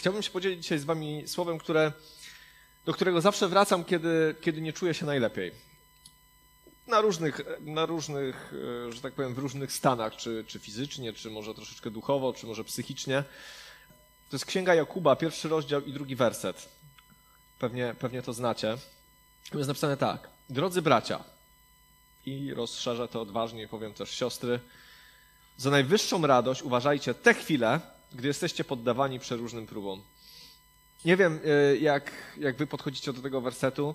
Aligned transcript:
chciałbym 0.00 0.22
się 0.22 0.30
podzielić 0.30 0.62
dzisiaj 0.62 0.78
z 0.78 0.84
wami 0.84 1.28
słowem, 1.28 1.58
które, 1.58 1.92
do 2.86 2.92
którego 2.92 3.20
zawsze 3.20 3.48
wracam, 3.48 3.84
kiedy, 3.84 4.34
kiedy 4.40 4.60
nie 4.60 4.72
czuję 4.72 4.94
się 4.94 5.06
najlepiej. 5.06 5.52
Na 6.86 7.00
różnych, 7.00 7.40
na 7.60 7.86
różnych, 7.86 8.52
e, 8.88 8.92
że 8.92 9.00
tak 9.00 9.12
powiem, 9.12 9.34
w 9.34 9.38
różnych 9.38 9.72
stanach, 9.72 10.16
czy, 10.16 10.44
czy 10.46 10.58
fizycznie, 10.58 11.12
czy 11.12 11.30
może 11.30 11.54
troszeczkę 11.54 11.90
duchowo, 11.90 12.32
czy 12.32 12.46
może 12.46 12.64
psychicznie. 12.64 13.24
To 14.30 14.36
jest 14.36 14.46
Księga 14.46 14.74
Jakuba, 14.74 15.16
pierwszy 15.16 15.48
rozdział 15.48 15.84
i 15.84 15.92
drugi 15.92 16.16
werset. 16.16 16.68
Pewnie, 17.58 17.94
pewnie 17.98 18.22
to 18.22 18.32
znacie. 18.32 18.78
Jest 19.54 19.68
napisane 19.68 19.96
tak. 19.96 20.28
Drodzy 20.50 20.82
bracia, 20.82 21.24
i 22.26 22.54
rozszerzę 22.54 23.08
to 23.08 23.20
odważnie, 23.20 23.68
powiem 23.68 23.94
też 23.94 24.10
siostry, 24.10 24.60
za 25.56 25.70
najwyższą 25.70 26.26
radość 26.26 26.62
uważajcie 26.62 27.14
te 27.14 27.34
chwile, 27.34 27.80
gdy 28.12 28.28
jesteście 28.28 28.64
poddawani 28.64 29.20
przeróżnym 29.20 29.66
próbom. 29.66 30.02
Nie 31.04 31.16
wiem, 31.16 31.40
e, 31.44 31.76
jak, 31.76 32.12
jak 32.38 32.56
wy 32.56 32.66
podchodzicie 32.66 33.12
do 33.12 33.22
tego 33.22 33.40
wersetu. 33.40 33.94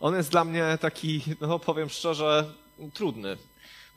On 0.00 0.14
jest 0.14 0.30
dla 0.30 0.44
mnie 0.44 0.78
taki, 0.80 1.22
no 1.40 1.58
powiem 1.58 1.88
szczerze, 1.88 2.52
trudny. 2.94 3.36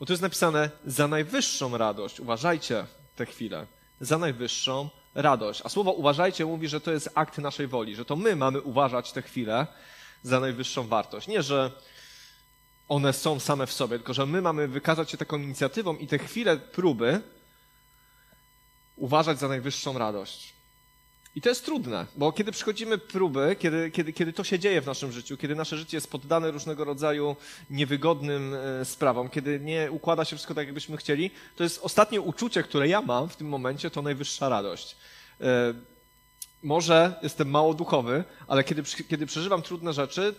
Bo 0.00 0.06
tu 0.06 0.12
jest 0.12 0.22
napisane 0.22 0.70
za 0.86 1.08
najwyższą 1.08 1.78
radość. 1.78 2.20
Uważajcie 2.20 2.86
te 3.16 3.26
chwile. 3.26 3.66
Za 4.00 4.18
najwyższą 4.18 4.88
radość. 5.14 5.60
A 5.64 5.68
słowo 5.68 5.92
uważajcie 5.92 6.46
mówi, 6.46 6.68
że 6.68 6.80
to 6.80 6.92
jest 6.92 7.10
akt 7.14 7.38
naszej 7.38 7.66
woli, 7.66 7.96
że 7.96 8.04
to 8.04 8.16
my 8.16 8.36
mamy 8.36 8.60
uważać 8.60 9.12
te 9.12 9.22
chwile 9.22 9.66
za 10.22 10.40
najwyższą 10.40 10.88
wartość. 10.88 11.28
Nie, 11.28 11.42
że 11.42 11.70
one 12.88 13.12
są 13.12 13.40
same 13.40 13.66
w 13.66 13.72
sobie, 13.72 13.98
tylko 13.98 14.14
że 14.14 14.26
my 14.26 14.42
mamy 14.42 14.68
wykazać 14.68 15.10
się 15.10 15.16
taką 15.16 15.38
inicjatywą 15.38 15.96
i 15.96 16.06
te 16.06 16.18
chwile 16.18 16.56
próby 16.56 17.20
uważać 18.96 19.38
za 19.38 19.48
najwyższą 19.48 19.98
radość. 19.98 20.56
I 21.36 21.40
to 21.40 21.48
jest 21.48 21.64
trudne, 21.64 22.06
bo 22.16 22.32
kiedy 22.32 22.52
przychodzimy 22.52 22.98
próby, 22.98 23.56
kiedy, 23.58 23.90
kiedy, 23.90 24.12
kiedy 24.12 24.32
to 24.32 24.44
się 24.44 24.58
dzieje 24.58 24.80
w 24.80 24.86
naszym 24.86 25.12
życiu, 25.12 25.36
kiedy 25.36 25.54
nasze 25.54 25.76
życie 25.76 25.96
jest 25.96 26.10
poddane 26.10 26.50
różnego 26.50 26.84
rodzaju 26.84 27.36
niewygodnym 27.70 28.54
e, 28.54 28.84
sprawom, 28.84 29.28
kiedy 29.28 29.60
nie 29.60 29.92
układa 29.92 30.24
się 30.24 30.36
wszystko 30.36 30.54
tak, 30.54 30.66
jakbyśmy 30.66 30.96
chcieli, 30.96 31.30
to 31.56 31.64
jest 31.64 31.80
ostatnie 31.82 32.20
uczucie, 32.20 32.62
które 32.62 32.88
ja 32.88 33.02
mam 33.02 33.28
w 33.28 33.36
tym 33.36 33.48
momencie, 33.48 33.90
to 33.90 34.02
najwyższa 34.02 34.48
radość. 34.48 34.96
E, 35.40 35.74
może 36.62 37.14
jestem 37.22 37.50
mało 37.50 37.74
duchowy, 37.74 38.24
ale 38.48 38.64
kiedy, 38.64 38.82
kiedy 39.08 39.26
przeżywam 39.26 39.62
trudne 39.62 39.92
rzeczy, 39.92 40.34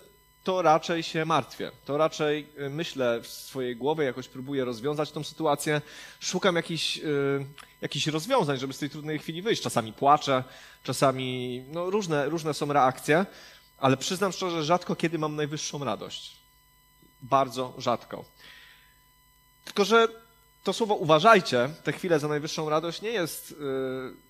to 0.48 0.62
raczej 0.62 1.04
się 1.04 1.26
martwię. 1.26 1.72
To 1.86 1.98
raczej 1.98 2.48
y, 2.60 2.70
myślę 2.70 3.22
w 3.22 3.28
swojej 3.28 3.76
głowie, 3.76 4.06
jakoś 4.06 4.28
próbuję 4.28 4.66
rozwiązać 4.66 5.12
tą 5.12 5.24
sytuację. 5.24 5.82
Szukam 6.20 6.56
jakichś, 6.56 6.98
yy, 6.98 8.12
rozwiązań, 8.12 8.58
żeby 8.58 8.74
z 8.74 8.80
tej 8.80 8.90
trudnej 8.90 9.20
chwili 9.20 9.42
wyjść. 9.42 9.62
Czasami 9.62 9.94
płaczę, 9.94 10.44
czasami 10.84 11.64
no, 11.72 11.90
różne, 11.90 12.30
różne 12.30 12.54
są 12.54 12.74
reakcje, 12.74 13.26
ale 13.78 13.98
przyznam 13.98 14.32
szczerze, 14.32 14.64
rzadko 14.64 14.96
kiedy 14.96 15.20
mam 15.20 15.36
najwyższą 15.36 15.84
radość. 15.84 16.38
Bardzo 17.22 17.74
rzadko. 17.78 18.26
Tylko, 19.66 19.86
że 19.86 20.08
to 20.64 20.74
słowo 20.74 20.96
uważajcie, 20.96 21.70
te 21.84 21.94
chwile 21.94 22.20
za 22.20 22.28
najwyższą 22.28 22.70
radość 22.70 23.02
nie 23.02 23.12
jest. 23.12 23.52
Yy, 23.52 24.27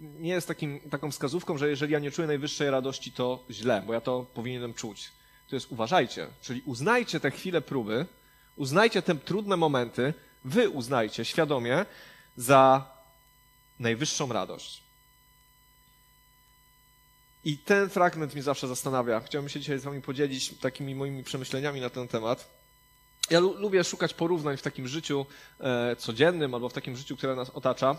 nie 0.00 0.30
jest 0.30 0.48
takim, 0.48 0.80
taką 0.80 1.10
wskazówką, 1.10 1.58
że 1.58 1.68
jeżeli 1.68 1.92
ja 1.92 1.98
nie 1.98 2.10
czuję 2.10 2.28
najwyższej 2.28 2.70
radości, 2.70 3.12
to 3.12 3.44
źle, 3.50 3.82
bo 3.86 3.92
ja 3.92 4.00
to 4.00 4.26
powinienem 4.34 4.74
czuć. 4.74 5.10
To 5.48 5.56
jest 5.56 5.72
uważajcie, 5.72 6.26
czyli 6.42 6.62
uznajcie 6.66 7.20
te 7.20 7.30
chwile 7.30 7.60
próby, 7.60 8.06
uznajcie 8.56 9.02
te 9.02 9.14
trudne 9.14 9.56
momenty, 9.56 10.14
wy 10.44 10.70
uznajcie 10.70 11.24
świadomie 11.24 11.86
za 12.36 12.90
najwyższą 13.80 14.32
radość. 14.32 14.82
I 17.44 17.58
ten 17.58 17.88
fragment 17.88 18.34
mnie 18.34 18.42
zawsze 18.42 18.68
zastanawia. 18.68 19.20
Chciałbym 19.20 19.48
się 19.48 19.60
dzisiaj 19.60 19.78
z 19.78 19.84
wami 19.84 20.02
podzielić 20.02 20.58
takimi 20.58 20.94
moimi 20.94 21.24
przemyśleniami 21.24 21.80
na 21.80 21.90
ten 21.90 22.08
temat. 22.08 22.48
Ja 23.30 23.40
lubię 23.40 23.84
szukać 23.84 24.14
porównań 24.14 24.56
w 24.56 24.62
takim 24.62 24.88
życiu 24.88 25.26
e, 25.60 25.96
codziennym 25.96 26.54
albo 26.54 26.68
w 26.68 26.72
takim 26.72 26.96
życiu, 26.96 27.16
które 27.16 27.36
nas 27.36 27.50
otacza. 27.50 27.96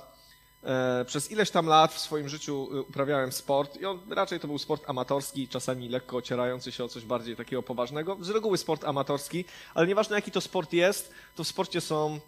E, 0.63 1.05
przez 1.05 1.31
ileś 1.31 1.51
tam 1.51 1.65
lat 1.65 1.93
w 1.93 1.99
swoim 1.99 2.29
życiu 2.29 2.69
e, 2.73 2.81
uprawiałem 2.81 3.31
sport 3.31 3.77
i 3.81 3.85
on 3.85 3.99
raczej 4.09 4.39
to 4.39 4.47
był 4.47 4.57
sport 4.57 4.89
amatorski, 4.89 5.47
czasami 5.47 5.89
lekko 5.89 6.17
ocierający 6.17 6.71
się 6.71 6.83
o 6.83 6.87
coś 6.87 7.05
bardziej 7.05 7.35
takiego 7.35 7.63
poważnego. 7.63 8.17
Z 8.21 8.29
reguły 8.29 8.57
sport 8.57 8.83
amatorski, 8.83 9.45
ale 9.73 9.87
nieważne 9.87 10.15
jaki 10.15 10.31
to 10.31 10.41
sport 10.41 10.73
jest, 10.73 11.13
to 11.35 11.43
w 11.43 11.47
sporcie 11.47 11.81
są 11.81 12.19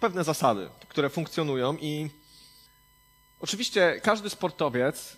pewne 0.00 0.24
zasady, 0.24 0.68
które 0.88 1.10
funkcjonują 1.10 1.76
i 1.80 2.10
Oczywiście 3.40 4.00
każdy 4.02 4.30
sportowiec, 4.30 5.16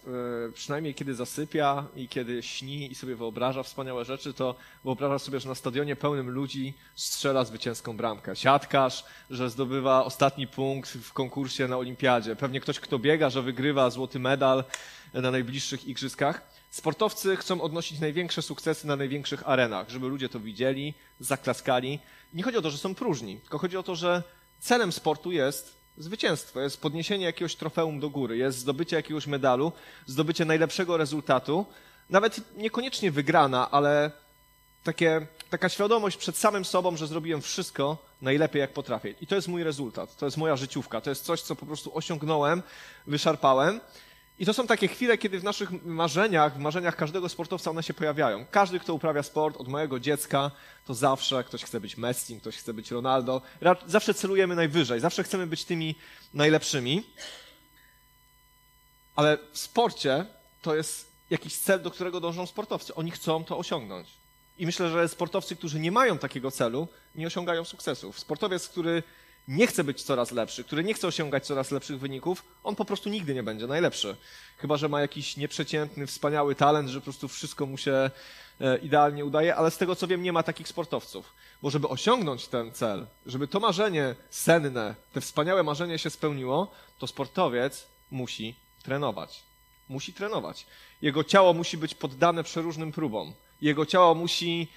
e, 0.48 0.52
przynajmniej 0.52 0.94
kiedy 0.94 1.14
zasypia 1.14 1.86
i 1.96 2.08
kiedy 2.08 2.42
śni 2.42 2.92
i 2.92 2.94
sobie 2.94 3.16
wyobraża 3.16 3.62
wspaniałe 3.62 4.04
rzeczy, 4.04 4.34
to 4.34 4.54
wyobraża 4.84 5.18
sobie, 5.18 5.40
że 5.40 5.48
na 5.48 5.54
stadionie 5.54 5.96
pełnym 5.96 6.30
ludzi 6.30 6.74
strzela 6.94 7.44
zwycięską 7.44 7.96
bramkę. 7.96 8.36
Siatkarz, 8.36 9.04
że 9.30 9.50
zdobywa 9.50 10.04
ostatni 10.04 10.46
punkt 10.46 10.90
w 10.90 11.12
konkursie 11.12 11.68
na 11.68 11.78
olimpiadzie. 11.78 12.36
Pewnie 12.36 12.60
ktoś, 12.60 12.80
kto 12.80 12.98
biega, 12.98 13.30
że 13.30 13.42
wygrywa 13.42 13.90
złoty 13.90 14.18
medal 14.18 14.64
na 15.14 15.30
najbliższych 15.30 15.88
igrzyskach. 15.88 16.42
Sportowcy 16.70 17.36
chcą 17.36 17.60
odnosić 17.60 18.00
największe 18.00 18.42
sukcesy 18.42 18.86
na 18.86 18.96
największych 18.96 19.48
arenach, 19.48 19.88
żeby 19.88 20.08
ludzie 20.08 20.28
to 20.28 20.40
widzieli, 20.40 20.94
zaklaskali. 21.20 21.98
Nie 22.34 22.42
chodzi 22.42 22.58
o 22.58 22.62
to, 22.62 22.70
że 22.70 22.78
są 22.78 22.94
próżni, 22.94 23.40
tylko 23.40 23.58
chodzi 23.58 23.76
o 23.76 23.82
to, 23.82 23.96
że 23.96 24.22
celem 24.60 24.92
sportu 24.92 25.32
jest 25.32 25.77
zwycięstwo, 25.98 26.60
jest 26.60 26.80
podniesienie 26.80 27.24
jakiegoś 27.24 27.56
trofeum 27.56 28.00
do 28.00 28.10
góry, 28.10 28.36
jest 28.36 28.58
zdobycie 28.58 28.96
jakiegoś 28.96 29.26
medalu, 29.26 29.72
zdobycie 30.06 30.44
najlepszego 30.44 30.96
rezultatu, 30.96 31.66
nawet 32.10 32.56
niekoniecznie 32.56 33.10
wygrana, 33.10 33.70
ale 33.70 34.10
takie, 34.84 35.26
taka 35.50 35.68
świadomość 35.68 36.16
przed 36.16 36.36
samym 36.36 36.64
sobą, 36.64 36.96
że 36.96 37.06
zrobiłem 37.06 37.42
wszystko 37.42 37.96
najlepiej 38.22 38.60
jak 38.60 38.72
potrafię. 38.72 39.14
I 39.20 39.26
to 39.26 39.34
jest 39.34 39.48
mój 39.48 39.64
rezultat, 39.64 40.16
to 40.16 40.24
jest 40.26 40.36
moja 40.36 40.56
życiówka, 40.56 41.00
to 41.00 41.10
jest 41.10 41.24
coś, 41.24 41.42
co 41.42 41.56
po 41.56 41.66
prostu 41.66 41.96
osiągnąłem, 41.96 42.62
wyszarpałem 43.06 43.80
i 44.38 44.46
to 44.46 44.54
są 44.54 44.66
takie 44.66 44.88
chwile, 44.88 45.18
kiedy 45.18 45.40
w 45.40 45.44
naszych 45.44 45.84
marzeniach, 45.84 46.54
w 46.54 46.58
marzeniach 46.58 46.96
każdego 46.96 47.28
sportowca 47.28 47.70
one 47.70 47.82
się 47.82 47.94
pojawiają. 47.94 48.46
Każdy, 48.50 48.80
kto 48.80 48.94
uprawia 48.94 49.22
sport 49.22 49.56
od 49.56 49.68
mojego 49.68 50.00
dziecka, 50.00 50.50
to 50.86 50.94
zawsze 50.94 51.44
ktoś 51.44 51.64
chce 51.64 51.80
być 51.80 51.96
Messi, 51.96 52.40
ktoś 52.40 52.56
chce 52.56 52.74
być 52.74 52.90
Ronaldo. 52.90 53.42
Zawsze 53.86 54.14
celujemy 54.14 54.56
najwyżej, 54.56 55.00
zawsze 55.00 55.22
chcemy 55.22 55.46
być 55.46 55.64
tymi 55.64 55.94
najlepszymi. 56.34 57.04
Ale 59.16 59.38
w 59.52 59.58
sporcie 59.58 60.26
to 60.62 60.74
jest 60.74 61.08
jakiś 61.30 61.58
cel, 61.58 61.82
do 61.82 61.90
którego 61.90 62.20
dążą 62.20 62.46
sportowcy. 62.46 62.94
Oni 62.94 63.10
chcą 63.10 63.44
to 63.44 63.58
osiągnąć. 63.58 64.08
I 64.58 64.66
myślę, 64.66 64.90
że 64.90 65.08
sportowcy, 65.08 65.56
którzy 65.56 65.80
nie 65.80 65.92
mają 65.92 66.18
takiego 66.18 66.50
celu, 66.50 66.88
nie 67.14 67.26
osiągają 67.26 67.64
sukcesów. 67.64 68.18
Sportowiec, 68.18 68.68
który 68.68 69.02
nie 69.48 69.66
chce 69.66 69.84
być 69.84 70.02
coraz 70.02 70.32
lepszy, 70.32 70.64
który 70.64 70.84
nie 70.84 70.94
chce 70.94 71.08
osiągać 71.08 71.46
coraz 71.46 71.70
lepszych 71.70 71.98
wyników, 71.98 72.44
on 72.64 72.76
po 72.76 72.84
prostu 72.84 73.08
nigdy 73.08 73.34
nie 73.34 73.42
będzie 73.42 73.66
najlepszy. 73.66 74.16
Chyba, 74.58 74.76
że 74.76 74.88
ma 74.88 75.00
jakiś 75.00 75.36
nieprzeciętny, 75.36 76.06
wspaniały 76.06 76.54
talent, 76.54 76.88
że 76.88 77.00
po 77.00 77.04
prostu 77.04 77.28
wszystko 77.28 77.66
mu 77.66 77.78
się 77.78 78.10
e, 78.60 78.78
idealnie 78.78 79.24
udaje, 79.24 79.56
ale 79.56 79.70
z 79.70 79.78
tego 79.78 79.96
co 79.96 80.06
wiem, 80.06 80.22
nie 80.22 80.32
ma 80.32 80.42
takich 80.42 80.68
sportowców. 80.68 81.32
Bo 81.62 81.70
żeby 81.70 81.88
osiągnąć 81.88 82.48
ten 82.48 82.72
cel, 82.72 83.06
żeby 83.26 83.48
to 83.48 83.60
marzenie 83.60 84.14
senne, 84.30 84.94
te 85.12 85.20
wspaniałe 85.20 85.62
marzenie 85.62 85.98
się 85.98 86.10
spełniło, 86.10 86.70
to 86.98 87.06
sportowiec 87.06 87.86
musi 88.10 88.54
trenować. 88.82 89.42
Musi 89.88 90.12
trenować. 90.12 90.66
Jego 91.02 91.24
ciało 91.24 91.54
musi 91.54 91.76
być 91.76 91.94
poddane 91.94 92.44
przeróżnym 92.44 92.92
próbom. 92.92 93.32
Jego 93.60 93.86
ciało 93.86 94.14
musi 94.14 94.68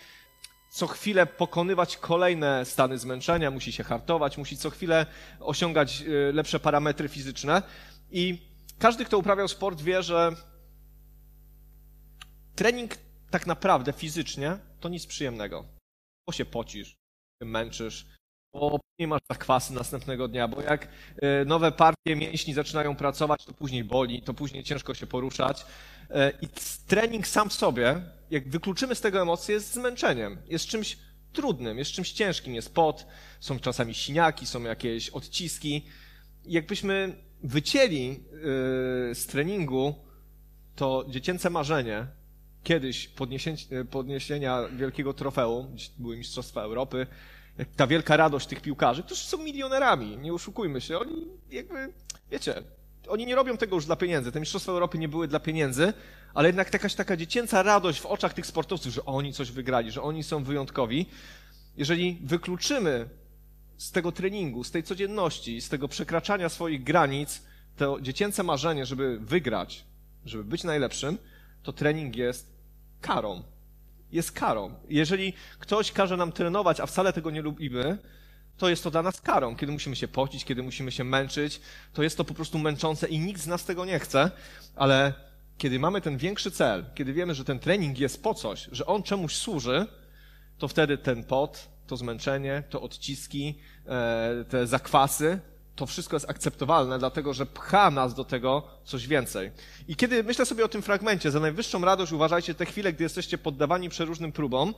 co 0.71 0.87
chwilę 0.87 1.25
pokonywać 1.25 1.97
kolejne 1.97 2.65
stany 2.65 2.97
zmęczenia, 2.97 3.51
musi 3.51 3.71
się 3.71 3.83
hartować, 3.83 4.37
musi 4.37 4.57
co 4.57 4.69
chwilę 4.69 5.05
osiągać 5.39 6.01
y, 6.01 6.33
lepsze 6.33 6.59
parametry 6.59 7.09
fizyczne. 7.09 7.63
I 8.11 8.41
każdy, 8.79 9.05
kto 9.05 9.17
uprawiał 9.17 9.47
sport, 9.47 9.81
wie, 9.81 10.03
że 10.03 10.31
trening 12.55 12.97
tak 13.29 13.47
naprawdę 13.47 13.93
fizycznie 13.93 14.57
to 14.79 14.89
nic 14.89 15.05
przyjemnego. 15.05 15.65
Bo 16.27 16.33
się 16.33 16.45
pocisz, 16.45 16.95
męczysz, 17.41 18.05
bo 18.53 18.79
nie 18.99 19.07
masz 19.07 19.21
zakwasy 19.31 19.73
następnego 19.73 20.27
dnia, 20.27 20.47
bo 20.47 20.61
jak 20.61 20.85
y, 20.85 21.45
nowe 21.45 21.71
partie 21.71 22.15
mięśni 22.15 22.53
zaczynają 22.53 22.95
pracować, 22.95 23.45
to 23.45 23.53
później 23.53 23.83
boli, 23.83 24.21
to 24.21 24.33
później 24.33 24.63
ciężko 24.63 24.93
się 24.93 25.07
poruszać. 25.07 25.65
Y, 26.11 26.33
I 26.41 26.47
trening 26.87 27.27
sam 27.27 27.49
w 27.49 27.53
sobie 27.53 28.01
jak 28.31 28.49
wykluczymy 28.49 28.95
z 28.95 29.01
tego 29.01 29.21
emocje, 29.21 29.55
jest 29.55 29.73
zmęczeniem, 29.73 30.37
jest 30.47 30.65
czymś 30.65 30.97
trudnym, 31.33 31.77
jest 31.77 31.91
czymś 31.91 32.11
ciężkim, 32.11 32.55
jest 32.55 32.73
pot, 32.73 33.05
są 33.39 33.59
czasami 33.59 33.93
siniaki, 33.93 34.47
są 34.47 34.63
jakieś 34.63 35.09
odciski. 35.09 35.85
Jakbyśmy 36.45 37.15
wycięli 37.43 38.07
yy, 38.07 38.15
z 39.15 39.25
treningu 39.27 39.95
to 40.75 41.05
dziecięce 41.09 41.49
marzenie 41.49 42.07
kiedyś 42.63 43.09
yy, 43.71 43.85
podniesienia 43.85 44.67
wielkiego 44.75 45.13
trofeum, 45.13 45.75
były 45.97 46.17
Mistrzostwa 46.17 46.61
Europy, 46.61 47.07
ta 47.75 47.87
wielka 47.87 48.17
radość 48.17 48.47
tych 48.47 48.61
piłkarzy, 48.61 49.03
którzy 49.03 49.23
są 49.23 49.37
milionerami, 49.37 50.17
nie 50.17 50.33
oszukujmy 50.33 50.81
się, 50.81 50.99
oni 50.99 51.27
jakby, 51.49 51.93
wiecie, 52.31 52.63
oni 53.07 53.25
nie 53.25 53.35
robią 53.35 53.57
tego 53.57 53.75
już 53.75 53.85
dla 53.85 53.95
pieniędzy. 53.95 54.31
Te 54.31 54.39
Mistrzostwa 54.39 54.71
Europy 54.71 54.97
nie 54.97 55.09
były 55.09 55.27
dla 55.27 55.39
pieniędzy, 55.39 55.93
ale 56.33 56.49
jednak 56.49 56.73
jakaś 56.73 56.95
taka 56.95 57.17
dziecięca 57.17 57.63
radość 57.63 57.99
w 57.99 58.05
oczach 58.05 58.33
tych 58.33 58.45
sportowców, 58.45 58.93
że 58.93 59.05
oni 59.05 59.33
coś 59.33 59.51
wygrali, 59.51 59.91
że 59.91 60.01
oni 60.01 60.23
są 60.23 60.43
wyjątkowi. 60.43 61.05
Jeżeli 61.77 62.19
wykluczymy 62.23 63.09
z 63.77 63.91
tego 63.91 64.11
treningu, 64.11 64.63
z 64.63 64.71
tej 64.71 64.83
codzienności, 64.83 65.61
z 65.61 65.69
tego 65.69 65.87
przekraczania 65.87 66.49
swoich 66.49 66.83
granic, 66.83 67.41
to 67.77 68.01
dziecięce 68.01 68.43
marzenie, 68.43 68.85
żeby 68.85 69.19
wygrać, 69.19 69.85
żeby 70.25 70.43
być 70.43 70.63
najlepszym, 70.63 71.17
to 71.63 71.73
trening 71.73 72.15
jest 72.15 72.47
karą. 73.01 73.43
Jest 74.11 74.31
karą. 74.31 74.75
Jeżeli 74.89 75.33
ktoś 75.59 75.91
każe 75.91 76.17
nam 76.17 76.31
trenować, 76.31 76.79
a 76.79 76.85
wcale 76.85 77.13
tego 77.13 77.31
nie 77.31 77.41
lubimy, 77.41 77.97
to 78.57 78.69
jest 78.69 78.83
to 78.83 78.91
dla 78.91 79.01
nas 79.01 79.21
karą. 79.21 79.55
Kiedy 79.55 79.71
musimy 79.71 79.95
się 79.95 80.07
pocić, 80.07 80.45
kiedy 80.45 80.63
musimy 80.63 80.91
się 80.91 81.03
męczyć, 81.03 81.61
to 81.93 82.03
jest 82.03 82.17
to 82.17 82.23
po 82.23 82.33
prostu 82.33 82.59
męczące 82.59 83.07
i 83.07 83.19
nikt 83.19 83.41
z 83.41 83.47
nas 83.47 83.65
tego 83.65 83.85
nie 83.85 83.99
chce, 83.99 84.31
ale 84.75 85.13
kiedy 85.57 85.79
mamy 85.79 86.01
ten 86.01 86.17
większy 86.17 86.51
cel, 86.51 86.85
kiedy 86.95 87.13
wiemy, 87.13 87.35
że 87.35 87.45
ten 87.45 87.59
trening 87.59 87.99
jest 87.99 88.23
po 88.23 88.33
coś, 88.33 88.69
że 88.71 88.85
on 88.85 89.03
czemuś 89.03 89.35
służy, 89.35 89.87
to 90.57 90.67
wtedy 90.67 90.97
ten 90.97 91.23
pot, 91.23 91.67
to 91.87 91.97
zmęczenie, 91.97 92.63
to 92.69 92.81
odciski, 92.81 93.59
e, 93.87 94.45
te 94.49 94.67
zakwasy, 94.67 95.39
to 95.75 95.85
wszystko 95.85 96.15
jest 96.15 96.29
akceptowalne, 96.29 96.99
dlatego 96.99 97.33
że 97.33 97.45
pcha 97.45 97.91
nas 97.91 98.13
do 98.13 98.23
tego 98.25 98.67
coś 98.83 99.07
więcej. 99.07 99.51
I 99.87 99.95
kiedy 99.95 100.23
myślę 100.23 100.45
sobie 100.45 100.65
o 100.65 100.67
tym 100.67 100.81
fragmencie, 100.81 101.31
za 101.31 101.39
najwyższą 101.39 101.85
radość 101.85 102.11
uważajcie 102.11 102.53
te 102.53 102.65
chwile, 102.65 102.93
gdy 102.93 103.03
jesteście 103.03 103.37
poddawani 103.37 103.89
przeróżnym 103.89 104.31
próbom, 104.31 104.73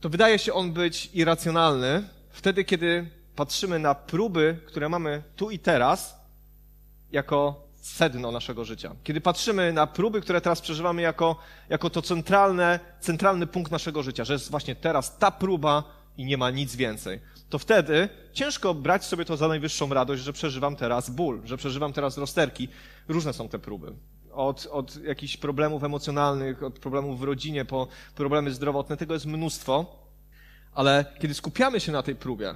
to 0.00 0.08
wydaje 0.08 0.38
się 0.38 0.52
on 0.52 0.72
być 0.72 1.10
irracjonalny 1.14 2.08
wtedy, 2.30 2.64
kiedy 2.64 3.10
patrzymy 3.36 3.78
na 3.78 3.94
próby, 3.94 4.58
które 4.66 4.88
mamy 4.88 5.22
tu 5.36 5.50
i 5.50 5.58
teraz, 5.58 6.20
jako 7.12 7.68
sedno 7.80 8.32
naszego 8.32 8.64
życia. 8.64 8.94
Kiedy 9.04 9.20
patrzymy 9.20 9.72
na 9.72 9.86
próby, 9.86 10.20
które 10.20 10.40
teraz 10.40 10.60
przeżywamy 10.60 11.02
jako, 11.02 11.36
jako 11.68 11.90
to 11.90 12.02
centralne, 12.02 12.80
centralny 13.00 13.46
punkt 13.46 13.72
naszego 13.72 14.02
życia, 14.02 14.24
że 14.24 14.32
jest 14.32 14.50
właśnie 14.50 14.76
teraz 14.76 15.18
ta 15.18 15.30
próba 15.30 15.84
i 16.16 16.24
nie 16.24 16.38
ma 16.38 16.50
nic 16.50 16.76
więcej, 16.76 17.20
to 17.50 17.58
wtedy 17.58 18.08
ciężko 18.32 18.74
brać 18.74 19.04
sobie 19.04 19.24
to 19.24 19.36
za 19.36 19.48
najwyższą 19.48 19.94
radość, 19.94 20.22
że 20.22 20.32
przeżywam 20.32 20.76
teraz 20.76 21.10
ból, 21.10 21.40
że 21.44 21.56
przeżywam 21.56 21.92
teraz 21.92 22.18
rozterki. 22.18 22.68
Różne 23.08 23.32
są 23.32 23.48
te 23.48 23.58
próby. 23.58 23.92
Od, 24.38 24.66
od 24.70 24.96
jakichś 25.04 25.36
problemów 25.36 25.84
emocjonalnych, 25.84 26.62
od 26.62 26.78
problemów 26.78 27.20
w 27.20 27.22
rodzinie, 27.22 27.64
po 27.64 27.88
problemy 28.14 28.50
zdrowotne, 28.50 28.96
tego 28.96 29.14
jest 29.14 29.26
mnóstwo. 29.26 29.96
Ale 30.74 31.04
kiedy 31.20 31.34
skupiamy 31.34 31.80
się 31.80 31.92
na 31.92 32.02
tej 32.02 32.16
próbie, 32.16 32.54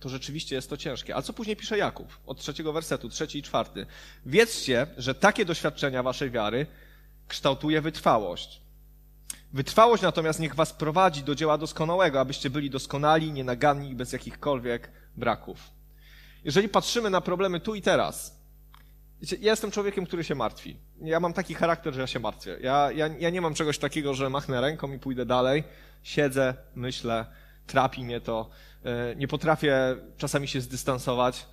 to 0.00 0.08
rzeczywiście 0.08 0.56
jest 0.56 0.70
to 0.70 0.76
ciężkie. 0.76 1.16
A 1.16 1.22
co 1.22 1.32
później 1.32 1.56
pisze 1.56 1.78
Jakub? 1.78 2.18
Od 2.26 2.38
trzeciego 2.38 2.72
wersetu, 2.72 3.08
trzeci 3.08 3.38
i 3.38 3.42
czwarty. 3.42 3.86
Wiedzcie, 4.26 4.86
że 4.96 5.14
takie 5.14 5.44
doświadczenia 5.44 6.02
waszej 6.02 6.30
wiary 6.30 6.66
kształtuje 7.28 7.80
wytrwałość. 7.80 8.60
Wytrwałość 9.52 10.02
natomiast 10.02 10.40
niech 10.40 10.54
was 10.54 10.72
prowadzi 10.72 11.22
do 11.22 11.34
dzieła 11.34 11.58
doskonałego, 11.58 12.20
abyście 12.20 12.50
byli 12.50 12.70
doskonali, 12.70 13.32
nienaganni 13.32 13.90
i 13.90 13.94
bez 13.94 14.12
jakichkolwiek 14.12 14.90
braków. 15.16 15.70
Jeżeli 16.44 16.68
patrzymy 16.68 17.10
na 17.10 17.20
problemy 17.20 17.60
tu 17.60 17.74
i 17.74 17.82
teraz, 17.82 18.37
ja 19.22 19.50
jestem 19.50 19.70
człowiekiem, 19.70 20.06
który 20.06 20.24
się 20.24 20.34
martwi. 20.34 20.76
Ja 21.00 21.20
mam 21.20 21.32
taki 21.32 21.54
charakter, 21.54 21.94
że 21.94 22.00
ja 22.00 22.06
się 22.06 22.20
martwię. 22.20 22.58
Ja, 22.60 22.92
ja, 22.92 23.06
ja 23.06 23.30
nie 23.30 23.40
mam 23.40 23.54
czegoś 23.54 23.78
takiego, 23.78 24.14
że 24.14 24.30
machnę 24.30 24.60
ręką 24.60 24.92
i 24.92 24.98
pójdę 24.98 25.26
dalej. 25.26 25.64
Siedzę, 26.02 26.54
myślę, 26.74 27.26
trapi 27.66 28.04
mnie 28.04 28.20
to. 28.20 28.50
E, 28.84 29.16
nie 29.16 29.28
potrafię 29.28 29.96
czasami 30.16 30.48
się 30.48 30.60
zdystansować. 30.60 31.46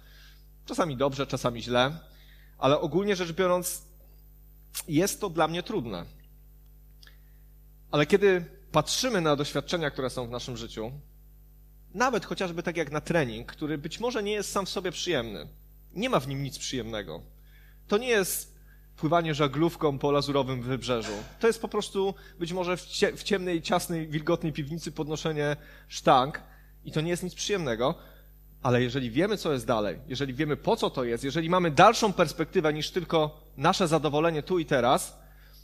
Czasami 0.65 0.97
dobrze, 0.97 1.27
czasami 1.27 1.63
źle. 1.63 1.99
Ale 2.57 2.79
ogólnie 2.79 3.15
rzecz 3.15 3.31
biorąc, 3.31 3.85
jest 4.87 5.21
to 5.21 5.29
dla 5.29 5.47
mnie 5.47 5.63
trudne. 5.63 6.05
Ale 7.91 8.05
kiedy 8.05 8.45
patrzymy 8.71 9.21
na 9.21 9.35
doświadczenia, 9.35 9.91
które 9.91 10.09
są 10.09 10.27
w 10.27 10.31
naszym 10.31 10.57
życiu, 10.57 10.91
nawet 11.93 12.25
chociażby 12.25 12.63
tak 12.63 12.77
jak 12.77 12.91
na 12.91 13.01
trening, 13.01 13.51
który 13.51 13.77
być 13.77 13.99
może 13.99 14.23
nie 14.23 14.31
jest 14.31 14.51
sam 14.51 14.65
w 14.65 14.69
sobie 14.69 14.91
przyjemny, 14.91 15.47
nie 15.93 16.09
ma 16.09 16.19
w 16.19 16.27
nim 16.27 16.43
nic 16.43 16.57
przyjemnego. 16.57 17.34
To 17.87 17.97
nie 17.97 18.07
jest 18.07 18.55
pływanie 18.97 19.33
żaglówką 19.33 19.99
po 19.99 20.11
lazurowym 20.11 20.61
wybrzeżu. 20.61 21.11
To 21.39 21.47
jest 21.47 21.61
po 21.61 21.67
prostu 21.67 22.13
być 22.39 22.53
może 22.53 22.77
w 23.17 23.23
ciemnej, 23.23 23.61
ciasnej, 23.61 24.07
wilgotnej 24.07 24.53
piwnicy 24.53 24.91
podnoszenie 24.91 25.57
sztang 25.87 26.41
i 26.85 26.91
to 26.91 27.01
nie 27.01 27.09
jest 27.09 27.23
nic 27.23 27.35
przyjemnego, 27.35 27.95
ale 28.63 28.83
jeżeli 28.83 29.11
wiemy, 29.11 29.37
co 29.37 29.53
jest 29.53 29.65
dalej, 29.65 29.99
jeżeli 30.07 30.33
wiemy, 30.33 30.57
po 30.57 30.75
co 30.75 30.89
to 30.89 31.03
jest, 31.03 31.23
jeżeli 31.23 31.49
mamy 31.49 31.71
dalszą 31.71 32.13
perspektywę 32.13 32.73
niż 32.73 32.91
tylko 32.91 33.41
nasze 33.57 33.87
zadowolenie 33.87 34.43
tu 34.43 34.59
i 34.59 34.65
teraz, 34.65 35.19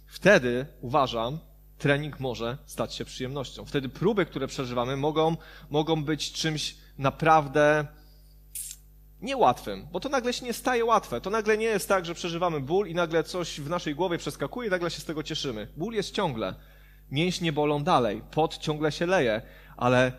wtedy 0.08 0.66
uważam, 0.82 1.40
trening 1.78 2.20
może 2.20 2.58
stać 2.66 2.96
się 2.96 3.06
przyjemnością. 3.06 3.66
Wtedy 3.66 3.90
próby, 3.90 4.26
które 4.26 4.48
przeżywamy, 4.48 4.98
mogą, 4.98 5.38
mogą 5.70 6.04
być 6.04 6.32
czymś 6.32 6.76
naprawdę 6.98 7.88
niełatwym, 9.22 9.88
bo 9.92 10.00
to 10.00 10.10
nagle 10.10 10.34
się 10.34 10.46
nie 10.46 10.54
staje 10.54 10.86
łatwe. 10.86 11.22
To 11.22 11.30
nagle 11.30 11.58
nie 11.58 11.66
jest 11.66 11.90
tak, 11.90 12.06
że 12.06 12.14
przeżywamy 12.14 12.60
ból 12.60 12.88
i 12.88 12.94
nagle 12.94 13.24
coś 13.24 13.62
w 13.62 13.70
naszej 13.70 13.96
głowie 13.96 14.18
przeskakuje 14.18 14.68
i 14.68 14.72
nagle 14.72 14.92
się 14.92 15.00
z 15.00 15.06
tego 15.06 15.24
cieszymy. 15.24 15.68
Ból 15.78 15.94
jest 15.94 16.16
ciągle. 16.16 16.56
Mięśnie 17.12 17.54
bolą 17.54 17.84
dalej, 17.84 18.22
pot 18.32 18.58
ciągle 18.58 18.92
się 18.92 19.06
leje, 19.06 19.42
ale 19.78 20.12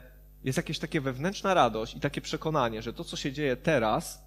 jest 0.45 0.57
jakieś 0.57 0.79
takie 0.79 1.01
wewnętrzna 1.01 1.55
radość 1.55 1.95
i 1.95 2.01
takie 2.01 2.21
przekonanie, 2.21 2.83
że 2.83 2.93
to, 2.93 3.05
co 3.05 3.17
się 3.17 3.33
dzieje 3.33 3.57
teraz, 3.57 4.27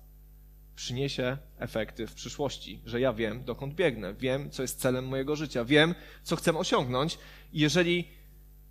przyniesie 0.76 1.38
efekty 1.60 2.08
w 2.08 2.14
przyszłości, 2.14 2.82
że 2.86 3.00
ja 3.00 3.14
wiem, 3.14 3.44
dokąd 3.44 3.74
biegnę, 3.74 4.14
wiem, 4.14 4.52
co 4.52 4.62
jest 4.62 4.80
celem 4.80 5.08
mojego 5.08 5.36
życia, 5.36 5.66
wiem, 5.66 5.96
co 6.24 6.36
chcę 6.36 6.58
osiągnąć 6.58 7.18
i 7.54 7.60
jeżeli 7.60 8.08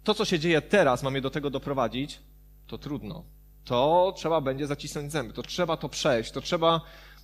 to, 0.05 0.15
co 0.15 0.25
się 0.25 0.39
dzieje 0.39 0.63
teraz, 0.63 1.03
ma 1.03 1.11
mnie 1.11 1.21
do 1.21 1.31
tego 1.31 1.51
doprowadzić, 1.51 2.21
to 2.67 2.79
trudno. 2.79 3.25
To 3.65 4.15
trzeba 4.17 4.41
będzie 4.41 4.67
zacisnąć 4.67 5.13
zęby, 5.13 5.33
to 5.33 5.43
trzeba 5.43 5.77
to 5.77 5.89
przejść, 5.89 6.31
to 6.31 6.41
trzeba 6.41 6.81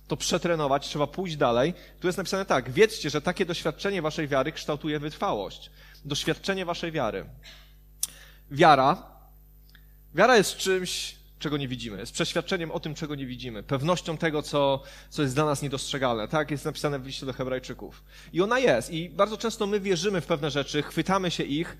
to 0.07 0.17
przetrenować, 0.17 0.87
trzeba 0.87 1.07
pójść 1.07 1.35
dalej. 1.35 1.73
Tu 1.99 2.07
jest 2.07 2.17
napisane 2.17 2.45
tak, 2.45 2.71
wiedzcie, 2.71 3.09
że 3.09 3.21
takie 3.21 3.45
doświadczenie 3.45 4.01
waszej 4.01 4.27
wiary 4.27 4.51
kształtuje 4.51 4.99
wytrwałość. 4.99 5.71
Doświadczenie 6.05 6.65
waszej 6.65 6.91
wiary. 6.91 7.25
Wiara, 8.51 9.03
wiara 10.15 10.37
jest 10.37 10.57
czymś, 10.57 11.15
czego 11.39 11.57
nie 11.57 11.67
widzimy. 11.67 11.99
Jest 11.99 12.13
przeświadczeniem 12.13 12.71
o 12.71 12.79
tym, 12.79 12.95
czego 12.95 13.15
nie 13.15 13.25
widzimy. 13.25 13.63
Pewnością 13.63 14.17
tego, 14.17 14.41
co, 14.41 14.83
co 15.09 15.21
jest 15.21 15.35
dla 15.35 15.45
nas 15.45 15.61
niedostrzegalne. 15.61 16.27
Tak 16.27 16.51
jest 16.51 16.65
napisane 16.65 16.99
w 16.99 17.05
liście 17.05 17.25
do 17.25 17.33
Hebrajczyków. 17.33 18.03
I 18.33 18.41
ona 18.41 18.59
jest. 18.59 18.89
I 18.89 19.09
bardzo 19.09 19.37
często 19.37 19.67
my 19.67 19.79
wierzymy 19.79 20.21
w 20.21 20.25
pewne 20.25 20.51
rzeczy, 20.51 20.81
chwytamy 20.83 21.31
się 21.31 21.43
ich, 21.43 21.77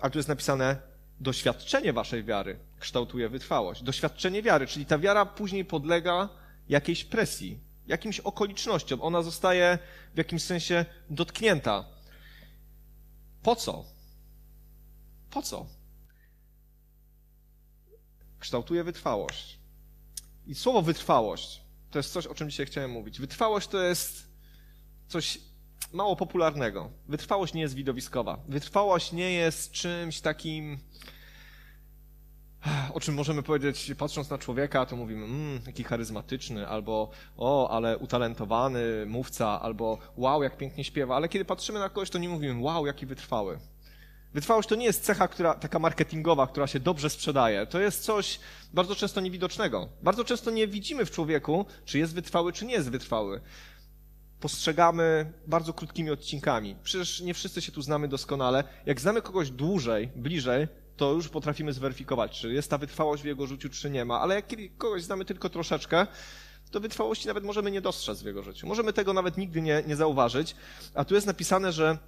a 0.00 0.10
tu 0.10 0.18
jest 0.18 0.28
napisane 0.28 0.76
doświadczenie 1.20 1.92
waszej 1.92 2.24
wiary 2.24 2.58
kształtuje 2.78 3.28
wytrwałość. 3.28 3.82
Doświadczenie 3.82 4.42
wiary, 4.42 4.66
czyli 4.66 4.86
ta 4.86 4.98
wiara 4.98 5.26
później 5.26 5.64
podlega 5.64 6.28
jakiejś 6.68 7.04
presji, 7.04 7.60
jakimś 7.86 8.20
okolicznościom. 8.20 9.02
Ona 9.02 9.22
zostaje 9.22 9.78
w 10.14 10.18
jakimś 10.18 10.42
sensie 10.42 10.84
dotknięta. 11.10 11.84
Po 13.42 13.56
co? 13.56 13.84
Po 15.30 15.42
co? 15.42 15.66
kształtuje 18.38 18.84
wytrwałość. 18.84 19.58
I 20.46 20.54
słowo 20.54 20.82
wytrwałość 20.82 21.60
to 21.90 21.98
jest 21.98 22.12
coś, 22.12 22.26
o 22.26 22.34
czym 22.34 22.50
dzisiaj 22.50 22.66
chciałem 22.66 22.90
mówić. 22.90 23.20
Wytrwałość 23.20 23.68
to 23.68 23.82
jest 23.82 24.26
coś 25.08 25.38
mało 25.92 26.16
popularnego. 26.16 26.90
Wytrwałość 27.08 27.54
nie 27.54 27.60
jest 27.60 27.74
widowiskowa. 27.74 28.38
Wytrwałość 28.48 29.12
nie 29.12 29.32
jest 29.32 29.72
czymś 29.72 30.20
takim, 30.20 30.78
o 32.94 33.00
czym 33.00 33.14
możemy 33.14 33.42
powiedzieć, 33.42 33.92
patrząc 33.98 34.30
na 34.30 34.38
człowieka, 34.38 34.86
to 34.86 34.96
mówimy, 34.96 35.24
mmm, 35.24 35.60
jaki 35.66 35.84
charyzmatyczny, 35.84 36.68
albo 36.68 37.10
o, 37.36 37.70
ale 37.70 37.98
utalentowany 37.98 39.06
mówca, 39.06 39.60
albo 39.60 39.98
wow, 40.16 40.42
jak 40.42 40.56
pięknie 40.56 40.84
śpiewa. 40.84 41.16
Ale 41.16 41.28
kiedy 41.28 41.44
patrzymy 41.44 41.78
na 41.78 41.88
kogoś, 41.88 42.10
to 42.10 42.18
nie 42.18 42.28
mówimy, 42.28 42.62
wow, 42.62 42.86
jaki 42.86 43.06
wytrwały. 43.06 43.58
Wytrwałość 44.34 44.68
to 44.68 44.74
nie 44.74 44.84
jest 44.86 45.04
cecha 45.04 45.28
która, 45.28 45.54
taka 45.54 45.78
marketingowa, 45.78 46.46
która 46.46 46.66
się 46.66 46.80
dobrze 46.80 47.10
sprzedaje. 47.10 47.66
To 47.66 47.80
jest 47.80 48.04
coś 48.04 48.40
bardzo 48.72 48.94
często 48.94 49.20
niewidocznego. 49.20 49.88
Bardzo 50.02 50.24
często 50.24 50.50
nie 50.50 50.68
widzimy 50.68 51.04
w 51.04 51.10
człowieku, 51.10 51.66
czy 51.84 51.98
jest 51.98 52.14
wytrwały, 52.14 52.52
czy 52.52 52.66
nie 52.66 52.74
jest 52.74 52.90
wytrwały. 52.90 53.40
Postrzegamy 54.40 55.32
bardzo 55.46 55.72
krótkimi 55.72 56.10
odcinkami. 56.10 56.76
Przecież 56.82 57.20
nie 57.20 57.34
wszyscy 57.34 57.62
się 57.62 57.72
tu 57.72 57.82
znamy 57.82 58.08
doskonale. 58.08 58.64
Jak 58.86 59.00
znamy 59.00 59.22
kogoś 59.22 59.50
dłużej, 59.50 60.10
bliżej, 60.16 60.68
to 60.96 61.12
już 61.12 61.28
potrafimy 61.28 61.72
zweryfikować, 61.72 62.40
czy 62.40 62.52
jest 62.52 62.70
ta 62.70 62.78
wytrwałość 62.78 63.22
w 63.22 63.26
jego 63.26 63.46
życiu, 63.46 63.68
czy 63.68 63.90
nie 63.90 64.04
ma. 64.04 64.20
Ale 64.20 64.34
jak 64.34 64.46
kogoś 64.78 65.02
znamy 65.02 65.24
tylko 65.24 65.48
troszeczkę, 65.48 66.06
to 66.70 66.80
wytrwałości 66.80 67.26
nawet 67.26 67.44
możemy 67.44 67.70
nie 67.70 67.80
dostrzec 67.80 68.22
w 68.22 68.26
jego 68.26 68.42
życiu. 68.42 68.66
Możemy 68.66 68.92
tego 68.92 69.12
nawet 69.12 69.36
nigdy 69.36 69.62
nie, 69.62 69.82
nie 69.86 69.96
zauważyć. 69.96 70.56
A 70.94 71.04
tu 71.04 71.14
jest 71.14 71.26
napisane, 71.26 71.72
że 71.72 71.98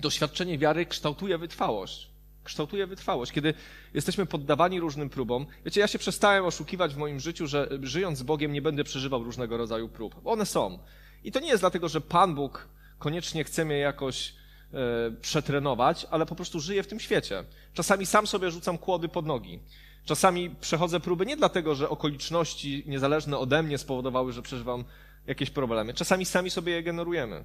doświadczenie 0.00 0.58
wiary 0.58 0.86
kształtuje 0.86 1.38
wytrwałość. 1.38 2.10
kształtuje 2.44 2.86
wytrwałość. 2.86 3.32
Kiedy 3.32 3.54
jesteśmy 3.94 4.26
poddawani 4.26 4.80
różnym 4.80 5.10
próbom, 5.10 5.46
wiecie, 5.64 5.80
ja 5.80 5.86
się 5.86 5.98
przestałem 5.98 6.44
oszukiwać 6.44 6.94
w 6.94 6.96
moim 6.96 7.20
życiu, 7.20 7.46
że 7.46 7.68
żyjąc 7.82 8.18
z 8.18 8.22
Bogiem 8.22 8.52
nie 8.52 8.62
będę 8.62 8.84
przeżywał 8.84 9.24
różnego 9.24 9.56
rodzaju 9.56 9.88
prób. 9.88 10.20
One 10.24 10.46
są. 10.46 10.78
I 11.24 11.32
to 11.32 11.40
nie 11.40 11.48
jest 11.48 11.62
dlatego, 11.62 11.88
że 11.88 12.00
Pan 12.00 12.34
Bóg 12.34 12.68
koniecznie 12.98 13.44
chce 13.44 13.64
mnie 13.64 13.78
jakoś 13.78 14.34
e, 14.72 15.10
przetrenować, 15.20 16.06
ale 16.10 16.26
po 16.26 16.34
prostu 16.34 16.60
żyję 16.60 16.82
w 16.82 16.86
tym 16.86 17.00
świecie. 17.00 17.44
Czasami 17.74 18.06
sam 18.06 18.26
sobie 18.26 18.50
rzucam 18.50 18.78
kłody 18.78 19.08
pod 19.08 19.26
nogi. 19.26 19.60
Czasami 20.04 20.50
przechodzę 20.50 21.00
próby 21.00 21.26
nie 21.26 21.36
dlatego, 21.36 21.74
że 21.74 21.88
okoliczności 21.88 22.84
niezależne 22.86 23.38
ode 23.38 23.62
mnie 23.62 23.78
spowodowały, 23.78 24.32
że 24.32 24.42
przeżywam 24.42 24.84
jakieś 25.26 25.50
problemy. 25.50 25.94
Czasami 25.94 26.24
sami 26.24 26.50
sobie 26.50 26.72
je 26.72 26.82
generujemy. 26.82 27.44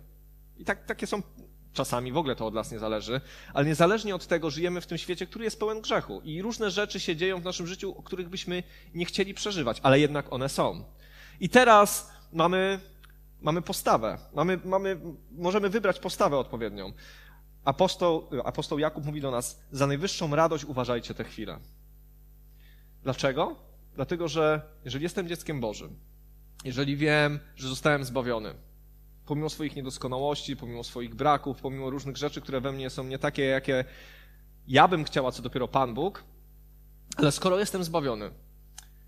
I 0.58 0.66
tak, 0.66 0.86
takie 0.86 1.08
są 1.08 1.22
czasami, 1.74 2.12
w 2.12 2.18
ogóle 2.18 2.36
to 2.36 2.48
od 2.48 2.54
nas 2.54 2.72
nie 2.72 2.80
zależy, 2.80 3.22
ale 3.54 3.66
niezależnie 3.66 4.16
od 4.16 4.28
tego 4.28 4.50
żyjemy 4.50 4.82
w 4.82 4.88
tym 4.88 4.98
świecie, 4.98 5.28
który 5.28 5.46
jest 5.46 5.60
pełen 5.60 5.82
grzechu 5.82 6.22
i 6.24 6.42
różne 6.42 6.72
rzeczy 6.72 7.00
się 7.00 7.16
dzieją 7.16 7.42
w 7.42 7.44
naszym 7.44 7.68
życiu, 7.68 7.96
o 7.98 8.04
których 8.04 8.30
byśmy 8.30 8.64
nie 8.94 9.06
chcieli 9.06 9.34
przeżywać, 9.34 9.80
ale 9.84 10.00
jednak 10.00 10.34
one 10.34 10.50
są. 10.50 10.84
I 11.40 11.50
teraz 11.50 12.12
mamy, 12.34 12.80
mamy 13.42 13.62
postawę, 13.62 14.18
mamy, 14.34 14.60
mamy, 14.66 15.00
możemy 15.32 15.70
wybrać 15.70 16.00
postawę 16.00 16.38
odpowiednią. 16.38 16.94
Apostoł, 17.66 18.30
apostoł 18.44 18.80
Jakub 18.80 19.06
mówi 19.06 19.22
do 19.22 19.32
nas, 19.32 19.62
za 19.72 19.88
najwyższą 19.88 20.36
radość 20.36 20.66
uważajcie 20.66 21.14
tę 21.14 21.24
chwilę. 21.24 21.60
Dlaczego? 23.04 23.56
Dlatego, 23.96 24.28
że 24.28 24.62
jeżeli 24.86 25.04
jestem 25.04 25.28
dzieckiem 25.28 25.60
Bożym, 25.60 26.00
jeżeli 26.64 26.98
wiem, 26.98 27.40
że 27.56 27.68
zostałem 27.68 28.04
zbawiony, 28.04 28.56
pomimo 29.26 29.50
swoich 29.50 29.76
niedoskonałości, 29.76 30.58
pomimo 30.58 30.84
swoich 30.84 31.16
braków, 31.16 31.62
pomimo 31.62 31.90
różnych 31.90 32.18
rzeczy, 32.18 32.42
które 32.42 32.62
we 32.62 32.72
mnie 32.72 32.90
są 32.90 33.04
nie 33.04 33.20
takie, 33.20 33.44
jakie 33.44 33.86
ja 34.68 34.88
bym 34.88 35.04
chciała, 35.04 35.32
co 35.32 35.42
dopiero 35.42 35.68
Pan 35.68 35.94
Bóg, 35.94 36.24
ale 37.18 37.32
skoro 37.32 37.60
jestem 37.60 37.84
zbawiony 37.84 38.32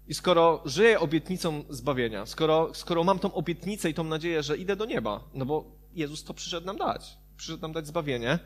i 0.08 0.14
skoro 0.14 0.62
żyję 0.66 1.00
obietnicą 1.00 1.64
zbawienia, 1.70 2.26
skoro, 2.26 2.74
skoro 2.74 3.04
mam 3.04 3.20
tą 3.20 3.34
obietnicę 3.34 3.90
i 3.90 3.94
tą 3.94 4.04
nadzieję, 4.04 4.44
że 4.44 4.58
idę 4.58 4.76
do 4.76 4.86
nieba, 4.86 5.24
no 5.34 5.46
bo 5.46 5.72
Jezus 5.94 6.24
to 6.24 6.34
przyszedł 6.34 6.68
nam 6.68 6.78
dać, 6.78 7.18
przyszedł 7.38 7.62
nam 7.62 7.74
dać 7.74 7.88
zbawienie, 7.88 8.40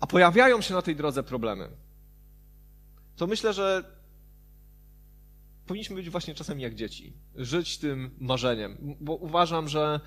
a 0.00 0.06
pojawiają 0.06 0.60
się 0.60 0.74
na 0.74 0.82
tej 0.82 0.96
drodze 0.96 1.22
problemy, 1.22 1.68
to 3.16 3.26
myślę, 3.26 3.52
że 3.52 3.84
powinniśmy 5.66 5.96
być 5.96 6.10
właśnie 6.10 6.34
czasami 6.34 6.62
jak 6.62 6.74
dzieci, 6.74 7.12
żyć 7.34 7.78
tym 7.78 8.10
marzeniem, 8.18 8.96
bo 9.00 9.14
uważam, 9.14 9.68
że 9.68 10.00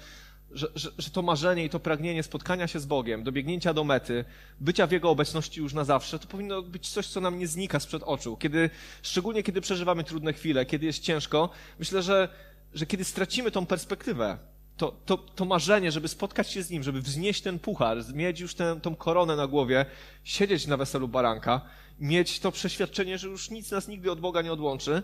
że, 0.52 0.68
że, 0.76 0.92
że, 0.98 1.10
to 1.10 1.22
marzenie 1.22 1.66
i 1.66 1.70
to 1.70 1.80
pragnienie 1.80 2.24
spotkania 2.24 2.68
się 2.68 2.80
z 2.80 2.86
Bogiem, 2.86 3.24
dobiegnięcia 3.24 3.74
do 3.74 3.84
mety, 3.84 4.26
bycia 4.60 4.88
w 4.88 4.92
Jego 4.92 5.10
obecności 5.10 5.60
już 5.60 5.74
na 5.74 5.84
zawsze, 5.84 6.20
to 6.20 6.28
powinno 6.28 6.62
być 6.62 6.90
coś, 6.90 7.08
co 7.08 7.22
nam 7.22 7.40
nie 7.40 7.48
znika 7.48 7.80
sprzed 7.80 8.04
oczu. 8.04 8.38
Kiedy, 8.38 8.70
szczególnie 9.04 9.44
kiedy 9.44 9.62
przeżywamy 9.62 10.04
trudne 10.04 10.34
chwile, 10.34 10.66
kiedy 10.66 10.86
jest 10.86 11.00
ciężko, 11.00 11.50
myślę, 11.80 12.02
że, 12.02 12.30
że 12.74 12.86
kiedy 12.86 13.04
stracimy 13.04 13.52
tą 13.52 13.66
perspektywę, 13.66 14.38
to, 14.78 14.96
to, 15.06 15.18
to 15.18 15.46
marzenie, 15.46 15.92
żeby 15.92 16.08
spotkać 16.08 16.52
się 16.52 16.64
z 16.64 16.70
Nim, 16.70 16.84
żeby 16.84 17.02
wznieść 17.02 17.42
ten 17.42 17.60
puchar, 17.60 17.98
mieć 18.14 18.40
już 18.40 18.56
tę, 18.56 18.80
tą 18.82 18.96
koronę 18.96 19.36
na 19.36 19.48
głowie, 19.48 19.86
siedzieć 20.24 20.68
na 20.68 20.78
weselu 20.78 21.08
baranka, 21.08 21.62
mieć 22.00 22.40
to 22.40 22.52
przeświadczenie, 22.52 23.18
że 23.18 23.28
już 23.28 23.50
nic 23.50 23.72
nas 23.72 23.88
nigdy 23.88 24.12
od 24.12 24.20
Boga 24.20 24.42
nie 24.42 24.54
odłączy, 24.54 25.04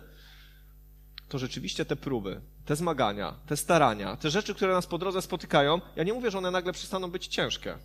to 1.31 1.39
rzeczywiście 1.39 1.85
te 1.85 1.95
próby, 1.95 2.41
te 2.65 2.75
zmagania, 2.75 3.33
te 3.45 3.57
starania, 3.57 4.17
te 4.17 4.29
rzeczy, 4.29 4.55
które 4.55 4.73
nas 4.73 4.87
po 4.87 4.97
drodze 4.97 5.21
spotykają, 5.21 5.81
ja 5.95 6.03
nie 6.03 6.13
mówię, 6.13 6.31
że 6.31 6.37
one 6.37 6.51
nagle 6.51 6.73
przestaną 6.73 7.11
być 7.11 7.27
ciężkie, 7.27 7.77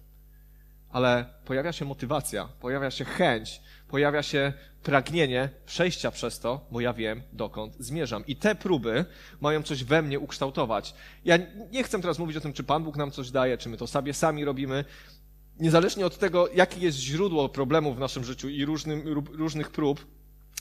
ale 0.91 1.25
pojawia 1.45 1.73
się 1.73 1.85
motywacja, 1.85 2.49
pojawia 2.61 2.91
się 2.91 3.05
chęć, 3.05 3.61
pojawia 3.89 4.23
się 4.23 4.53
pragnienie 4.83 5.49
przejścia 5.67 6.11
przez 6.11 6.41
to, 6.41 6.67
bo 6.71 6.81
ja 6.81 6.93
wiem, 6.93 7.23
dokąd 7.33 7.75
zmierzam. 7.79 8.27
I 8.27 8.37
te 8.37 8.55
próby 8.55 9.05
mają 9.41 9.63
coś 9.63 9.85
we 9.85 10.03
mnie 10.03 10.21
ukształtować. 10.21 10.95
Ja 11.25 11.39
nie 11.71 11.83
chcę 11.85 12.01
teraz 12.01 12.19
mówić 12.19 12.37
o 12.37 12.41
tym, 12.41 12.53
czy 12.53 12.65
Pan 12.65 12.85
Bóg 12.85 12.97
nam 12.97 13.11
coś 13.11 13.31
daje, 13.31 13.59
czy 13.59 13.69
my 13.69 13.77
to 13.77 13.87
sobie 13.87 14.15
sami 14.15 14.45
robimy. 14.45 14.85
Niezależnie 15.61 16.07
od 16.07 16.19
tego, 16.19 16.49
jakie 16.49 16.81
jest 16.81 16.99
źródło 16.99 17.49
problemów 17.49 17.97
w 17.97 18.01
naszym 18.01 18.25
życiu 18.25 18.49
i 18.49 18.65
różnym, 18.65 19.25
różnych 19.33 19.71
prób, 19.71 20.16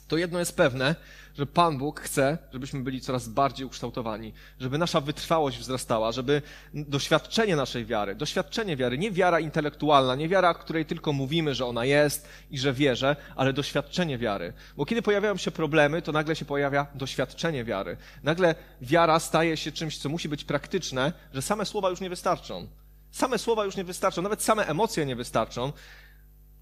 to 0.07 0.17
jedno 0.17 0.39
jest 0.39 0.57
pewne, 0.57 0.95
że 1.37 1.45
Pan 1.45 1.77
Bóg 1.77 2.01
chce, 2.01 2.37
żebyśmy 2.53 2.79
byli 2.79 3.01
coraz 3.01 3.27
bardziej 3.27 3.65
ukształtowani, 3.65 4.33
żeby 4.59 4.77
nasza 4.77 5.01
wytrwałość 5.01 5.59
wzrastała, 5.59 6.11
żeby 6.11 6.41
doświadczenie 6.73 7.55
naszej 7.55 7.85
wiary, 7.85 8.15
doświadczenie 8.15 8.77
wiary, 8.77 8.97
nie 8.97 9.11
wiara 9.11 9.39
intelektualna, 9.39 10.15
nie 10.15 10.29
wiara, 10.29 10.53
której 10.53 10.85
tylko 10.85 11.13
mówimy, 11.13 11.55
że 11.55 11.65
ona 11.65 11.85
jest 11.85 12.27
i 12.51 12.57
że 12.59 12.73
wierzę, 12.73 13.15
ale 13.35 13.53
doświadczenie 13.53 14.17
wiary. 14.17 14.53
Bo 14.77 14.85
kiedy 14.85 15.01
pojawiają 15.01 15.37
się 15.37 15.51
problemy, 15.51 16.01
to 16.01 16.11
nagle 16.11 16.35
się 16.35 16.45
pojawia 16.45 16.87
doświadczenie 16.95 17.63
wiary. 17.63 17.97
Nagle 18.23 18.55
wiara 18.81 19.19
staje 19.19 19.57
się 19.57 19.71
czymś, 19.71 19.97
co 19.97 20.09
musi 20.09 20.29
być 20.29 20.43
praktyczne, 20.43 21.13
że 21.33 21.41
same 21.41 21.65
słowa 21.65 21.89
już 21.89 22.01
nie 22.01 22.09
wystarczą. 22.09 22.67
Same 23.11 23.37
słowa 23.37 23.65
już 23.65 23.75
nie 23.75 23.83
wystarczą, 23.83 24.21
nawet 24.21 24.43
same 24.43 24.67
emocje 24.67 25.05
nie 25.05 25.15
wystarczą, 25.15 25.73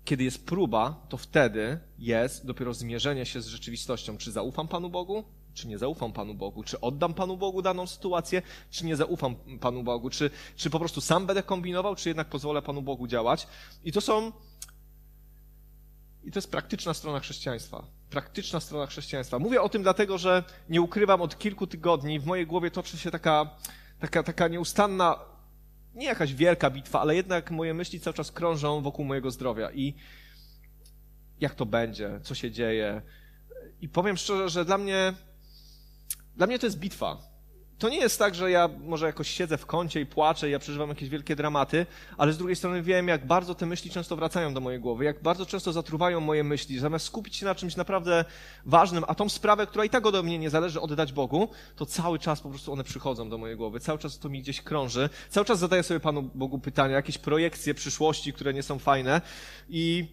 kiedy 0.05 0.23
jest 0.23 0.45
próba, 0.45 1.05
to 1.09 1.17
wtedy 1.17 1.79
jest 1.99 2.45
dopiero 2.45 2.73
zmierzenie 2.73 3.25
się 3.25 3.41
z 3.41 3.47
rzeczywistością. 3.47 4.17
Czy 4.17 4.31
zaufam 4.31 4.67
Panu 4.67 4.89
Bogu, 4.89 5.23
czy 5.53 5.67
nie 5.67 5.77
zaufam 5.77 6.13
Panu 6.13 6.33
Bogu? 6.33 6.63
Czy 6.63 6.81
oddam 6.81 7.13
Panu 7.13 7.37
Bogu 7.37 7.61
daną 7.61 7.87
sytuację, 7.87 8.41
czy 8.71 8.85
nie 8.85 8.95
zaufam 8.95 9.35
Panu 9.35 9.83
Bogu? 9.83 10.09
Czy, 10.09 10.29
czy 10.55 10.69
po 10.69 10.79
prostu 10.79 11.01
sam 11.01 11.25
będę 11.25 11.43
kombinował, 11.43 11.95
czy 11.95 12.09
jednak 12.09 12.27
pozwolę 12.29 12.61
Panu 12.61 12.81
Bogu 12.81 13.07
działać? 13.07 13.47
I 13.83 13.91
to 13.91 14.01
są. 14.01 14.31
I 16.23 16.31
to 16.31 16.37
jest 16.37 16.51
praktyczna 16.51 16.93
strona 16.93 17.19
chrześcijaństwa. 17.19 17.83
Praktyczna 18.09 18.59
strona 18.59 18.85
chrześcijaństwa. 18.85 19.39
Mówię 19.39 19.61
o 19.61 19.69
tym 19.69 19.83
dlatego, 19.83 20.17
że 20.17 20.43
nie 20.69 20.81
ukrywam, 20.81 21.21
od 21.21 21.37
kilku 21.37 21.67
tygodni 21.67 22.19
w 22.19 22.25
mojej 22.25 22.47
głowie 22.47 22.71
toczy 22.71 22.97
się 22.97 23.11
taka, 23.11 23.49
taka, 23.99 24.23
taka 24.23 24.47
nieustanna 24.47 25.32
nie 25.95 26.05
jakaś 26.05 26.33
wielka 26.33 26.69
bitwa, 26.69 27.01
ale 27.01 27.15
jednak 27.15 27.51
moje 27.51 27.73
myśli 27.73 27.99
cały 27.99 28.13
czas 28.13 28.31
krążą 28.31 28.81
wokół 28.81 29.05
mojego 29.05 29.31
zdrowia 29.31 29.71
i 29.71 29.93
jak 31.39 31.55
to 31.55 31.65
będzie, 31.65 32.19
co 32.23 32.35
się 32.35 32.51
dzieje. 32.51 33.01
I 33.81 33.89
powiem 33.89 34.17
szczerze, 34.17 34.49
że 34.49 34.65
dla 34.65 34.77
mnie, 34.77 35.13
dla 36.35 36.47
mnie 36.47 36.59
to 36.59 36.65
jest 36.65 36.79
bitwa 36.79 37.32
to 37.77 37.89
nie 37.89 37.97
jest 37.97 38.19
tak, 38.19 38.35
że 38.35 38.51
ja 38.51 38.69
może 38.83 39.05
jakoś 39.05 39.29
siedzę 39.29 39.57
w 39.57 39.65
kącie 39.65 40.01
i 40.01 40.05
płaczę 40.05 40.49
i 40.49 40.51
ja 40.51 40.59
przeżywam 40.59 40.89
jakieś 40.89 41.09
wielkie 41.09 41.35
dramaty, 41.35 41.85
ale 42.17 42.33
z 42.33 42.37
drugiej 42.37 42.55
strony 42.55 42.81
wiem, 42.81 43.07
jak 43.07 43.27
bardzo 43.27 43.55
te 43.55 43.65
myśli 43.65 43.91
często 43.91 44.15
wracają 44.15 44.53
do 44.53 44.59
mojej 44.59 44.79
głowy, 44.79 45.05
jak 45.05 45.21
bardzo 45.21 45.45
często 45.45 45.73
zatruwają 45.73 46.19
moje 46.19 46.43
myśli. 46.43 46.79
Zamiast 46.79 47.05
skupić 47.05 47.35
się 47.35 47.45
na 47.45 47.55
czymś 47.55 47.75
naprawdę 47.75 48.25
ważnym, 48.65 49.03
a 49.07 49.15
tą 49.15 49.29
sprawę, 49.29 49.67
która 49.67 49.85
i 49.85 49.89
tak 49.89 50.05
ode 50.05 50.23
mnie 50.23 50.39
nie 50.39 50.49
zależy, 50.49 50.81
oddać 50.81 51.13
Bogu, 51.13 51.49
to 51.75 51.85
cały 51.85 52.19
czas 52.19 52.41
po 52.41 52.49
prostu 52.49 52.73
one 52.73 52.83
przychodzą 52.83 53.29
do 53.29 53.37
mojej 53.37 53.57
głowy, 53.57 53.79
cały 53.79 53.99
czas 53.99 54.19
to 54.19 54.29
mi 54.29 54.41
gdzieś 54.41 54.61
krąży, 54.61 55.09
cały 55.29 55.45
czas 55.45 55.59
zadaję 55.59 55.83
sobie 55.83 55.99
Panu 55.99 56.21
Bogu 56.21 56.59
pytania, 56.59 56.95
jakieś 56.95 57.17
projekcje 57.17 57.73
przyszłości, 57.73 58.33
które 58.33 58.53
nie 58.53 58.63
są 58.63 58.79
fajne 58.79 59.21
i 59.69 60.07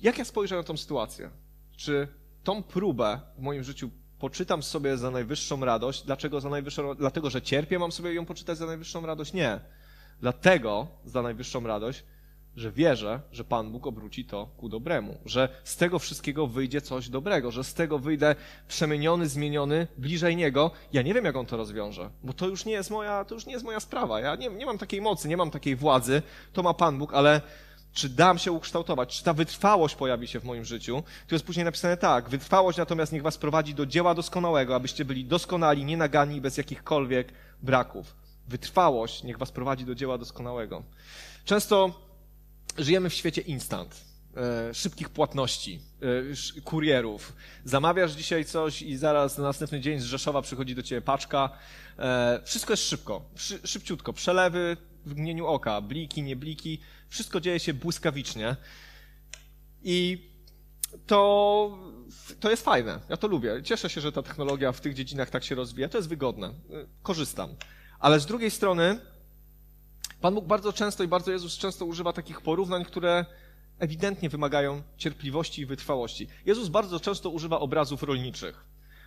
jak 0.00 0.18
ja 0.18 0.24
spojrzę 0.24 0.56
na 0.56 0.62
tą 0.62 0.76
sytuację? 0.76 1.30
Czy 1.76 2.08
tą 2.44 2.62
próbę 2.62 3.20
w 3.38 3.42
moim 3.42 3.64
życiu 3.64 3.90
poczytam 4.20 4.62
sobie 4.62 4.96
za 4.96 5.10
najwyższą 5.10 5.64
radość. 5.64 6.02
Dlaczego 6.02 6.40
za 6.40 6.48
najwyższą 6.48 6.94
Dlatego, 6.94 7.30
że 7.30 7.42
cierpię, 7.42 7.78
mam 7.78 7.92
sobie 7.92 8.14
ją 8.14 8.26
poczytać 8.26 8.58
za 8.58 8.66
najwyższą 8.66 9.06
radość? 9.06 9.32
Nie. 9.32 9.60
Dlatego 10.20 10.86
za 11.04 11.22
najwyższą 11.22 11.66
radość, 11.66 12.04
że 12.56 12.72
wierzę, 12.72 13.20
że 13.32 13.44
Pan 13.44 13.72
Bóg 13.72 13.86
obróci 13.86 14.24
to 14.24 14.48
ku 14.56 14.68
dobremu, 14.68 15.18
że 15.24 15.48
z 15.64 15.76
tego 15.76 15.98
wszystkiego 15.98 16.46
wyjdzie 16.46 16.80
coś 16.80 17.08
dobrego, 17.08 17.50
że 17.50 17.64
z 17.64 17.74
tego 17.74 17.98
wyjdę 17.98 18.34
przemieniony, 18.68 19.28
zmieniony, 19.28 19.86
bliżej 19.98 20.36
Niego. 20.36 20.70
Ja 20.92 21.02
nie 21.02 21.14
wiem, 21.14 21.24
jak 21.24 21.36
On 21.36 21.46
to 21.46 21.56
rozwiąże, 21.56 22.10
bo 22.22 22.32
to 22.32 22.46
już 22.46 22.64
nie 22.64 22.72
jest 22.72 22.90
moja, 22.90 23.24
to 23.24 23.34
już 23.34 23.46
nie 23.46 23.52
jest 23.52 23.64
moja 23.64 23.80
sprawa. 23.80 24.20
Ja 24.20 24.36
nie, 24.36 24.48
nie 24.48 24.66
mam 24.66 24.78
takiej 24.78 25.00
mocy, 25.00 25.28
nie 25.28 25.36
mam 25.36 25.50
takiej 25.50 25.76
władzy, 25.76 26.22
to 26.52 26.62
ma 26.62 26.74
Pan 26.74 26.98
Bóg, 26.98 27.14
ale 27.14 27.40
czy 27.92 28.08
dam 28.08 28.38
się 28.38 28.52
ukształtować? 28.52 29.18
Czy 29.18 29.24
ta 29.24 29.32
wytrwałość 29.32 29.94
pojawi 29.94 30.28
się 30.28 30.40
w 30.40 30.44
moim 30.44 30.64
życiu? 30.64 31.02
Tu 31.26 31.34
jest 31.34 31.44
później 31.44 31.64
napisane 31.64 31.96
tak. 31.96 32.28
Wytrwałość 32.28 32.78
natomiast 32.78 33.12
niech 33.12 33.22
was 33.22 33.38
prowadzi 33.38 33.74
do 33.74 33.86
dzieła 33.86 34.14
doskonałego, 34.14 34.74
abyście 34.74 35.04
byli 35.04 35.24
doskonali, 35.24 35.84
nienagani, 35.84 36.40
bez 36.40 36.56
jakichkolwiek 36.56 37.32
braków. 37.62 38.16
Wytrwałość 38.48 39.22
niech 39.22 39.38
was 39.38 39.52
prowadzi 39.52 39.84
do 39.84 39.94
dzieła 39.94 40.18
doskonałego. 40.18 40.82
Często 41.44 42.00
żyjemy 42.78 43.10
w 43.10 43.14
świecie 43.14 43.40
instant, 43.40 44.00
e, 44.36 44.74
szybkich 44.74 45.08
płatności, 45.08 45.80
e, 46.56 46.60
kurierów. 46.60 47.32
Zamawiasz 47.64 48.12
dzisiaj 48.12 48.44
coś 48.44 48.82
i 48.82 48.96
zaraz 48.96 49.38
na 49.38 49.44
następny 49.44 49.80
dzień 49.80 50.00
z 50.00 50.04
Rzeszowa 50.04 50.42
przychodzi 50.42 50.74
do 50.74 50.82
ciebie 50.82 51.02
paczka. 51.02 51.50
E, 51.98 52.40
wszystko 52.44 52.72
jest 52.72 52.88
szybko, 52.88 53.22
szybciutko. 53.64 54.12
Przelewy 54.12 54.76
w 55.04 55.12
mgnieniu 55.12 55.46
oka, 55.46 55.80
bliki, 55.80 56.22
nie 56.22 56.36
bliki 56.36 56.80
wszystko 57.08 57.40
dzieje 57.40 57.60
się 57.60 57.74
błyskawicznie. 57.74 58.56
I 59.82 60.30
to, 61.06 61.78
to 62.40 62.50
jest 62.50 62.64
fajne. 62.64 63.00
Ja 63.08 63.16
to 63.16 63.28
lubię. 63.28 63.62
Cieszę 63.62 63.90
się, 63.90 64.00
że 64.00 64.12
ta 64.12 64.22
technologia 64.22 64.72
w 64.72 64.80
tych 64.80 64.94
dziedzinach 64.94 65.30
tak 65.30 65.44
się 65.44 65.54
rozwija. 65.54 65.88
To 65.88 65.98
jest 65.98 66.08
wygodne. 66.08 66.54
Korzystam. 67.02 67.54
Ale 67.98 68.20
z 68.20 68.26
drugiej 68.26 68.50
strony 68.50 69.00
Pan 70.20 70.34
Bóg 70.34 70.46
bardzo 70.46 70.72
często 70.72 71.04
i 71.04 71.08
bardzo 71.08 71.32
Jezus 71.32 71.58
często 71.58 71.84
używa 71.84 72.12
takich 72.12 72.40
porównań, 72.40 72.84
które 72.84 73.24
ewidentnie 73.78 74.28
wymagają 74.28 74.82
cierpliwości 74.96 75.62
i 75.62 75.66
wytrwałości. 75.66 76.28
Jezus 76.46 76.68
bardzo 76.68 77.00
często 77.00 77.30
używa 77.30 77.60
obrazów 77.60 78.02
rolniczych. 78.02 78.64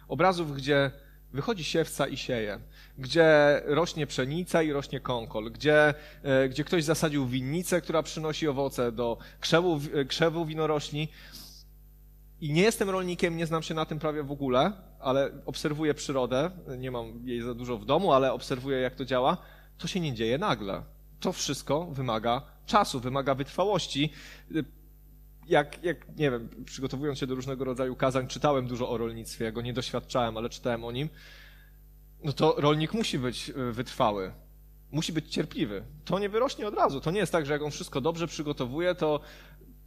Obrazów, 0.07 0.55
gdzie 0.55 0.91
wychodzi 1.33 1.63
siewca 1.63 2.07
i 2.07 2.17
sieje, 2.17 2.59
gdzie 2.97 3.61
rośnie 3.65 4.07
pszenica 4.07 4.63
i 4.63 4.71
rośnie 4.71 4.99
kąkol, 4.99 5.51
gdzie, 5.51 5.93
e, 6.23 6.49
gdzie 6.49 6.63
ktoś 6.63 6.83
zasadził 6.83 7.27
winnicę, 7.27 7.81
która 7.81 8.03
przynosi 8.03 8.47
owoce 8.47 8.91
do 8.91 9.17
krzewu, 9.39 9.79
krzewu 10.07 10.45
winorośli. 10.45 11.07
I 12.41 12.53
nie 12.53 12.61
jestem 12.61 12.89
rolnikiem, 12.89 13.37
nie 13.37 13.45
znam 13.45 13.63
się 13.63 13.73
na 13.73 13.85
tym 13.85 13.99
prawie 13.99 14.23
w 14.23 14.31
ogóle, 14.31 14.71
ale 14.99 15.31
obserwuję 15.45 15.93
przyrodę, 15.93 16.51
nie 16.77 16.91
mam 16.91 17.27
jej 17.27 17.41
za 17.41 17.53
dużo 17.53 17.77
w 17.77 17.85
domu, 17.85 18.13
ale 18.13 18.33
obserwuję 18.33 18.79
jak 18.79 18.95
to 18.95 19.05
działa. 19.05 19.37
To 19.77 19.87
się 19.87 19.99
nie 19.99 20.13
dzieje 20.13 20.37
nagle. 20.37 20.83
To 21.19 21.31
wszystko 21.31 21.85
wymaga 21.85 22.41
czasu, 22.65 22.99
wymaga 22.99 23.35
wytrwałości. 23.35 24.13
Jak, 25.47 25.83
jak, 25.83 26.17
nie 26.17 26.31
wiem, 26.31 26.49
przygotowując 26.65 27.19
się 27.19 27.27
do 27.27 27.35
różnego 27.35 27.63
rodzaju 27.65 27.95
kazań, 27.95 28.27
czytałem 28.27 28.67
dużo 28.67 28.89
o 28.89 28.97
rolnictwie, 28.97 29.51
go 29.51 29.61
nie 29.61 29.73
doświadczałem, 29.73 30.37
ale 30.37 30.49
czytałem 30.49 30.83
o 30.83 30.91
nim. 30.91 31.09
No 32.23 32.33
to 32.33 32.55
rolnik 32.57 32.93
musi 32.93 33.19
być 33.19 33.49
e, 33.49 33.71
wytrwały, 33.71 34.33
musi 34.91 35.13
być 35.13 35.33
cierpliwy. 35.33 35.83
To 36.05 36.19
nie 36.19 36.29
wyrośnie 36.29 36.67
od 36.67 36.73
razu. 36.73 37.01
To 37.01 37.11
nie 37.11 37.19
jest 37.19 37.31
tak, 37.31 37.45
że 37.45 37.53
jak 37.53 37.61
on 37.61 37.71
wszystko 37.71 38.01
dobrze 38.01 38.27
przygotowuje, 38.27 38.95
to 38.95 39.19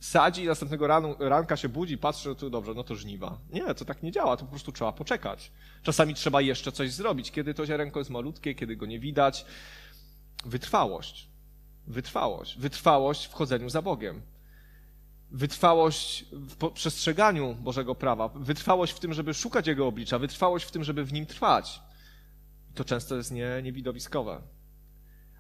sadzi 0.01 0.43
i 0.43 0.47
następnego 0.47 0.87
ranu, 0.87 1.17
ranka 1.19 1.57
się 1.57 1.69
budzi, 1.69 1.99
patrzy, 1.99 2.29
no 2.29 2.35
to 2.35 2.51
dobrze, 2.51 2.75
no 2.75 2.85
to 2.85 2.95
żniwa. 2.95 3.39
Nie, 3.51 3.75
to 3.75 3.85
tak 3.85 4.03
nie 4.03 4.13
działa, 4.13 4.37
to 4.37 4.45
po 4.45 4.51
prostu 4.51 4.73
trzeba 4.73 4.93
poczekać. 4.93 5.53
Czasami 5.83 6.15
trzeba 6.15 6.41
jeszcze 6.41 6.73
coś 6.73 6.93
zrobić, 6.93 7.31
kiedy 7.31 7.55
to 7.55 7.67
ziarenko 7.67 8.01
jest 8.01 8.11
malutkie, 8.11 8.55
kiedy 8.55 8.77
go 8.77 8.87
nie 8.87 9.01
widać. 9.01 9.47
Wytrwałość. 10.45 11.29
Wytrwałość. 11.87 12.59
Wytrwałość 12.59 13.27
w 13.27 13.33
chodzeniu 13.33 13.71
za 13.71 13.83
Bogiem. 13.83 14.23
Wytrwałość 15.31 16.25
w 16.33 16.71
przestrzeganiu 16.71 17.55
Bożego 17.55 17.95
prawa. 17.95 18.29
Wytrwałość 18.29 18.93
w 18.93 18.99
tym, 18.99 19.15
żeby 19.15 19.35
szukać 19.35 19.67
Jego 19.67 19.87
oblicza. 19.87 20.19
Wytrwałość 20.19 20.65
w 20.67 20.71
tym, 20.71 20.85
żeby 20.85 21.05
w 21.05 21.13
nim 21.13 21.27
trwać. 21.27 21.81
To 22.75 22.85
często 22.85 23.17
jest 23.17 23.33
nie, 23.33 23.61
niewidowiskowe. 23.63 24.43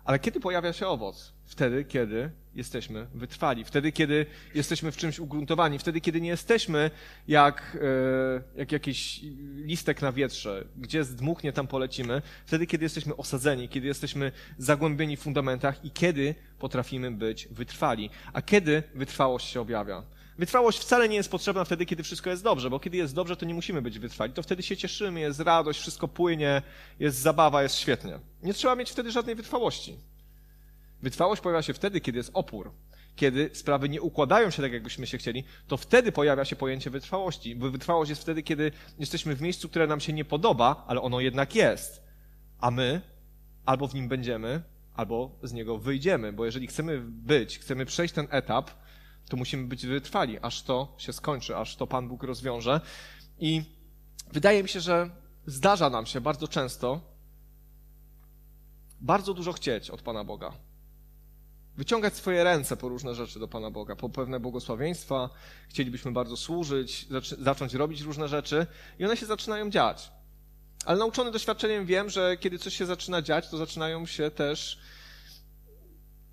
Ale 0.06 0.18
kiedy 0.18 0.40
pojawia 0.40 0.72
się 0.72 0.86
owoc? 0.86 1.32
Wtedy, 1.44 1.84
kiedy 1.84 2.30
jesteśmy 2.54 3.06
wytrwali, 3.14 3.64
wtedy, 3.64 3.92
kiedy 3.92 4.26
jesteśmy 4.54 4.92
w 4.92 4.96
czymś 4.96 5.18
ugruntowani, 5.18 5.78
wtedy, 5.78 6.00
kiedy 6.00 6.20
nie 6.20 6.28
jesteśmy 6.28 6.90
jak, 7.28 7.78
e, 8.56 8.58
jak 8.58 8.72
jakiś 8.72 9.20
listek 9.54 10.02
na 10.02 10.12
wietrze, 10.12 10.64
gdzie 10.76 11.04
zdmuchnie, 11.04 11.52
tam 11.52 11.66
polecimy, 11.66 12.22
wtedy, 12.46 12.66
kiedy 12.66 12.84
jesteśmy 12.84 13.16
osadzeni, 13.16 13.68
kiedy 13.68 13.86
jesteśmy 13.86 14.32
zagłębieni 14.58 15.16
w 15.16 15.20
fundamentach 15.20 15.84
i 15.84 15.90
kiedy 15.90 16.34
potrafimy 16.58 17.10
być 17.10 17.48
wytrwali. 17.50 18.10
A 18.32 18.42
kiedy 18.42 18.82
wytrwałość 18.94 19.48
się 19.48 19.60
objawia? 19.60 20.02
Wytrwałość 20.38 20.78
wcale 20.78 21.08
nie 21.08 21.16
jest 21.16 21.30
potrzebna 21.30 21.64
wtedy, 21.64 21.86
kiedy 21.86 22.02
wszystko 22.02 22.30
jest 22.30 22.42
dobrze, 22.42 22.70
bo 22.70 22.80
kiedy 22.80 22.96
jest 22.96 23.14
dobrze, 23.14 23.36
to 23.36 23.46
nie 23.46 23.54
musimy 23.54 23.82
być 23.82 23.98
wytrwali. 23.98 24.32
To 24.32 24.42
wtedy 24.42 24.62
się 24.62 24.76
cieszymy, 24.76 25.20
jest 25.20 25.40
radość, 25.40 25.80
wszystko 25.80 26.08
płynie, 26.08 26.62
jest 27.00 27.18
zabawa, 27.18 27.62
jest 27.62 27.78
świetnie. 27.78 28.18
Nie 28.42 28.54
trzeba 28.54 28.76
mieć 28.76 28.90
wtedy 28.90 29.10
żadnej 29.10 29.34
wytrwałości. 29.34 29.96
Wytrwałość 31.02 31.42
pojawia 31.42 31.62
się 31.62 31.74
wtedy, 31.74 32.00
kiedy 32.00 32.18
jest 32.18 32.30
opór. 32.34 32.72
Kiedy 33.16 33.50
sprawy 33.52 33.88
nie 33.88 34.02
układają 34.02 34.50
się 34.50 34.62
tak, 34.62 34.72
jakbyśmy 34.72 35.06
się 35.06 35.18
chcieli, 35.18 35.44
to 35.68 35.76
wtedy 35.76 36.12
pojawia 36.12 36.44
się 36.44 36.56
pojęcie 36.56 36.90
wytrwałości. 36.90 37.54
Wytrwałość 37.54 38.08
jest 38.08 38.22
wtedy, 38.22 38.42
kiedy 38.42 38.72
jesteśmy 38.98 39.36
w 39.36 39.42
miejscu, 39.42 39.68
które 39.68 39.86
nam 39.86 40.00
się 40.00 40.12
nie 40.12 40.24
podoba, 40.24 40.84
ale 40.86 41.00
ono 41.00 41.20
jednak 41.20 41.54
jest. 41.54 42.02
A 42.60 42.70
my 42.70 43.00
albo 43.66 43.88
w 43.88 43.94
nim 43.94 44.08
będziemy, 44.08 44.62
albo 44.94 45.38
z 45.42 45.52
niego 45.52 45.78
wyjdziemy, 45.78 46.32
bo 46.32 46.44
jeżeli 46.44 46.66
chcemy 46.66 47.00
być, 47.00 47.58
chcemy 47.58 47.86
przejść 47.86 48.14
ten 48.14 48.26
etap, 48.30 48.70
to 49.28 49.36
musimy 49.36 49.66
być 49.66 49.86
wytrwali, 49.86 50.38
aż 50.38 50.62
to 50.62 50.94
się 50.98 51.12
skończy, 51.12 51.56
aż 51.56 51.76
to 51.76 51.86
Pan 51.86 52.08
Bóg 52.08 52.22
rozwiąże. 52.22 52.80
I 53.38 53.62
wydaje 54.32 54.62
mi 54.62 54.68
się, 54.68 54.80
że 54.80 55.10
zdarza 55.46 55.90
nam 55.90 56.06
się 56.06 56.20
bardzo 56.20 56.48
często 56.48 57.16
bardzo 59.00 59.34
dużo 59.34 59.52
chcieć 59.52 59.90
od 59.90 60.02
Pana 60.02 60.24
Boga. 60.24 60.52
Wyciągać 61.76 62.14
swoje 62.14 62.44
ręce 62.44 62.76
po 62.76 62.88
różne 62.88 63.14
rzeczy 63.14 63.38
do 63.38 63.48
Pana 63.48 63.70
Boga, 63.70 63.96
po 63.96 64.08
pewne 64.08 64.40
błogosławieństwa, 64.40 65.30
chcielibyśmy 65.68 66.12
bardzo 66.12 66.36
służyć, 66.36 67.06
zacząć 67.38 67.74
robić 67.74 68.00
różne 68.00 68.28
rzeczy 68.28 68.66
i 68.98 69.04
one 69.04 69.16
się 69.16 69.26
zaczynają 69.26 69.70
dziać. 69.70 70.12
Ale 70.84 70.98
nauczony 70.98 71.30
doświadczeniem 71.30 71.86
wiem, 71.86 72.10
że 72.10 72.36
kiedy 72.36 72.58
coś 72.58 72.76
się 72.76 72.86
zaczyna 72.86 73.22
dziać, 73.22 73.50
to 73.50 73.56
zaczynają 73.56 74.06
się 74.06 74.30
też 74.30 74.78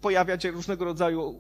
pojawiać 0.04 0.46
różnego 0.46 0.86
rodzaju, 0.86 1.40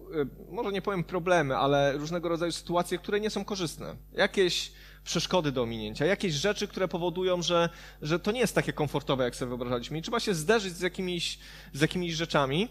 y, 0.49 0.53
może 0.53 0.71
nie 0.71 0.81
powiem 0.81 1.03
problemy, 1.03 1.57
ale 1.57 1.97
różnego 1.97 2.29
rodzaju 2.29 2.51
sytuacje, 2.51 2.97
które 2.97 3.19
nie 3.19 3.29
są 3.29 3.45
korzystne. 3.45 3.95
Jakieś 4.13 4.71
przeszkody 5.03 5.51
do 5.51 5.61
ominięcia, 5.61 6.05
jakieś 6.05 6.33
rzeczy, 6.33 6.67
które 6.67 6.87
powodują, 6.87 7.41
że, 7.41 7.69
że 8.01 8.19
to 8.19 8.31
nie 8.31 8.39
jest 8.39 8.55
takie 8.55 8.73
komfortowe, 8.73 9.23
jak 9.23 9.35
sobie 9.35 9.49
wyobrażaliśmy. 9.49 9.97
I 9.97 10.01
trzeba 10.01 10.19
się 10.19 10.33
zderzyć 10.33 10.73
z 10.73 10.81
jakimiś, 10.81 11.39
z 11.73 11.81
jakimiś 11.81 12.13
rzeczami 12.13 12.69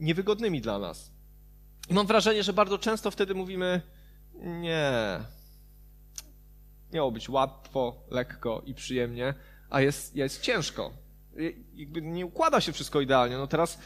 niewygodnymi 0.00 0.60
dla 0.60 0.78
nas. 0.78 1.10
I 1.90 1.94
mam 1.94 2.06
wrażenie, 2.06 2.42
że 2.42 2.52
bardzo 2.52 2.78
często 2.78 3.10
wtedy 3.10 3.34
mówimy, 3.34 3.82
nie, 4.34 4.92
miało 6.92 7.12
być 7.12 7.28
łatwo, 7.28 7.96
lekko 8.10 8.62
i 8.66 8.74
przyjemnie, 8.74 9.34
a 9.70 9.80
jest, 9.80 10.16
jest 10.16 10.40
ciężko. 10.40 10.92
Jakby 11.74 12.02
nie 12.02 12.26
układa 12.26 12.60
się 12.60 12.72
wszystko 12.72 13.00
idealnie. 13.00 13.36
No 13.36 13.46
teraz 13.46 13.78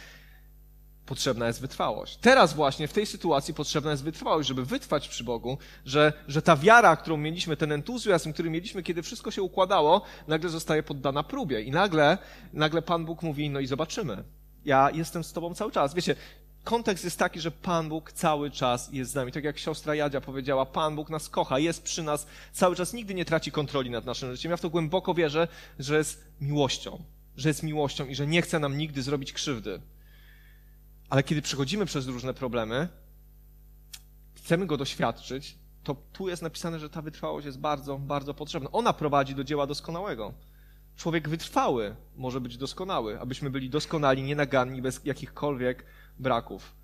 potrzebna 1.08 1.46
jest 1.46 1.60
wytrwałość. 1.60 2.16
Teraz 2.16 2.54
właśnie 2.54 2.88
w 2.88 2.92
tej 2.92 3.06
sytuacji 3.06 3.54
potrzebna 3.54 3.90
jest 3.90 4.04
wytrwałość, 4.04 4.48
żeby 4.48 4.64
wytrwać 4.64 5.08
przy 5.08 5.24
Bogu, 5.24 5.58
że, 5.84 6.12
że 6.28 6.42
ta 6.42 6.56
wiara, 6.56 6.96
którą 6.96 7.16
mieliśmy, 7.16 7.56
ten 7.56 7.72
entuzjazm, 7.72 8.32
który 8.32 8.50
mieliśmy, 8.50 8.82
kiedy 8.82 9.02
wszystko 9.02 9.30
się 9.30 9.42
układało, 9.42 10.02
nagle 10.28 10.50
zostaje 10.50 10.82
poddana 10.82 11.22
próbie. 11.22 11.62
I 11.62 11.70
nagle, 11.70 12.18
nagle 12.52 12.82
Pan 12.82 13.04
Bóg 13.04 13.22
mówi, 13.22 13.50
no 13.50 13.60
i 13.60 13.66
zobaczymy. 13.66 14.24
Ja 14.64 14.90
jestem 14.90 15.24
z 15.24 15.32
Tobą 15.32 15.54
cały 15.54 15.72
czas. 15.72 15.94
Wiecie, 15.94 16.16
kontekst 16.64 17.04
jest 17.04 17.18
taki, 17.18 17.40
że 17.40 17.50
Pan 17.50 17.88
Bóg 17.88 18.12
cały 18.12 18.50
czas 18.50 18.92
jest 18.92 19.10
z 19.10 19.14
nami. 19.14 19.32
Tak 19.32 19.44
jak 19.44 19.58
siostra 19.58 19.94
Jadzia 19.94 20.20
powiedziała, 20.20 20.66
Pan 20.66 20.96
Bóg 20.96 21.10
nas 21.10 21.28
kocha, 21.28 21.58
jest 21.58 21.82
przy 21.82 22.02
nas 22.02 22.26
cały 22.52 22.76
czas, 22.76 22.92
nigdy 22.92 23.14
nie 23.14 23.24
traci 23.24 23.52
kontroli 23.52 23.90
nad 23.90 24.04
naszym 24.04 24.32
życiem. 24.32 24.50
Ja 24.50 24.56
w 24.56 24.60
to 24.60 24.70
głęboko 24.70 25.14
wierzę, 25.14 25.48
że 25.78 25.98
jest 25.98 26.24
miłością, 26.40 27.02
że 27.36 27.48
jest 27.48 27.62
miłością 27.62 28.06
i 28.06 28.14
że 28.14 28.26
nie 28.26 28.42
chce 28.42 28.58
nam 28.58 28.78
nigdy 28.78 29.02
zrobić 29.02 29.32
krzywdy. 29.32 29.80
Ale 31.10 31.22
kiedy 31.22 31.42
przechodzimy 31.42 31.86
przez 31.86 32.06
różne 32.06 32.34
problemy, 32.34 32.88
chcemy 34.34 34.66
go 34.66 34.76
doświadczyć, 34.76 35.58
to 35.84 35.96
tu 36.12 36.28
jest 36.28 36.42
napisane, 36.42 36.78
że 36.78 36.90
ta 36.90 37.02
wytrwałość 37.02 37.46
jest 37.46 37.58
bardzo, 37.58 37.98
bardzo 37.98 38.34
potrzebna. 38.34 38.70
Ona 38.72 38.92
prowadzi 38.92 39.34
do 39.34 39.44
dzieła 39.44 39.66
doskonałego. 39.66 40.34
Człowiek 40.96 41.28
wytrwały 41.28 41.96
może 42.16 42.40
być 42.40 42.56
doskonały, 42.56 43.20
abyśmy 43.20 43.50
byli 43.50 43.70
doskonali, 43.70 44.22
nienaganni, 44.22 44.82
bez 44.82 45.00
jakichkolwiek 45.04 45.84
braków. 46.18 46.74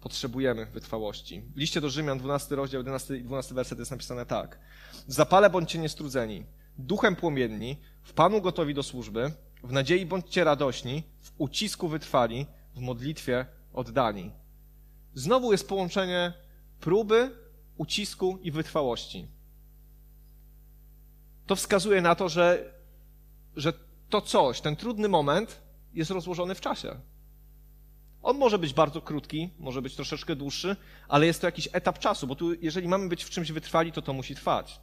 Potrzebujemy 0.00 0.66
wytrwałości. 0.66 1.42
W 1.54 1.56
liście 1.56 1.80
do 1.80 1.90
Rzymian, 1.90 2.18
12 2.18 2.56
rozdział, 2.56 2.80
11 2.80 3.16
i 3.16 3.24
12 3.24 3.54
werset 3.54 3.78
jest 3.78 3.90
napisane 3.90 4.26
tak. 4.26 4.58
Zapale 5.06 5.50
bądźcie 5.50 5.78
niestrudzeni, 5.78 6.44
duchem 6.78 7.16
płomienni, 7.16 7.76
w 8.02 8.12
Panu 8.12 8.40
gotowi 8.40 8.74
do 8.74 8.82
służby, 8.82 9.32
w 9.62 9.72
nadziei 9.72 10.06
bądźcie 10.06 10.44
radośni, 10.44 11.02
w 11.20 11.32
ucisku 11.38 11.88
wytrwali, 11.88 12.46
w 12.74 12.80
modlitwie 12.80 13.46
oddani. 13.72 14.30
Znowu 15.14 15.52
jest 15.52 15.68
połączenie 15.68 16.32
próby, 16.80 17.30
ucisku 17.76 18.38
i 18.42 18.50
wytrwałości. 18.50 19.28
To 21.46 21.56
wskazuje 21.56 22.02
na 22.02 22.14
to, 22.14 22.28
że, 22.28 22.74
że 23.56 23.72
to 24.08 24.20
coś, 24.20 24.60
ten 24.60 24.76
trudny 24.76 25.08
moment 25.08 25.60
jest 25.94 26.10
rozłożony 26.10 26.54
w 26.54 26.60
czasie. 26.60 27.00
On 28.22 28.38
może 28.38 28.58
być 28.58 28.74
bardzo 28.74 29.00
krótki, 29.00 29.50
może 29.58 29.82
być 29.82 29.96
troszeczkę 29.96 30.36
dłuższy, 30.36 30.76
ale 31.08 31.26
jest 31.26 31.40
to 31.40 31.46
jakiś 31.46 31.68
etap 31.72 31.98
czasu, 31.98 32.26
bo 32.26 32.34
tu, 32.34 32.54
jeżeli 32.54 32.88
mamy 32.88 33.08
być 33.08 33.24
w 33.24 33.30
czymś 33.30 33.52
wytrwali, 33.52 33.92
to 33.92 34.02
to 34.02 34.12
musi 34.12 34.34
trwać. 34.34 34.80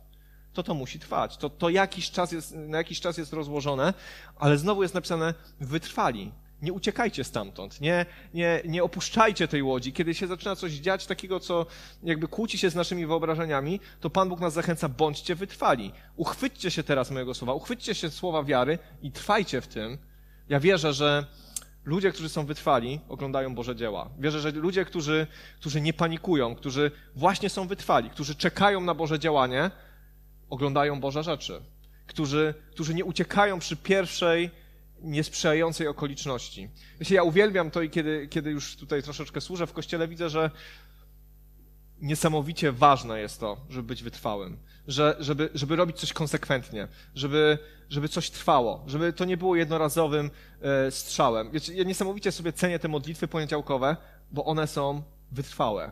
To 0.53 0.63
to 0.63 0.73
musi 0.73 0.99
trwać. 0.99 1.37
To, 1.37 1.49
to 1.49 1.69
jakiś 1.69 2.11
czas 2.11 2.31
jest, 2.31 2.55
na 2.55 2.77
jakiś 2.77 2.99
czas 2.99 3.17
jest 3.17 3.33
rozłożone, 3.33 3.93
ale 4.35 4.57
znowu 4.57 4.81
jest 4.81 4.93
napisane 4.93 5.33
wytrwali. 5.59 6.31
Nie 6.61 6.73
uciekajcie 6.73 7.23
stamtąd, 7.23 7.81
nie, 7.81 8.05
nie, 8.33 8.61
nie 8.65 8.83
opuszczajcie 8.83 9.47
tej 9.47 9.63
łodzi. 9.63 9.93
Kiedy 9.93 10.13
się 10.13 10.27
zaczyna 10.27 10.55
coś 10.55 10.71
dziać 10.71 11.05
takiego, 11.05 11.39
co 11.39 11.65
jakby 12.03 12.27
kłóci 12.27 12.57
się 12.57 12.69
z 12.69 12.75
naszymi 12.75 13.05
wyobrażeniami, 13.05 13.79
to 13.99 14.09
Pan 14.09 14.29
Bóg 14.29 14.39
nas 14.39 14.53
zachęca, 14.53 14.89
bądźcie 14.89 15.35
wytrwali. 15.35 15.91
Uchwyćcie 16.15 16.71
się 16.71 16.83
teraz 16.83 17.11
mojego 17.11 17.33
słowa, 17.33 17.53
uchwyćcie 17.53 17.95
się 17.95 18.09
słowa 18.09 18.43
wiary 18.43 18.79
i 19.01 19.11
trwajcie 19.11 19.61
w 19.61 19.67
tym. 19.67 19.97
Ja 20.49 20.59
wierzę, 20.59 20.93
że 20.93 21.25
ludzie, 21.85 22.11
którzy 22.11 22.29
są 22.29 22.45
wytrwali, 22.45 22.99
oglądają 23.09 23.55
Boże 23.55 23.75
dzieła. 23.75 24.09
Wierzę, 24.19 24.39
że 24.39 24.51
ludzie, 24.51 24.85
którzy, 24.85 25.27
którzy 25.59 25.81
nie 25.81 25.93
panikują, 25.93 26.55
którzy 26.55 26.91
właśnie 27.15 27.49
są 27.49 27.67
wytrwali, 27.67 28.09
którzy 28.09 28.35
czekają 28.35 28.81
na 28.81 28.93
Boże 28.93 29.19
działanie, 29.19 29.71
oglądają 30.49 30.99
Boże 30.99 31.23
rzeczy. 31.23 31.61
Którzy, 32.07 32.53
którzy 32.71 32.93
nie 32.93 33.05
uciekają 33.05 33.59
przy 33.59 33.75
pierwszej 33.77 34.51
niesprzyjającej 35.01 35.87
okoliczności. 35.87 36.69
Wiecie, 36.99 37.15
ja 37.15 37.23
uwielbiam 37.23 37.71
to 37.71 37.81
i 37.81 37.89
kiedy, 37.89 38.27
kiedy 38.27 38.51
już 38.51 38.75
tutaj 38.75 39.03
troszeczkę 39.03 39.41
służę 39.41 39.67
w 39.67 39.73
kościele, 39.73 40.07
widzę, 40.07 40.29
że 40.29 40.51
niesamowicie 42.01 42.71
ważne 42.71 43.19
jest 43.19 43.39
to, 43.39 43.57
żeby 43.69 43.87
być 43.87 44.03
wytrwałym, 44.03 44.57
że, 44.87 45.15
żeby, 45.19 45.49
żeby 45.53 45.75
robić 45.75 45.99
coś 45.99 46.13
konsekwentnie, 46.13 46.87
żeby, 47.15 47.57
żeby 47.89 48.09
coś 48.09 48.29
trwało, 48.29 48.83
żeby 48.87 49.13
to 49.13 49.25
nie 49.25 49.37
było 49.37 49.55
jednorazowym 49.55 50.31
e, 50.61 50.91
strzałem. 50.91 51.51
Wiecie, 51.51 51.73
ja 51.73 51.83
niesamowicie 51.83 52.31
sobie 52.31 52.53
cenię 52.53 52.79
te 52.79 52.87
modlitwy 52.87 53.27
poniedziałkowe, 53.27 53.97
bo 54.31 54.45
one 54.45 54.67
są 54.67 55.03
wytrwałe. 55.31 55.91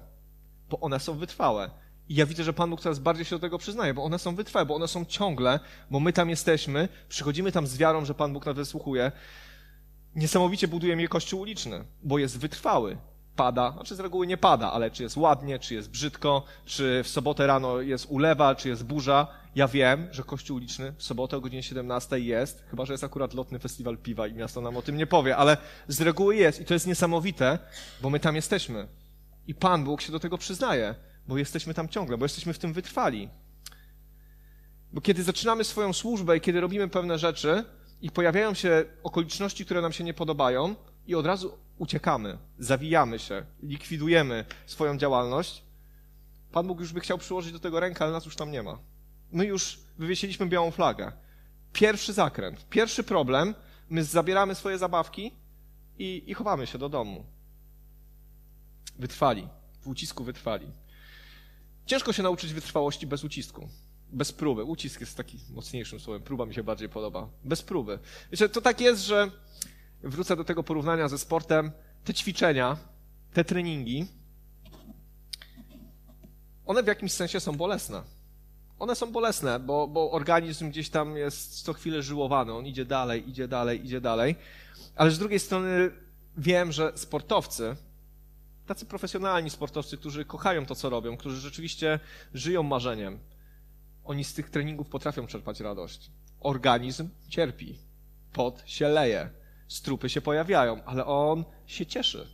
Bo 0.70 0.80
one 0.80 1.00
są 1.00 1.18
wytrwałe. 1.18 1.70
I 2.10 2.16
ja 2.16 2.26
widzę, 2.26 2.44
że 2.44 2.54
Pan 2.54 2.70
Bóg 2.70 2.82
coraz 2.82 3.00
bardziej 3.00 3.26
się 3.26 3.36
do 3.36 3.40
tego 3.40 3.58
przyznaje, 3.58 3.94
bo 3.94 4.04
one 4.04 4.20
są 4.20 4.36
wytrwałe, 4.36 4.66
bo 4.66 4.76
one 4.76 4.88
są 4.88 5.06
ciągle, 5.06 5.60
bo 5.92 6.00
my 6.00 6.14
tam 6.14 6.30
jesteśmy, 6.30 6.90
przychodzimy 7.10 7.52
tam 7.52 7.68
z 7.68 7.78
wiarą, 7.78 8.06
że 8.06 8.14
Pan 8.14 8.34
Bóg 8.34 8.46
nas 8.46 8.56
wysłuchuje. 8.56 9.12
Niesamowicie 10.16 10.68
buduje 10.68 10.96
mnie 10.96 11.08
kościół 11.08 11.42
uliczny, 11.42 11.86
bo 12.04 12.18
jest 12.18 12.40
wytrwały. 12.40 12.98
Pada, 13.36 13.72
znaczy 13.72 13.96
z 13.96 14.00
reguły 14.00 14.28
nie 14.28 14.38
pada, 14.38 14.72
ale 14.72 14.92
czy 14.92 15.04
jest 15.04 15.18
ładnie, 15.18 15.60
czy 15.60 15.74
jest 15.74 15.90
brzydko, 15.90 16.44
czy 16.66 17.02
w 17.04 17.08
sobotę 17.08 17.48
rano 17.48 17.82
jest 17.82 18.06
ulewa, 18.10 18.56
czy 18.56 18.70
jest 18.70 18.86
burza. 18.86 19.28
Ja 19.56 19.68
wiem, 19.68 20.08
że 20.12 20.24
kościół 20.24 20.58
uliczny 20.58 20.94
w 20.98 21.04
sobotę 21.04 21.38
o 21.38 21.42
godzinie 21.42 21.64
17 21.64 22.20
jest, 22.20 22.64
chyba 22.70 22.86
że 22.86 22.94
jest 22.94 23.04
akurat 23.04 23.34
lotny 23.34 23.60
festiwal 23.60 23.98
piwa 23.98 24.28
i 24.28 24.34
miasto 24.34 24.62
nam 24.62 24.78
o 24.78 24.82
tym 24.82 24.98
nie 24.98 25.08
powie, 25.08 25.38
ale 25.38 25.58
z 25.88 26.02
reguły 26.02 26.36
jest 26.36 26.62
i 26.62 26.66
to 26.66 26.74
jest 26.74 26.88
niesamowite, 26.88 27.60
bo 28.02 28.10
my 28.10 28.20
tam 28.20 28.36
jesteśmy. 28.36 28.88
I 29.48 29.56
Pan 29.56 29.84
Bóg 29.84 30.02
się 30.02 30.12
do 30.12 30.20
tego 30.20 30.38
przyznaje 30.38 30.96
bo 31.28 31.38
jesteśmy 31.38 31.74
tam 31.74 31.90
ciągle, 31.90 32.18
bo 32.18 32.26
jesteśmy 32.26 32.54
w 32.54 32.60
tym 32.60 32.74
wytrwali. 32.74 33.30
Bo 34.94 35.02
kiedy 35.02 35.24
zaczynamy 35.24 35.64
swoją 35.64 35.94
służbę 35.94 36.38
i 36.38 36.42
kiedy 36.42 36.62
robimy 36.62 36.88
pewne 36.88 37.20
rzeczy 37.20 37.64
i 38.02 38.12
pojawiają 38.12 38.54
się 38.54 38.86
okoliczności, 39.04 39.66
które 39.66 39.82
nam 39.82 39.94
się 39.94 40.04
nie 40.04 40.14
podobają, 40.14 40.76
i 41.08 41.16
od 41.16 41.26
razu 41.26 41.58
uciekamy, 41.78 42.38
zawijamy 42.60 43.20
się, 43.20 43.46
likwidujemy 43.64 44.46
swoją 44.66 44.98
działalność, 44.98 45.66
Pan 46.56 46.68
Bóg 46.68 46.80
już 46.80 46.94
by 46.94 47.00
chciał 47.00 47.18
przyłożyć 47.18 47.54
do 47.54 47.60
tego 47.60 47.80
rękę, 47.80 48.04
ale 48.04 48.14
nas 48.14 48.26
już 48.26 48.36
tam 48.36 48.52
nie 48.52 48.64
ma. 48.64 48.80
My 49.32 49.46
już 49.46 49.80
wywiesiliśmy 49.98 50.46
białą 50.46 50.72
flagę. 50.72 51.12
Pierwszy 51.74 52.14
zakręt, 52.14 52.70
pierwszy 52.70 53.04
problem, 53.04 53.56
my 53.90 54.04
zabieramy 54.04 54.56
swoje 54.56 54.78
zabawki 54.78 55.32
i, 56.00 56.24
i 56.28 56.34
chowamy 56.34 56.68
się 56.68 56.78
do 56.78 56.90
domu. 56.90 57.26
Wytrwali, 59.00 59.48
w 59.82 59.88
ucisku 59.88 60.24
wytrwali. 60.24 60.68
Ciężko 61.86 62.14
się 62.14 62.24
nauczyć 62.24 62.54
wytrwałości 62.54 63.08
bez 63.08 63.24
ucisku. 63.24 63.70
Bez 64.12 64.32
próby. 64.32 64.64
Ucisk 64.64 65.00
jest 65.00 65.18
taki 65.18 65.40
mocniejszym 65.50 66.00
słowem. 66.00 66.22
Próba 66.24 66.46
mi 66.46 66.54
się 66.54 66.64
bardziej 66.64 66.90
podoba. 66.90 67.30
Bez 67.44 67.62
próby. 67.62 68.00
Wiecie, 68.32 68.50
to 68.50 68.62
tak 68.62 68.82
jest, 68.82 69.02
że 69.02 69.32
wrócę 70.04 70.36
do 70.36 70.44
tego 70.44 70.64
porównania 70.64 71.08
ze 71.08 71.18
sportem. 71.18 71.72
Te 72.04 72.14
ćwiczenia, 72.14 72.78
te 73.34 73.44
treningi, 73.44 74.08
one 76.66 76.84
w 76.84 76.88
jakimś 76.88 77.12
sensie 77.12 77.40
są 77.40 77.54
bolesne. 77.54 78.02
One 78.80 78.96
są 78.96 79.12
bolesne, 79.12 79.60
bo, 79.60 79.88
bo 79.88 80.12
organizm 80.12 80.70
gdzieś 80.70 80.90
tam 80.90 81.18
jest 81.18 81.64
co 81.64 81.74
chwilę 81.74 82.02
żyłowany. 82.02 82.54
On 82.54 82.66
idzie 82.66 82.86
dalej, 82.86 83.30
idzie 83.30 83.48
dalej, 83.48 83.86
idzie 83.86 84.02
dalej. 84.02 84.36
Ale 84.96 85.12
z 85.12 85.20
drugiej 85.20 85.40
strony 85.40 85.92
wiem, 86.38 86.72
że 86.72 86.92
sportowcy 86.96 87.76
tacy 88.66 88.86
profesjonalni 88.86 89.50
sportowcy, 89.50 89.98
którzy 89.98 90.26
kochają 90.26 90.66
to, 90.66 90.76
co 90.76 90.90
robią, 90.90 91.18
którzy 91.18 91.42
rzeczywiście 91.42 92.00
żyją 92.34 92.64
marzeniem, 92.64 93.20
oni 94.04 94.24
z 94.24 94.34
tych 94.34 94.50
treningów 94.50 94.90
potrafią 94.90 95.28
czerpać 95.28 95.60
radość. 95.60 96.12
Organizm 96.40 97.10
cierpi, 97.30 97.80
pot 98.34 98.64
się 98.66 98.88
leje, 98.88 99.30
strupy 99.68 100.10
się 100.10 100.22
pojawiają, 100.22 100.84
ale 100.84 101.06
on 101.06 101.44
się 101.66 101.86
cieszy. 101.86 102.28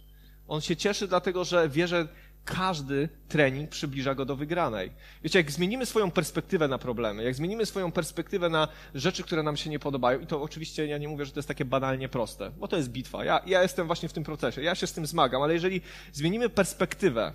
On 0.47 0.61
się 0.61 0.75
cieszy 0.75 1.07
dlatego, 1.07 1.45
że 1.45 1.69
wie, 1.69 1.87
że 1.87 2.07
każdy 2.45 3.09
trening 3.27 3.69
przybliża 3.69 4.15
go 4.15 4.25
do 4.25 4.35
wygranej. 4.35 4.91
Wiecie, 5.23 5.39
jak 5.39 5.51
zmienimy 5.51 5.85
swoją 5.85 6.11
perspektywę 6.11 6.67
na 6.67 6.77
problemy, 6.77 7.23
jak 7.23 7.35
zmienimy 7.35 7.65
swoją 7.65 7.91
perspektywę 7.91 8.49
na 8.49 8.67
rzeczy, 8.95 9.23
które 9.23 9.43
nam 9.43 9.57
się 9.57 9.69
nie 9.69 9.79
podobają, 9.79 10.19
i 10.19 10.27
to 10.27 10.41
oczywiście 10.41 10.85
ja 10.85 10.97
nie 10.97 11.07
mówię, 11.07 11.25
że 11.25 11.31
to 11.31 11.39
jest 11.39 11.47
takie 11.47 11.65
banalnie 11.65 12.09
proste, 12.09 12.51
bo 12.51 12.67
to 12.67 12.77
jest 12.77 12.89
bitwa. 12.89 13.25
Ja, 13.25 13.41
ja 13.45 13.61
jestem 13.61 13.87
właśnie 13.87 14.09
w 14.09 14.13
tym 14.13 14.23
procesie, 14.23 14.61
ja 14.61 14.75
się 14.75 14.87
z 14.87 14.93
tym 14.93 15.05
zmagam, 15.05 15.41
ale 15.41 15.53
jeżeli 15.53 15.81
zmienimy 16.13 16.49
perspektywę, 16.49 17.33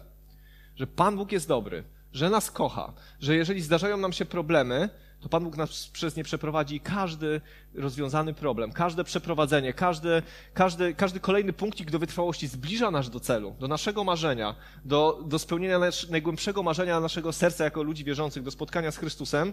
że 0.77 0.87
Pan 0.87 1.16
Bóg 1.16 1.33
jest 1.33 1.49
dobry, 1.49 1.85
że 2.12 2.31
nas 2.31 2.51
kocha, 2.51 2.92
że 3.21 3.37
jeżeli 3.37 3.62
zdarzają 3.62 3.97
nam 3.97 4.12
się 4.12 4.25
problemy, 4.25 4.88
to 5.20 5.29
Pan 5.29 5.44
Bóg 5.44 5.57
nas 5.57 5.88
przez 5.88 6.16
nie 6.16 6.24
przeprowadzi 6.24 6.81
każdy 6.81 7.40
rozwiązany 7.74 8.35
problem, 8.35 8.72
każde 8.72 9.05
przeprowadzenie, 9.05 9.72
każdy, 9.72 10.22
każdy, 10.55 10.94
każdy 10.94 11.20
kolejny 11.20 11.52
punkcik 11.52 11.90
do 11.90 11.98
wytrwałości 11.98 12.48
zbliża 12.48 12.90
nas 12.90 13.11
do 13.11 13.20
celu, 13.20 13.57
do 13.61 13.68
naszego 13.68 14.05
marzenia, 14.05 14.55
do, 14.85 15.22
do 15.26 15.38
spełnienia 15.38 15.79
nasz, 15.79 16.09
najgłębszego 16.09 16.62
marzenia 16.62 17.00
naszego 17.00 17.33
serca 17.33 17.64
jako 17.64 17.83
ludzi 17.83 18.05
wierzących, 18.05 18.42
do 18.42 18.50
spotkania 18.50 18.92
z 18.92 18.96
Chrystusem. 18.96 19.52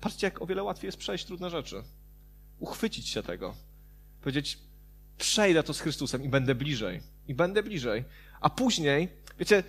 Patrzcie, 0.00 0.26
jak 0.26 0.42
o 0.42 0.46
wiele 0.46 0.62
łatwiej 0.62 0.88
jest 0.88 0.98
przejść 0.98 1.24
trudne 1.24 1.50
rzeczy. 1.50 1.82
Uchwycić 2.58 3.08
się 3.08 3.22
tego. 3.22 3.54
Powiedzieć, 4.20 4.58
przejdę 5.18 5.62
to 5.62 5.74
z 5.74 5.80
Chrystusem 5.80 6.22
i 6.22 6.28
będę 6.28 6.54
bliżej. 6.54 7.00
I 7.28 7.34
będę 7.34 7.62
bliżej. 7.62 8.04
A 8.40 8.50
później, 8.50 9.08
wiecie, 9.38 9.62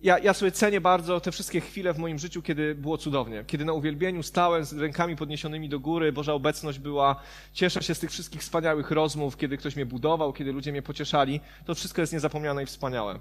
ja, 0.00 0.18
ja 0.18 0.34
sobie 0.34 0.52
cenię 0.52 0.80
bardzo 0.80 1.20
te 1.20 1.32
wszystkie 1.32 1.60
chwile 1.60 1.94
w 1.94 1.98
moim 1.98 2.18
życiu, 2.18 2.42
kiedy 2.42 2.74
było 2.74 2.98
cudownie. 2.98 3.44
Kiedy 3.46 3.64
na 3.64 3.72
uwielbieniu 3.72 4.22
stałem 4.22 4.64
z 4.64 4.72
rękami 4.72 5.16
podniesionymi 5.16 5.68
do 5.68 5.80
góry, 5.80 6.12
Boża 6.12 6.32
obecność 6.32 6.78
była. 6.78 7.16
Cieszę 7.52 7.82
się 7.82 7.94
z 7.94 7.98
tych 7.98 8.10
wszystkich 8.10 8.40
wspaniałych 8.40 8.90
rozmów, 8.90 9.36
kiedy 9.36 9.56
ktoś 9.56 9.76
mnie 9.76 9.86
budował, 9.86 10.32
kiedy 10.32 10.52
ludzie 10.52 10.72
mnie 10.72 10.82
pocieszali. 10.82 11.40
To 11.64 11.74
wszystko 11.74 12.00
jest 12.00 12.12
niezapomniane 12.12 12.62
i 12.62 12.66
wspaniałe. 12.66 13.18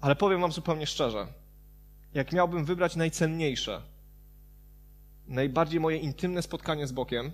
Ale 0.00 0.16
powiem 0.16 0.40
wam 0.40 0.52
zupełnie 0.52 0.86
szczerze. 0.86 1.26
Jak 2.14 2.32
miałbym 2.32 2.64
wybrać 2.64 2.96
najcenniejsze, 2.96 3.82
najbardziej 5.28 5.80
moje 5.80 5.96
intymne 5.96 6.42
spotkanie 6.42 6.86
z 6.86 6.92
Bogiem, 6.92 7.32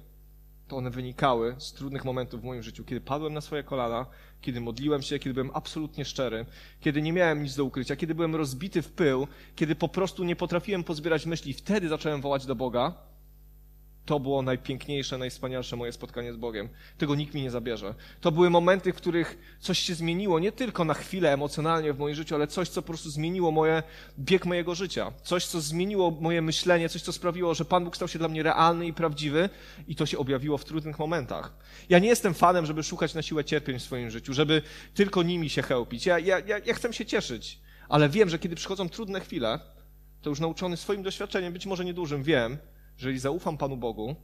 to 0.68 0.76
one 0.76 0.90
wynikały 0.90 1.54
z 1.58 1.72
trudnych 1.72 2.04
momentów 2.04 2.40
w 2.40 2.44
moim 2.44 2.62
życiu, 2.62 2.84
kiedy 2.84 3.00
padłem 3.00 3.34
na 3.34 3.40
swoje 3.40 3.62
kolana, 3.62 4.06
kiedy 4.40 4.60
modliłem 4.60 5.02
się, 5.02 5.18
kiedy 5.18 5.34
byłem 5.34 5.50
absolutnie 5.54 6.04
szczery, 6.04 6.46
kiedy 6.80 7.02
nie 7.02 7.12
miałem 7.12 7.42
nic 7.42 7.56
do 7.56 7.64
ukrycia, 7.64 7.96
kiedy 7.96 8.14
byłem 8.14 8.36
rozbity 8.36 8.82
w 8.82 8.92
pył, 8.92 9.26
kiedy 9.56 9.74
po 9.74 9.88
prostu 9.88 10.24
nie 10.24 10.36
potrafiłem 10.36 10.84
pozbierać 10.84 11.26
myśli, 11.26 11.52
wtedy 11.52 11.88
zacząłem 11.88 12.20
wołać 12.20 12.46
do 12.46 12.54
Boga 12.54 12.94
to 14.08 14.20
było 14.20 14.42
najpiękniejsze, 14.42 15.18
najwspanialsze 15.18 15.76
moje 15.76 15.92
spotkanie 15.92 16.32
z 16.32 16.36
Bogiem. 16.36 16.68
Tego 16.98 17.14
nikt 17.14 17.34
mi 17.34 17.42
nie 17.42 17.50
zabierze. 17.50 17.94
To 18.20 18.32
były 18.32 18.50
momenty, 18.50 18.92
w 18.92 18.96
których 18.96 19.56
coś 19.60 19.78
się 19.78 19.94
zmieniło, 19.94 20.38
nie 20.38 20.52
tylko 20.52 20.84
na 20.84 20.94
chwilę 20.94 21.32
emocjonalnie 21.32 21.92
w 21.92 21.98
moim 21.98 22.14
życiu, 22.14 22.34
ale 22.34 22.46
coś, 22.46 22.68
co 22.68 22.82
po 22.82 22.86
prostu 22.86 23.10
zmieniło 23.10 23.50
moje, 23.50 23.82
bieg 24.18 24.46
mojego 24.46 24.74
życia. 24.74 25.12
Coś, 25.22 25.46
co 25.46 25.60
zmieniło 25.60 26.10
moje 26.10 26.42
myślenie, 26.42 26.88
coś, 26.88 27.02
co 27.02 27.12
sprawiło, 27.12 27.54
że 27.54 27.64
Pan 27.64 27.84
Bóg 27.84 27.96
stał 27.96 28.08
się 28.08 28.18
dla 28.18 28.28
mnie 28.28 28.42
realny 28.42 28.86
i 28.86 28.92
prawdziwy 28.92 29.48
i 29.88 29.96
to 29.96 30.06
się 30.06 30.18
objawiło 30.18 30.58
w 30.58 30.64
trudnych 30.64 30.98
momentach. 30.98 31.52
Ja 31.88 31.98
nie 31.98 32.08
jestem 32.08 32.34
fanem, 32.34 32.66
żeby 32.66 32.82
szukać 32.82 33.14
na 33.14 33.22
siłę 33.22 33.44
cierpień 33.44 33.78
w 33.78 33.82
swoim 33.82 34.10
życiu, 34.10 34.32
żeby 34.32 34.62
tylko 34.94 35.22
nimi 35.22 35.50
się 35.50 35.62
chełpić. 35.62 36.06
Ja, 36.06 36.18
ja, 36.18 36.38
ja, 36.38 36.58
ja 36.58 36.74
chcę 36.74 36.92
się 36.92 37.06
cieszyć, 37.06 37.60
ale 37.88 38.08
wiem, 38.08 38.28
że 38.28 38.38
kiedy 38.38 38.56
przychodzą 38.56 38.88
trudne 38.88 39.20
chwile, 39.20 39.58
to 40.22 40.30
już 40.30 40.40
nauczony 40.40 40.76
swoim 40.76 41.02
doświadczeniem, 41.02 41.52
być 41.52 41.66
może 41.66 41.84
niedużym, 41.84 42.22
wiem, 42.22 42.58
jeżeli 42.98 43.18
zaufam 43.18 43.58
Panu 43.58 43.76
Bogu, 43.76 44.16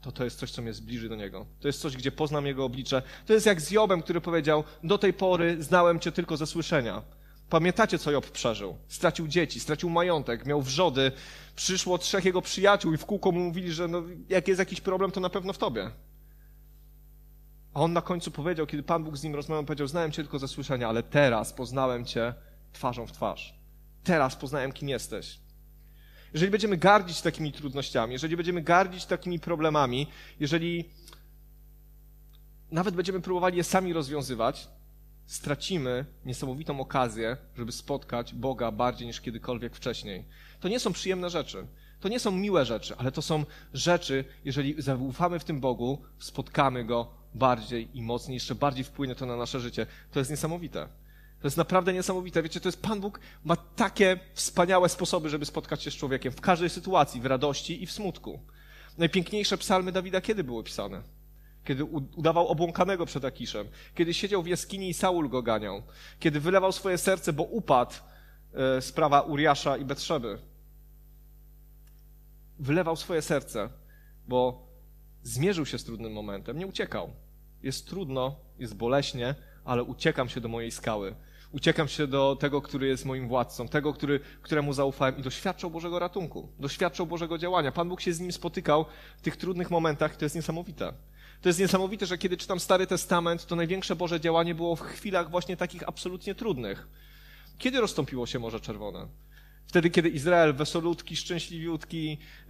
to 0.00 0.12
to 0.12 0.24
jest 0.24 0.38
coś, 0.38 0.50
co 0.50 0.62
mnie 0.62 0.72
zbliży 0.72 1.08
do 1.08 1.16
Niego. 1.16 1.46
To 1.60 1.68
jest 1.68 1.80
coś, 1.80 1.96
gdzie 1.96 2.12
poznam 2.12 2.46
Jego 2.46 2.64
oblicze. 2.64 3.02
To 3.26 3.32
jest 3.32 3.46
jak 3.46 3.60
z 3.60 3.70
Jobem, 3.70 4.02
który 4.02 4.20
powiedział, 4.20 4.64
do 4.84 4.98
tej 4.98 5.12
pory 5.12 5.62
znałem 5.62 6.00
Cię 6.00 6.12
tylko 6.12 6.36
ze 6.36 6.46
słyszenia. 6.46 7.02
Pamiętacie, 7.50 7.98
co 7.98 8.10
Job 8.10 8.30
przeżył? 8.30 8.76
Stracił 8.88 9.28
dzieci, 9.28 9.60
stracił 9.60 9.90
majątek, 9.90 10.46
miał 10.46 10.62
wrzody, 10.62 11.12
przyszło 11.56 11.98
trzech 11.98 12.24
jego 12.24 12.42
przyjaciół 12.42 12.92
i 12.92 12.96
w 12.96 13.06
kółko 13.06 13.32
mu 13.32 13.40
mówili, 13.40 13.72
że 13.72 13.88
no, 13.88 14.02
jak 14.28 14.48
jest 14.48 14.58
jakiś 14.58 14.80
problem, 14.80 15.10
to 15.10 15.20
na 15.20 15.30
pewno 15.30 15.52
w 15.52 15.58
Tobie. 15.58 15.90
A 17.74 17.80
on 17.80 17.92
na 17.92 18.02
końcu 18.02 18.30
powiedział, 18.30 18.66
kiedy 18.66 18.82
Pan 18.82 19.04
Bóg 19.04 19.16
z 19.16 19.22
nim 19.22 19.34
rozmawiał, 19.34 19.64
powiedział, 19.64 19.86
znałem 19.86 20.12
Cię 20.12 20.22
tylko 20.22 20.38
ze 20.38 20.48
słyszenia, 20.48 20.88
ale 20.88 21.02
teraz 21.02 21.52
poznałem 21.52 22.04
Cię 22.04 22.34
twarzą 22.72 23.06
w 23.06 23.12
twarz. 23.12 23.54
Teraz 24.04 24.36
poznałem, 24.36 24.72
kim 24.72 24.88
jesteś. 24.88 25.43
Jeżeli 26.34 26.50
będziemy 26.50 26.76
gardzić 26.76 27.20
takimi 27.20 27.52
trudnościami, 27.52 28.12
jeżeli 28.12 28.36
będziemy 28.36 28.62
gardzić 28.62 29.06
takimi 29.06 29.40
problemami, 29.40 30.06
jeżeli 30.40 30.84
nawet 32.70 32.94
będziemy 32.94 33.20
próbowali 33.20 33.56
je 33.56 33.64
sami 33.64 33.92
rozwiązywać, 33.92 34.68
stracimy 35.26 36.04
niesamowitą 36.24 36.80
okazję, 36.80 37.36
żeby 37.56 37.72
spotkać 37.72 38.34
Boga 38.34 38.70
bardziej 38.70 39.06
niż 39.06 39.20
kiedykolwiek 39.20 39.76
wcześniej. 39.76 40.24
To 40.60 40.68
nie 40.68 40.80
są 40.80 40.92
przyjemne 40.92 41.30
rzeczy. 41.30 41.66
To 42.00 42.08
nie 42.08 42.20
są 42.20 42.30
miłe 42.30 42.64
rzeczy, 42.64 42.96
ale 42.96 43.12
to 43.12 43.22
są 43.22 43.44
rzeczy, 43.74 44.24
jeżeli 44.44 44.82
zaufamy 44.82 45.38
w 45.38 45.44
tym 45.44 45.60
Bogu, 45.60 46.02
spotkamy 46.18 46.84
Go 46.84 47.10
bardziej 47.34 47.88
i 47.94 48.02
mocniej, 48.02 48.34
jeszcze 48.34 48.54
bardziej 48.54 48.84
wpłynie 48.84 49.14
to 49.14 49.26
na 49.26 49.36
nasze 49.36 49.60
życie. 49.60 49.86
To 50.12 50.18
jest 50.18 50.30
niesamowite. 50.30 50.88
To 51.44 51.46
jest 51.46 51.56
naprawdę 51.56 51.92
niesamowite. 51.92 52.42
Wiecie, 52.42 52.60
to 52.60 52.68
jest 52.68 52.82
Pan 52.82 53.00
Bóg 53.00 53.20
ma 53.44 53.56
takie 53.56 54.18
wspaniałe 54.34 54.88
sposoby, 54.88 55.28
żeby 55.28 55.46
spotkać 55.46 55.82
się 55.82 55.90
z 55.90 55.94
człowiekiem 55.94 56.32
w 56.32 56.40
każdej 56.40 56.70
sytuacji, 56.70 57.20
w 57.20 57.26
radości 57.26 57.82
i 57.82 57.86
w 57.86 57.92
smutku. 57.92 58.40
Najpiękniejsze 58.98 59.58
psalmy 59.58 59.92
Dawida 59.92 60.20
kiedy 60.20 60.44
były 60.44 60.64
pisane? 60.64 61.02
kiedy 61.64 61.84
udawał 61.84 62.48
obłąkanego 62.48 63.06
przed 63.06 63.24
Akiszem, 63.24 63.68
kiedy 63.94 64.14
siedział 64.14 64.42
w 64.42 64.46
jaskini 64.46 64.88
i 64.88 64.94
Saul 64.94 65.28
go 65.28 65.42
ganiał, 65.42 65.82
kiedy 66.18 66.40
wylewał 66.40 66.72
swoje 66.72 66.98
serce, 66.98 67.32
bo 67.32 67.42
upadł 67.42 67.94
e, 68.54 68.82
sprawa 68.82 69.20
Uriasza 69.20 69.76
i 69.76 69.84
Betrzeby. 69.84 70.38
Wylewał 72.58 72.96
swoje 72.96 73.22
serce, 73.22 73.68
bo 74.28 74.68
zmierzył 75.22 75.66
się 75.66 75.78
z 75.78 75.84
trudnym 75.84 76.12
momentem, 76.12 76.58
nie 76.58 76.66
uciekał. 76.66 77.10
Jest 77.62 77.88
trudno, 77.88 78.36
jest 78.58 78.76
boleśnie, 78.76 79.34
ale 79.64 79.82
uciekam 79.82 80.28
się 80.28 80.40
do 80.40 80.48
mojej 80.48 80.70
skały. 80.70 81.14
Uciekam 81.54 81.88
się 81.88 82.06
do 82.06 82.36
tego, 82.40 82.62
który 82.62 82.86
jest 82.86 83.04
moim 83.04 83.28
władcą, 83.28 83.68
tego, 83.68 83.92
który, 83.92 84.20
któremu 84.42 84.72
zaufałem 84.72 85.18
i 85.18 85.22
doświadczał 85.22 85.70
Bożego 85.70 85.98
ratunku, 85.98 86.48
doświadczał 86.58 87.06
Bożego 87.06 87.38
działania. 87.38 87.72
Pan 87.72 87.88
Bóg 87.88 88.00
się 88.00 88.12
z 88.12 88.20
nim 88.20 88.32
spotykał 88.32 88.84
w 89.16 89.22
tych 89.22 89.36
trudnych 89.36 89.70
momentach 89.70 90.14
i 90.14 90.16
to 90.16 90.24
jest 90.24 90.34
niesamowite. 90.34 90.92
To 91.42 91.48
jest 91.48 91.58
niesamowite, 91.58 92.06
że 92.06 92.18
kiedy 92.18 92.36
czytam 92.36 92.60
Stary 92.60 92.86
Testament, 92.86 93.46
to 93.46 93.56
największe 93.56 93.96
Boże 93.96 94.20
działanie 94.20 94.54
było 94.54 94.76
w 94.76 94.80
chwilach 94.80 95.30
właśnie 95.30 95.56
takich 95.56 95.88
absolutnie 95.88 96.34
trudnych. 96.34 96.88
Kiedy 97.58 97.80
rozstąpiło 97.80 98.26
się 98.26 98.38
Morze 98.38 98.60
Czerwone? 98.60 99.08
Wtedy, 99.66 99.90
kiedy 99.90 100.08
Izrael 100.08 100.54
wesolutki, 100.54 101.16
szczęśliwiutki, 101.16 102.18
e, 102.20 102.46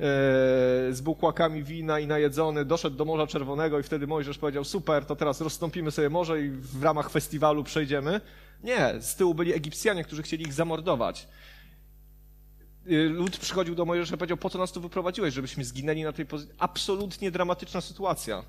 z 0.91 1.01
bukłakami 1.01 1.63
wina 1.63 2.01
i 2.01 2.07
najedzony, 2.07 2.65
doszedł 2.65 2.97
do 2.97 3.05
Morza 3.05 3.27
Czerwonego 3.27 3.79
i 3.79 3.83
wtedy 3.83 4.07
Mojżesz 4.07 4.39
powiedział, 4.39 4.65
super, 4.65 5.05
to 5.05 5.17
teraz 5.17 5.41
rozstąpimy 5.41 5.91
sobie 5.91 6.11
morze 6.11 6.43
i 6.43 6.51
w 6.51 6.83
ramach 6.83 7.11
festiwalu 7.11 7.65
przejdziemy. 7.65 8.21
Nie, 8.63 8.95
z 9.01 9.17
tyłu 9.17 9.35
byli 9.35 9.53
Egipcjanie, 9.53 10.05
którzy 10.05 10.23
chcieli 10.23 10.45
ich 10.45 10.53
zamordować. 10.53 11.29
Y, 12.87 13.09
lud 13.09 13.39
przychodził 13.39 13.75
do 13.75 13.85
Mojżesza 13.85 14.15
i 14.15 14.19
powiedział, 14.19 14.37
po 14.37 14.51
co 14.51 14.59
nas 14.59 14.73
tu 14.73 14.81
wyprowadziłeś, 14.81 15.35
żebyśmy 15.35 15.65
zginęli 15.65 16.03
na 16.03 16.13
tej 16.13 16.27
pozycji. 16.27 16.55
Absolutnie 16.59 17.31
dramatyczna 17.31 17.81
sytuacja. 17.81 18.45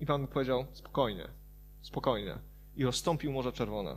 I 0.00 0.06
Pan 0.06 0.26
powiedział, 0.26 0.66
spokojnie, 0.72 1.28
spokojnie. 1.82 2.38
I 2.76 2.84
rozstąpił 2.84 3.32
Morze 3.32 3.52
Czerwone. 3.52 3.96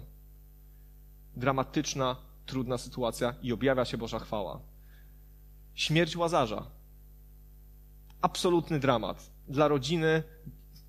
Dramatyczna, 1.35 2.15
trudna 2.45 2.77
sytuacja 2.77 3.35
i 3.41 3.53
objawia 3.53 3.85
się 3.85 3.97
Boża 3.97 4.19
chwała. 4.19 4.59
Śmierć 5.75 6.17
Łazarza. 6.17 6.65
Absolutny 8.21 8.79
dramat. 8.79 9.31
Dla 9.47 9.67
rodziny, 9.67 10.23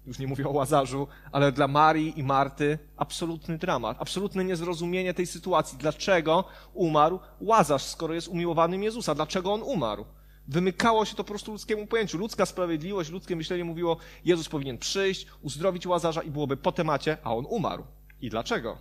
już 0.06 0.18
nie 0.18 0.26
mówię 0.26 0.48
o 0.48 0.50
Łazarzu, 0.50 1.08
ale 1.32 1.52
dla 1.52 1.68
Marii 1.68 2.20
i 2.20 2.22
Marty 2.22 2.78
absolutny 2.96 3.58
dramat, 3.58 3.96
absolutne 4.00 4.44
niezrozumienie 4.44 5.14
tej 5.14 5.26
sytuacji. 5.26 5.78
Dlaczego 5.78 6.44
umarł 6.74 7.20
Łazarz, 7.40 7.82
skoro 7.82 8.14
jest 8.14 8.28
umiłowanym 8.28 8.82
Jezusa? 8.82 9.14
Dlaczego 9.14 9.52
on 9.52 9.62
umarł? 9.62 10.04
Wymykało 10.48 11.04
się 11.04 11.16
to 11.16 11.24
po 11.24 11.28
prostu 11.28 11.52
ludzkiemu 11.52 11.86
pojęciu. 11.86 12.18
Ludzka 12.18 12.46
sprawiedliwość, 12.46 13.10
ludzkie 13.10 13.36
myślenie 13.36 13.64
mówiło, 13.64 13.96
Jezus 14.24 14.48
powinien 14.48 14.78
przyjść, 14.78 15.26
uzdrowić 15.42 15.86
Łazarza 15.86 16.22
i 16.22 16.30
byłoby 16.30 16.56
po 16.56 16.72
temacie, 16.72 17.16
a 17.24 17.34
on 17.34 17.46
umarł. 17.48 17.84
I 18.20 18.30
dlaczego? 18.30 18.78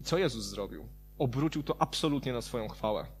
I 0.00 0.04
co 0.04 0.18
Jezus 0.18 0.44
zrobił? 0.44 0.88
Obrócił 1.18 1.62
to 1.62 1.76
absolutnie 1.78 2.32
na 2.32 2.42
swoją 2.42 2.68
chwałę. 2.68 3.19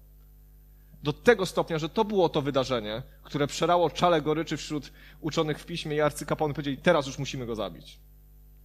Do 1.02 1.12
tego 1.12 1.46
stopnia, 1.46 1.78
że 1.78 1.88
to 1.88 2.04
było 2.04 2.28
to 2.28 2.42
wydarzenie, 2.42 3.02
które 3.22 3.46
przerało 3.46 3.90
czale 3.90 4.22
goryczy 4.22 4.56
wśród 4.56 4.92
uczonych 5.20 5.58
w 5.58 5.66
piśmie 5.66 5.96
i 5.96 6.00
arcykapłani 6.00 6.54
powiedzieli, 6.54 6.76
teraz 6.76 7.06
już 7.06 7.18
musimy 7.18 7.46
go 7.46 7.54
zabić. 7.54 7.98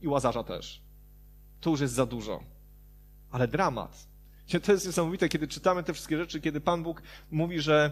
I 0.02 0.08
Łazarza 0.08 0.44
też. 0.44 0.82
To 1.62 1.70
już 1.70 1.82
jest 1.82 1.94
za 1.94 2.06
dużo. 2.06 2.44
Ale 3.32 3.48
dramat. 3.48 4.08
To 4.66 4.72
jest 4.72 4.86
niesamowite, 4.86 5.30
kiedy 5.30 5.48
czytamy 5.48 5.84
te 5.84 5.94
wszystkie 5.94 6.18
rzeczy, 6.18 6.42
kiedy 6.42 6.62
Pan 6.62 6.84
Bóg 6.84 7.02
mówi, 7.32 7.62
że, 7.62 7.92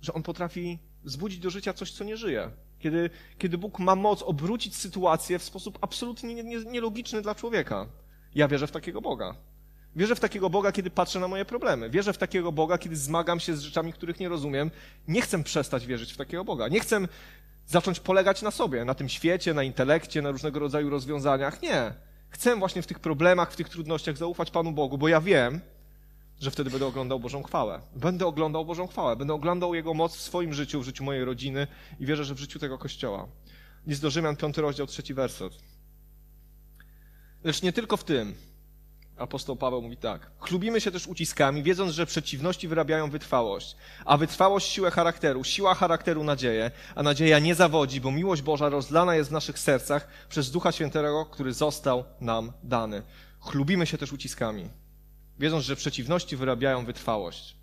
że 0.00 0.14
On 0.14 0.22
potrafi 0.22 0.78
wzbudzić 1.04 1.38
do 1.38 1.50
życia 1.50 1.72
coś, 1.72 1.92
co 1.92 2.04
nie 2.04 2.16
żyje. 2.16 2.50
Kiedy, 2.78 3.10
kiedy 3.38 3.58
Bóg 3.58 3.78
ma 3.78 3.96
moc 3.96 4.22
obrócić 4.22 4.76
sytuację 4.76 5.38
w 5.38 5.42
sposób 5.42 5.78
absolutnie 5.80 6.44
nielogiczny 6.64 7.22
dla 7.22 7.34
człowieka. 7.34 7.86
Ja 8.34 8.48
wierzę 8.48 8.66
w 8.66 8.70
takiego 8.70 9.00
Boga. 9.00 9.34
Wierzę 9.96 10.16
w 10.16 10.20
takiego 10.20 10.50
Boga, 10.50 10.72
kiedy 10.72 10.90
patrzę 10.90 11.20
na 11.20 11.28
moje 11.28 11.44
problemy. 11.44 11.90
Wierzę 11.90 12.12
w 12.12 12.18
takiego 12.18 12.52
Boga, 12.52 12.78
kiedy 12.78 12.96
zmagam 12.96 13.40
się 13.40 13.56
z 13.56 13.60
rzeczami, 13.60 13.92
których 13.92 14.20
nie 14.20 14.28
rozumiem. 14.28 14.70
Nie 15.08 15.22
chcę 15.22 15.44
przestać 15.44 15.86
wierzyć 15.86 16.12
w 16.12 16.16
takiego 16.16 16.44
Boga. 16.44 16.68
Nie 16.68 16.80
chcę 16.80 17.08
zacząć 17.66 18.00
polegać 18.00 18.42
na 18.42 18.50
sobie, 18.50 18.84
na 18.84 18.94
tym 18.94 19.08
świecie, 19.08 19.54
na 19.54 19.62
intelekcie, 19.62 20.22
na 20.22 20.30
różnego 20.30 20.58
rodzaju 20.58 20.90
rozwiązaniach. 20.90 21.62
Nie. 21.62 21.92
Chcę 22.30 22.56
właśnie 22.56 22.82
w 22.82 22.86
tych 22.86 22.98
problemach, 22.98 23.52
w 23.52 23.56
tych 23.56 23.68
trudnościach 23.68 24.16
zaufać 24.16 24.50
Panu 24.50 24.72
Bogu, 24.72 24.98
bo 24.98 25.08
ja 25.08 25.20
wiem, 25.20 25.60
że 26.40 26.50
wtedy 26.50 26.70
będę 26.70 26.86
oglądał 26.86 27.20
Bożą 27.20 27.42
chwałę. 27.42 27.80
Będę 27.96 28.26
oglądał 28.26 28.64
Bożą 28.64 28.86
chwałę. 28.86 29.16
Będę 29.16 29.34
oglądał 29.34 29.74
Jego 29.74 29.94
moc 29.94 30.16
w 30.16 30.20
swoim 30.20 30.54
życiu, 30.54 30.80
w 30.80 30.84
życiu 30.84 31.04
mojej 31.04 31.24
rodziny 31.24 31.66
i 32.00 32.06
wierzę, 32.06 32.24
że 32.24 32.34
w 32.34 32.38
życiu 32.38 32.58
tego 32.58 32.78
Kościoła. 32.78 33.28
List 33.86 34.02
do 34.02 34.10
Rzymian, 34.10 34.36
piąty 34.36 34.60
rozdział, 34.60 34.86
trzeci 34.86 35.14
werset. 35.14 35.52
Lecz 37.44 37.62
nie 37.62 37.72
tylko 37.72 37.96
w 37.96 38.04
tym. 38.04 38.34
Apostoł 39.18 39.56
Paweł 39.56 39.82
mówi 39.82 39.96
tak. 39.96 40.30
Chlubimy 40.38 40.80
się 40.80 40.90
też 40.90 41.06
uciskami, 41.06 41.62
wiedząc, 41.62 41.92
że 41.92 42.06
przeciwności 42.06 42.68
wyrabiają 42.68 43.10
wytrwałość, 43.10 43.76
a 44.04 44.16
wytrwałość 44.16 44.68
siłę 44.68 44.90
charakteru, 44.90 45.44
siła 45.44 45.74
charakteru 45.74 46.24
nadzieję, 46.24 46.70
a 46.94 47.02
nadzieja 47.02 47.38
nie 47.38 47.54
zawodzi, 47.54 48.00
bo 48.00 48.10
miłość 48.10 48.42
Boża 48.42 48.68
rozlana 48.68 49.16
jest 49.16 49.30
w 49.30 49.32
naszych 49.32 49.58
sercach 49.58 50.08
przez 50.28 50.50
Ducha 50.50 50.72
Świętego, 50.72 51.26
który 51.26 51.52
został 51.52 52.04
nam 52.20 52.52
dany. 52.62 53.02
Chlubimy 53.40 53.86
się 53.86 53.98
też 53.98 54.12
uciskami, 54.12 54.68
wiedząc, 55.38 55.64
że 55.64 55.76
przeciwności 55.76 56.36
wyrabiają 56.36 56.84
wytrwałość. 56.84 57.56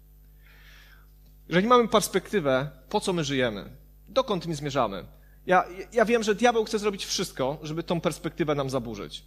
Jeżeli 1.48 1.68
mamy 1.68 1.88
perspektywę, 1.88 2.70
po 2.90 3.02
co 3.02 3.14
my 3.14 3.24
żyjemy, 3.24 3.70
dokąd 4.08 4.48
my 4.48 4.56
zmierzamy, 4.56 5.06
ja, 5.46 5.66
ja 5.94 6.06
wiem, 6.06 6.24
że 6.24 6.36
diabeł 6.36 6.66
chce 6.66 6.80
zrobić 6.80 7.06
wszystko, 7.06 7.58
żeby 7.64 7.84
tą 7.84 8.02
perspektywę 8.02 8.56
nam 8.56 8.70
zaburzyć. 8.70 9.24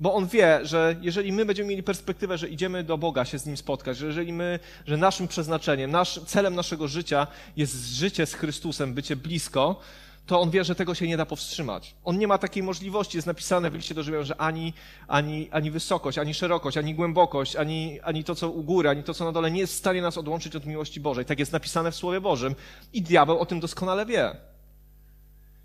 Bo 0.00 0.14
on 0.14 0.26
wie, 0.26 0.60
że 0.62 0.96
jeżeli 1.00 1.32
my 1.32 1.44
będziemy 1.44 1.68
mieli 1.68 1.82
perspektywę, 1.82 2.38
że 2.38 2.48
idziemy 2.48 2.84
do 2.84 2.98
Boga 2.98 3.24
się 3.24 3.38
z 3.38 3.46
Nim 3.46 3.56
spotkać, 3.56 3.98
że 3.98 4.06
jeżeli 4.06 4.32
my, 4.32 4.58
że 4.86 4.96
naszym 4.96 5.28
przeznaczeniem, 5.28 5.90
nasz, 5.90 6.20
celem 6.26 6.54
naszego 6.54 6.88
życia 6.88 7.26
jest 7.56 7.86
życie 7.86 8.26
z 8.26 8.34
Chrystusem, 8.34 8.94
bycie 8.94 9.16
blisko, 9.16 9.80
to 10.26 10.40
on 10.40 10.50
wie, 10.50 10.64
że 10.64 10.74
tego 10.74 10.94
się 10.94 11.08
nie 11.08 11.16
da 11.16 11.26
powstrzymać. 11.26 11.94
On 12.04 12.18
nie 12.18 12.28
ma 12.28 12.38
takiej 12.38 12.62
możliwości. 12.62 13.18
Jest 13.18 13.26
napisane 13.26 13.70
w 13.70 13.74
liście 13.74 13.94
do 13.94 14.02
Rzymian, 14.02 14.24
że 14.24 14.40
ani, 14.40 14.72
ani, 15.08 15.48
ani 15.50 15.70
wysokość, 15.70 16.18
ani 16.18 16.34
szerokość, 16.34 16.76
ani 16.76 16.94
głębokość, 16.94 17.56
ani, 17.56 18.00
ani 18.00 18.24
to, 18.24 18.34
co 18.34 18.50
u 18.50 18.62
góry, 18.62 18.88
ani 18.88 19.02
to, 19.02 19.14
co 19.14 19.24
na 19.24 19.32
dole 19.32 19.50
nie 19.50 19.60
jest 19.60 19.72
w 19.72 19.78
stanie 19.78 20.02
nas 20.02 20.18
odłączyć 20.18 20.56
od 20.56 20.66
miłości 20.66 21.00
Bożej. 21.00 21.24
Tak 21.24 21.38
jest 21.38 21.52
napisane 21.52 21.92
w 21.92 21.96
Słowie 21.96 22.20
Bożym 22.20 22.54
i 22.92 23.02
diabeł 23.02 23.38
o 23.38 23.46
tym 23.46 23.60
doskonale 23.60 24.06
wie. 24.06 24.36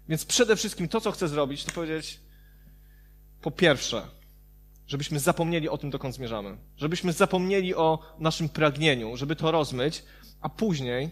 Więc 0.09 0.25
przede 0.25 0.55
wszystkim 0.55 0.87
to, 0.87 1.01
co 1.01 1.11
chce 1.11 1.27
zrobić, 1.27 1.63
to 1.63 1.71
powiedzieć 1.71 2.19
po 3.41 3.51
pierwsze, 3.51 4.01
żebyśmy 4.87 5.19
zapomnieli 5.19 5.69
o 5.69 5.77
tym, 5.77 5.89
dokąd 5.89 6.15
zmierzamy. 6.15 6.57
Żebyśmy 6.77 7.13
zapomnieli 7.13 7.75
o 7.75 7.99
naszym 8.19 8.49
pragnieniu, 8.49 9.17
żeby 9.17 9.35
to 9.35 9.51
rozmyć, 9.51 10.03
a 10.41 10.49
później, 10.49 11.09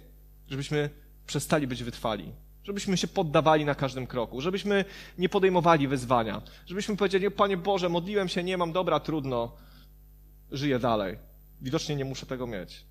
żebyśmy 0.48 0.90
przestali 1.26 1.68
być 1.68 1.84
wytrwali. 1.84 2.32
Żebyśmy 2.64 2.98
się 2.98 3.08
poddawali 3.08 3.66
na 3.66 3.76
każdym 3.76 4.08
kroku, 4.08 4.42
żebyśmy 4.42 4.86
nie 5.18 5.30
podejmowali 5.30 5.88
wyzwania, 5.88 6.42
żebyśmy 6.66 6.98
powiedzieli, 6.98 7.32
Panie 7.32 7.58
Boże, 7.58 7.90
modliłem 7.90 8.30
się, 8.30 8.44
nie 8.44 8.58
mam 8.58 8.72
dobra, 8.72 9.00
trudno, 9.00 9.52
żyję 10.52 10.80
dalej. 10.80 11.18
Widocznie 11.62 11.96
nie 11.96 12.06
muszę 12.06 12.26
tego 12.26 12.48
mieć. 12.48 12.86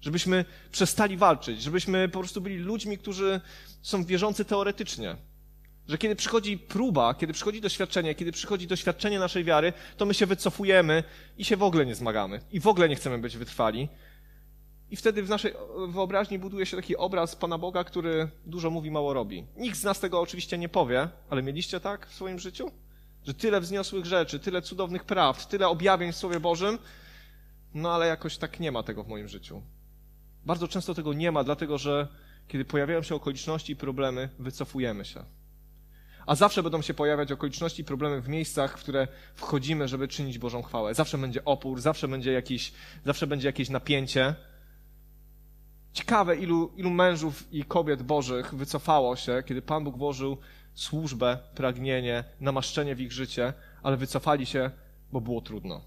Żebyśmy 0.00 0.44
przestali 0.72 1.16
walczyć, 1.16 1.62
żebyśmy 1.62 2.08
po 2.08 2.18
prostu 2.18 2.40
byli 2.40 2.56
ludźmi, 2.56 2.98
którzy 2.98 3.40
są 3.82 4.04
wierzący 4.04 4.44
teoretycznie, 4.44 5.16
że 5.88 5.98
kiedy 5.98 6.16
przychodzi 6.16 6.58
próba, 6.58 7.14
kiedy 7.14 7.32
przychodzi 7.32 7.60
doświadczenie, 7.60 8.14
kiedy 8.14 8.32
przychodzi 8.32 8.66
doświadczenie 8.66 9.18
naszej 9.18 9.44
wiary, 9.44 9.72
to 9.96 10.06
my 10.06 10.14
się 10.14 10.26
wycofujemy 10.26 11.04
i 11.38 11.44
się 11.44 11.56
w 11.56 11.62
ogóle 11.62 11.86
nie 11.86 11.94
zmagamy. 11.94 12.40
I 12.52 12.60
w 12.60 12.66
ogóle 12.66 12.88
nie 12.88 12.96
chcemy 12.96 13.18
być 13.18 13.36
wytrwali. 13.36 13.88
I 14.90 14.96
wtedy 14.96 15.22
w 15.22 15.28
naszej 15.28 15.52
wyobraźni 15.88 16.38
buduje 16.38 16.66
się 16.66 16.76
taki 16.76 16.96
obraz 16.96 17.36
Pana 17.36 17.58
Boga, 17.58 17.84
który 17.84 18.28
dużo 18.46 18.70
mówi, 18.70 18.90
mało 18.90 19.14
robi. 19.14 19.46
Nikt 19.56 19.78
z 19.78 19.84
nas 19.84 20.00
tego 20.00 20.20
oczywiście 20.20 20.58
nie 20.58 20.68
powie, 20.68 21.08
ale 21.30 21.42
mieliście 21.42 21.80
tak 21.80 22.06
w 22.06 22.14
swoim 22.14 22.38
życiu? 22.38 22.70
Że 23.26 23.34
tyle 23.34 23.60
wzniosłych 23.60 24.06
rzeczy, 24.06 24.38
tyle 24.38 24.62
cudownych 24.62 25.04
prawd, 25.04 25.48
tyle 25.48 25.68
objawień 25.68 26.12
w 26.12 26.16
Słowie 26.16 26.40
Bożym, 26.40 26.78
no 27.74 27.94
ale 27.94 28.06
jakoś 28.06 28.36
tak 28.36 28.60
nie 28.60 28.72
ma 28.72 28.82
tego 28.82 29.04
w 29.04 29.08
moim 29.08 29.28
życiu. 29.28 29.62
Bardzo 30.46 30.68
często 30.68 30.94
tego 30.94 31.12
nie 31.12 31.32
ma, 31.32 31.44
dlatego 31.44 31.78
że 31.78 32.08
kiedy 32.48 32.64
pojawiają 32.64 33.02
się 33.02 33.14
okoliczności 33.14 33.72
i 33.72 33.76
problemy, 33.76 34.28
wycofujemy 34.38 35.04
się 35.04 35.37
a 36.28 36.34
zawsze 36.34 36.62
będą 36.62 36.82
się 36.82 36.94
pojawiać 36.94 37.32
okoliczności 37.32 37.82
i 37.82 37.84
problemy 37.84 38.20
w 38.20 38.28
miejscach, 38.28 38.78
w 38.78 38.82
które 38.82 39.08
wchodzimy, 39.34 39.88
żeby 39.88 40.08
czynić 40.08 40.38
Bożą 40.38 40.62
chwałę. 40.62 40.94
Zawsze 40.94 41.18
będzie 41.18 41.44
opór, 41.44 41.80
zawsze 41.80 42.08
będzie 42.08 42.32
jakieś, 42.32 42.72
zawsze 43.04 43.26
będzie 43.26 43.48
jakieś 43.48 43.70
napięcie. 43.70 44.34
Ciekawe, 45.92 46.36
ilu, 46.36 46.72
ilu 46.76 46.90
mężów 46.90 47.52
i 47.52 47.64
kobiet 47.64 48.02
bożych 48.02 48.54
wycofało 48.54 49.16
się, 49.16 49.42
kiedy 49.46 49.62
Pan 49.62 49.84
Bóg 49.84 49.98
włożył 49.98 50.38
służbę, 50.74 51.38
pragnienie, 51.54 52.24
namaszczenie 52.40 52.94
w 52.94 53.00
ich 53.00 53.12
życie, 53.12 53.52
ale 53.82 53.96
wycofali 53.96 54.46
się, 54.46 54.70
bo 55.12 55.20
było 55.20 55.40
trudno. 55.40 55.80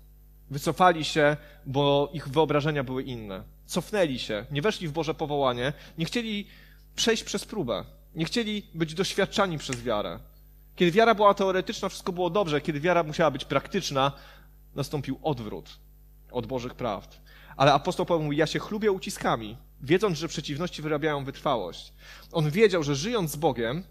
Wycofali 0.49 1.03
się, 1.05 1.37
bo 1.65 2.09
ich 2.13 2.27
wyobrażenia 2.27 2.83
były 2.83 3.03
inne. 3.03 3.43
Cofnęli 3.65 4.19
się, 4.19 4.45
nie 4.51 4.61
weszli 4.61 4.87
w 4.87 4.91
Boże 4.91 5.13
powołanie, 5.13 5.73
nie 5.97 6.05
chcieli 6.05 6.47
przejść 6.95 7.23
przez 7.23 7.45
próbę. 7.45 7.85
Nie 8.15 8.25
chcieli 8.25 8.63
być 8.73 8.93
doświadczani 8.93 9.57
przez 9.57 9.83
wiarę. 9.83 10.19
Kiedy 10.75 10.91
wiara 10.91 11.15
była 11.15 11.33
teoretyczna, 11.33 11.89
wszystko 11.89 12.11
było 12.11 12.29
dobrze. 12.29 12.61
Kiedy 12.61 12.79
wiara 12.79 13.03
musiała 13.03 13.31
być 13.31 13.45
praktyczna, 13.45 14.11
nastąpił 14.75 15.19
odwrót 15.23 15.77
od 16.31 16.45
Bożych 16.45 16.75
prawd. 16.75 17.21
Ale 17.57 17.73
apostoł 17.73 18.05
Paweł 18.05 18.23
mówi, 18.23 18.37
ja 18.37 18.47
się 18.47 18.59
chlubię 18.59 18.91
uciskami, 18.91 19.57
wiedząc, 19.81 20.17
że 20.17 20.27
przeciwności 20.27 20.81
wyrabiają 20.81 21.25
wytrwałość. 21.25 21.93
On 22.31 22.49
wiedział, 22.49 22.83
że 22.83 22.95
żyjąc 22.95 23.31
z 23.31 23.35
Bogiem, 23.35 23.83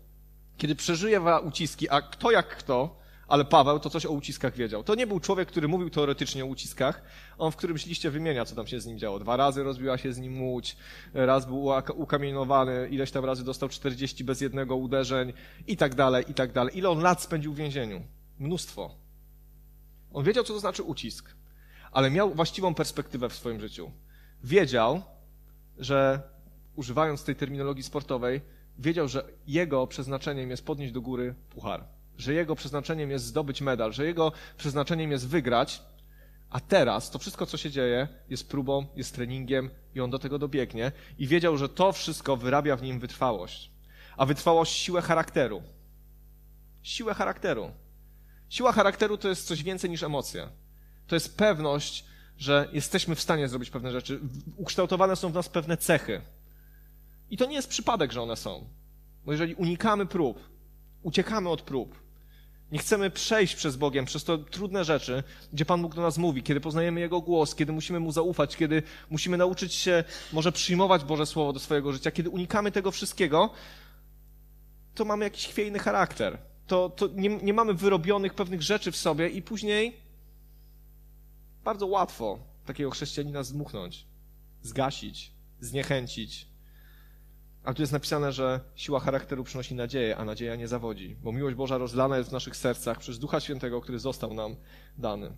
kiedy 0.57 0.75
przeżywa 0.75 1.39
uciski, 1.39 1.89
a 1.89 2.03
kto 2.03 2.31
jak 2.31 2.57
kto, 2.57 3.00
ale 3.31 3.45
Paweł 3.45 3.81
to 3.81 3.91
coś 3.91 4.07
o 4.07 4.11
uciskach 4.11 4.55
wiedział. 4.57 4.85
To 4.85 4.95
nie 4.95 5.07
był 5.07 5.21
człowiek, 5.21 5.49
który 5.49 5.69
mówił 5.69 5.91
teoretycznie 5.91 6.45
o 6.45 6.47
uciskach. 6.47 7.03
On 7.39 7.53
w 7.53 7.57
którymś 7.57 7.87
liście 7.87 8.11
wymienia, 8.11 8.45
co 8.45 8.57
tam 8.57 8.67
się 8.67 8.81
z 8.81 8.87
nim 8.87 8.99
działo. 8.99 9.19
Dwa 9.19 9.37
razy 9.37 9.63
rozbiła 9.63 9.99
się 9.99 10.13
z 10.13 10.19
nim 10.19 10.43
łódź, 10.43 10.77
raz 11.15 11.47
był 11.47 11.73
ukamienowany, 11.95 12.89
ileś 12.91 13.11
tam 13.11 13.25
razy 13.25 13.45
dostał 13.45 13.69
40 13.69 14.25
bez 14.25 14.41
jednego 14.41 14.77
uderzeń 14.77 15.33
i 15.67 15.77
tak 15.77 15.95
dalej, 15.95 16.25
i 16.29 16.35
tak 16.35 16.53
dalej. 16.53 16.79
Ile 16.79 16.91
on 16.91 17.01
lat 17.01 17.23
spędził 17.23 17.53
w 17.53 17.57
więzieniu? 17.57 18.03
Mnóstwo. 18.39 18.95
On 20.13 20.25
wiedział, 20.25 20.45
co 20.45 20.53
to 20.53 20.61
znaczy 20.61 20.83
ucisk, 20.83 21.35
ale 21.93 22.11
miał 22.11 22.35
właściwą 22.35 22.75
perspektywę 22.75 23.29
w 23.29 23.35
swoim 23.35 23.61
życiu. 23.61 23.91
Wiedział, 24.45 25.03
że 25.79 26.23
używając 26.77 27.25
tej 27.25 27.37
terminologii 27.37 27.83
sportowej, 27.83 28.41
wiedział, 28.79 29.09
że 29.09 29.25
jego 29.47 29.87
przeznaczeniem 29.87 30.51
jest 30.51 30.67
podnieść 30.67 30.93
do 30.93 31.01
góry 31.01 31.35
puchar 31.51 32.00
że 32.19 32.35
jego 32.35 32.57
przeznaczeniem 32.57 33.11
jest 33.11 33.25
zdobyć 33.25 33.61
medal, 33.61 33.93
że 33.93 34.07
jego 34.07 34.33
przeznaczeniem 34.57 35.11
jest 35.11 35.29
wygrać, 35.29 35.83
a 36.51 36.61
teraz 36.61 37.11
to 37.11 37.19
wszystko, 37.19 37.47
co 37.47 37.57
się 37.57 37.71
dzieje, 37.71 38.09
jest 38.29 38.49
próbą, 38.49 38.87
jest 38.97 39.15
treningiem 39.15 39.71
i 39.95 40.01
on 40.01 40.11
do 40.11 40.19
tego 40.19 40.39
dobiegnie 40.39 40.93
i 41.19 41.27
wiedział, 41.27 41.57
że 41.57 41.69
to 41.69 41.93
wszystko 41.93 42.37
wyrabia 42.37 42.77
w 42.77 42.83
nim 42.83 43.01
wytrwałość. 43.01 43.71
A 44.17 44.27
wytrwałość 44.27 44.77
siłę 44.77 45.03
charakteru. 45.03 45.63
Siłę 46.83 47.15
charakteru. 47.15 47.71
Siła 48.49 48.73
charakteru 48.73 49.19
to 49.19 49.29
jest 49.29 49.47
coś 49.47 49.63
więcej 49.63 49.91
niż 49.91 50.03
emocje. 50.03 50.49
To 51.07 51.17
jest 51.17 51.37
pewność, 51.37 52.05
że 52.39 52.69
jesteśmy 52.73 53.15
w 53.15 53.21
stanie 53.21 53.49
zrobić 53.49 53.71
pewne 53.71 53.91
rzeczy. 53.91 54.21
Ukształtowane 54.57 55.17
są 55.17 55.29
w 55.31 55.35
nas 55.35 55.49
pewne 55.49 55.77
cechy. 55.77 56.21
I 57.31 57.37
to 57.37 57.47
nie 57.47 57.55
jest 57.55 57.69
przypadek, 57.69 58.13
że 58.13 58.23
one 58.23 58.37
są. 58.37 58.69
Bo 59.25 59.33
jeżeli 59.33 59.55
unikamy 59.55 60.07
prób, 60.07 60.41
uciekamy 61.03 61.49
od 61.49 61.63
prób, 61.63 62.01
nie 62.73 62.79
chcemy 62.79 63.11
przejść 63.11 63.55
przez 63.55 63.77
Bogiem, 63.77 64.05
przez 64.05 64.25
to 64.25 64.39
trudne 64.39 64.85
rzeczy, 64.85 65.23
gdzie 65.53 65.65
Pan 65.65 65.83
Bóg 65.83 65.95
do 65.95 66.03
nas 66.03 66.19
mówi, 66.19 66.43
kiedy 66.43 66.61
poznajemy 66.61 67.01
Jego 67.01 67.21
głos, 67.21 67.55
kiedy 67.55 67.73
musimy 67.73 68.01
Mu 68.01 68.13
zaufać, 68.13 68.57
kiedy 68.57 68.83
musimy 69.11 69.37
nauczyć 69.37 69.75
się 69.75 70.05
może 70.33 70.53
przyjmować 70.53 71.05
Boże 71.05 71.27
Słowo 71.27 71.53
do 71.53 71.61
swojego 71.61 71.93
życia, 71.93 72.11
kiedy 72.11 72.31
unikamy 72.31 72.73
tego 72.73 72.91
wszystkiego, 72.91 73.51
to 74.95 75.05
mamy 75.05 75.25
jakiś 75.25 75.47
chwiejny 75.47 75.79
charakter. 75.79 76.39
To, 76.67 76.91
to 76.91 77.09
nie, 77.15 77.29
nie 77.29 77.55
mamy 77.55 77.75
wyrobionych 77.75 78.35
pewnych 78.35 78.63
rzeczy 78.63 78.93
w 78.93 78.97
sobie 78.97 79.29
i 79.29 79.43
później 79.43 79.97
bardzo 81.65 81.87
łatwo 81.87 82.39
takiego 82.67 82.91
chrześcijanina 82.91 83.43
zdmuchnąć, 83.43 84.07
zgasić, 84.63 85.33
zniechęcić, 85.61 86.50
a 87.65 87.75
tu 87.75 87.83
jest 87.83 87.93
napisane, 87.93 88.33
że 88.33 88.61
siła 88.75 89.01
charakteru 89.01 89.45
przynosi 89.45 89.75
nadzieję, 89.75 90.17
a 90.17 90.25
nadzieja 90.25 90.57
nie 90.57 90.69
zawodzi, 90.69 91.17
bo 91.23 91.33
miłość 91.33 91.57
Boża 91.57 91.79
rozlana 91.79 92.19
jest 92.19 92.31
w 92.31 92.33
naszych 92.33 92.57
sercach 92.57 92.99
przez 92.99 93.19
Ducha 93.19 93.41
Świętego, 93.41 93.81
który 93.81 93.99
został 93.99 94.35
nam 94.35 94.57
dany. 94.99 95.33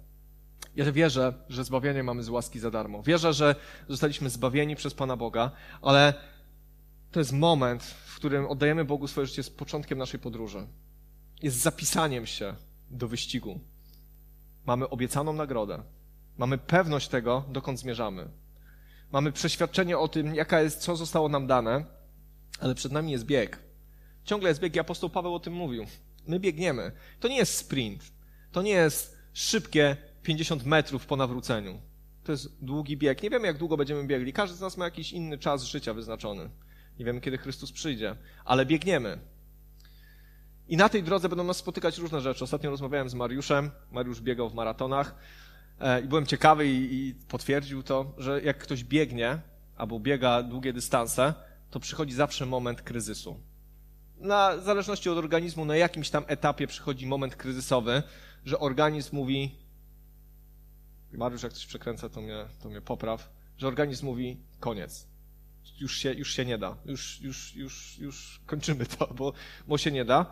Ja 0.76 0.92
wierzę, 0.92 1.34
że 1.48 1.64
zbawienie 1.64 2.02
mamy 2.02 2.22
z 2.22 2.28
łaski 2.28 2.58
za 2.58 2.70
darmo. 2.70 3.02
Wierzę, 3.02 3.32
że 3.32 3.54
zostaliśmy 3.88 4.30
zbawieni 4.30 4.76
przez 4.76 4.94
Pana 4.94 5.16
Boga, 5.16 5.50
ale 5.82 6.14
to 7.10 7.20
jest 7.20 7.32
moment, 7.32 7.82
w 7.82 8.16
którym 8.16 8.46
oddajemy 8.46 8.84
Bogu 8.84 9.08
swoje 9.08 9.26
życie 9.26 9.42
z 9.42 9.50
początkiem 9.50 9.98
naszej 9.98 10.20
podróży. 10.20 10.66
Jest 11.42 11.56
zapisaniem 11.56 12.26
się 12.26 12.54
do 12.90 13.08
wyścigu. 13.08 13.60
Mamy 14.66 14.88
obiecaną 14.88 15.32
nagrodę. 15.32 15.82
Mamy 16.38 16.58
pewność 16.58 17.08
tego, 17.08 17.44
dokąd 17.48 17.80
zmierzamy. 17.80 18.28
Mamy 19.12 19.32
przeświadczenie 19.32 19.98
o 19.98 20.08
tym, 20.08 20.34
jaka 20.34 20.60
jest, 20.60 20.80
co 20.80 20.96
zostało 20.96 21.28
nam 21.28 21.46
dane, 21.46 21.84
ale 22.60 22.74
przed 22.74 22.92
nami 22.92 23.12
jest 23.12 23.24
bieg. 23.24 23.58
Ciągle 24.24 24.48
jest 24.48 24.60
bieg 24.60 24.76
i 24.76 24.80
apostoł 24.80 25.10
Paweł 25.10 25.34
o 25.34 25.40
tym 25.40 25.52
mówił. 25.52 25.86
My 26.26 26.40
biegniemy. 26.40 26.92
To 27.20 27.28
nie 27.28 27.36
jest 27.36 27.56
sprint. 27.56 28.12
To 28.52 28.62
nie 28.62 28.70
jest 28.70 29.18
szybkie 29.32 29.96
50 30.22 30.64
metrów 30.64 31.06
po 31.06 31.16
nawróceniu. 31.16 31.80
To 32.24 32.32
jest 32.32 32.64
długi 32.64 32.96
bieg. 32.96 33.22
Nie 33.22 33.30
wiemy, 33.30 33.46
jak 33.46 33.58
długo 33.58 33.76
będziemy 33.76 34.04
biegli. 34.04 34.32
Każdy 34.32 34.56
z 34.56 34.60
nas 34.60 34.76
ma 34.76 34.84
jakiś 34.84 35.12
inny 35.12 35.38
czas 35.38 35.64
życia 35.64 35.94
wyznaczony. 35.94 36.50
Nie 36.98 37.04
wiemy, 37.04 37.20
kiedy 37.20 37.38
Chrystus 37.38 37.72
przyjdzie, 37.72 38.16
ale 38.44 38.66
biegniemy. 38.66 39.18
I 40.68 40.76
na 40.76 40.88
tej 40.88 41.02
drodze 41.02 41.28
będą 41.28 41.44
nas 41.44 41.56
spotykać 41.56 41.98
różne 41.98 42.20
rzeczy. 42.20 42.44
Ostatnio 42.44 42.70
rozmawiałem 42.70 43.08
z 43.08 43.14
Mariuszem. 43.14 43.70
Mariusz 43.90 44.20
biegał 44.20 44.50
w 44.50 44.54
maratonach 44.54 45.14
e, 45.80 46.00
i 46.00 46.04
byłem 46.04 46.26
ciekawy 46.26 46.68
i, 46.68 46.94
i 46.94 47.14
potwierdził 47.14 47.82
to, 47.82 48.14
że 48.18 48.42
jak 48.42 48.58
ktoś 48.58 48.84
biegnie 48.84 49.38
albo 49.76 50.00
biega 50.00 50.42
długie 50.42 50.72
dystanse, 50.72 51.34
to 51.72 51.80
przychodzi 51.80 52.14
zawsze 52.14 52.46
moment 52.46 52.82
kryzysu. 52.82 53.40
Na 54.16 54.56
w 54.56 54.62
zależności 54.62 55.10
od 55.10 55.18
organizmu, 55.18 55.64
na 55.64 55.76
jakimś 55.76 56.10
tam 56.10 56.24
etapie 56.26 56.66
przychodzi 56.66 57.06
moment 57.06 57.36
kryzysowy, 57.36 58.02
że 58.44 58.58
organizm 58.58 59.16
mówi, 59.16 59.56
Mariusz, 61.12 61.42
jak 61.42 61.52
coś 61.52 61.66
przekręca, 61.66 62.08
to 62.08 62.20
mnie, 62.20 62.44
to 62.62 62.68
mnie 62.68 62.80
popraw, 62.80 63.32
że 63.58 63.68
organizm 63.68 64.06
mówi 64.06 64.40
koniec. 64.60 65.08
Już 65.80 65.96
się, 65.96 66.14
już 66.14 66.32
się 66.32 66.44
nie 66.44 66.58
da. 66.58 66.76
Już, 66.84 67.20
już, 67.20 67.54
już, 67.54 67.98
już 67.98 68.40
kończymy 68.46 68.86
to, 68.86 69.06
bo, 69.14 69.32
bo 69.66 69.78
się 69.78 69.90
nie 69.90 70.04
da. 70.04 70.26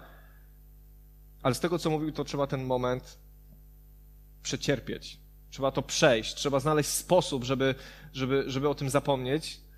Ale 1.42 1.55
z 1.55 1.61
tego, 1.61 1.79
co 1.79 1.90
mówił, 1.90 2.12
to 2.12 2.24
trzeba 2.24 2.46
ten 2.46 2.64
moment 2.64 3.18
przecierpieć. 4.42 5.20
Trzeba 5.50 5.70
to 5.70 5.83
przejść. 5.83 6.35
Trzeba 6.35 6.61
znaleźć 6.61 6.90
sposób, 6.90 7.44
żeby, 7.44 7.74
żeby, 8.12 8.44
żeby 8.46 8.68
o 8.68 8.74
tym 8.74 8.90
zapomnieć 8.90 9.69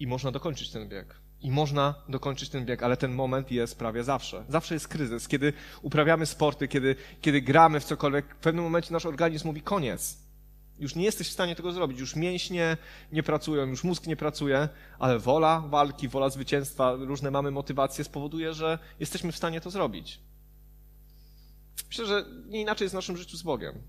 i 0.00 0.06
można 0.06 0.30
dokończyć 0.30 0.70
ten 0.70 0.88
bieg. 0.88 1.14
I 1.40 1.50
można 1.50 1.94
dokończyć 2.08 2.48
ten 2.48 2.64
bieg, 2.64 2.82
ale 2.82 2.96
ten 2.96 3.12
moment 3.12 3.50
jest 3.50 3.78
prawie 3.78 4.04
zawsze. 4.04 4.44
Zawsze 4.48 4.74
jest 4.74 4.88
kryzys. 4.88 5.28
Kiedy 5.28 5.52
uprawiamy 5.82 6.26
sporty, 6.26 6.68
kiedy, 6.68 6.96
kiedy 7.20 7.42
gramy 7.42 7.80
w 7.80 7.84
cokolwiek, 7.84 8.34
w 8.34 8.38
pewnym 8.38 8.64
momencie 8.64 8.92
nasz 8.92 9.06
organizm 9.06 9.46
mówi 9.46 9.62
koniec. 9.62 10.18
Już 10.78 10.94
nie 10.94 11.04
jesteś 11.04 11.28
w 11.28 11.32
stanie 11.32 11.56
tego 11.56 11.72
zrobić. 11.72 11.98
Już 11.98 12.16
mięśnie 12.16 12.76
nie 13.12 13.22
pracują, 13.22 13.66
już 13.66 13.84
mózg 13.84 14.06
nie 14.06 14.16
pracuje, 14.16 14.68
ale 14.98 15.18
wola 15.18 15.60
walki, 15.60 16.08
wola 16.08 16.30
zwycięstwa, 16.30 16.94
różne 16.94 17.30
mamy 17.30 17.50
motywacje 17.50 18.04
spowoduje, 18.04 18.54
że 18.54 18.78
jesteśmy 19.00 19.32
w 19.32 19.36
stanie 19.36 19.60
to 19.60 19.70
zrobić. 19.70 20.20
Myślę, 21.88 22.06
że 22.06 22.24
nie 22.46 22.60
inaczej 22.60 22.84
jest 22.84 22.94
w 22.94 22.94
naszym 22.94 23.16
życiu 23.16 23.36
z 23.36 23.42
Bogiem. 23.42 23.82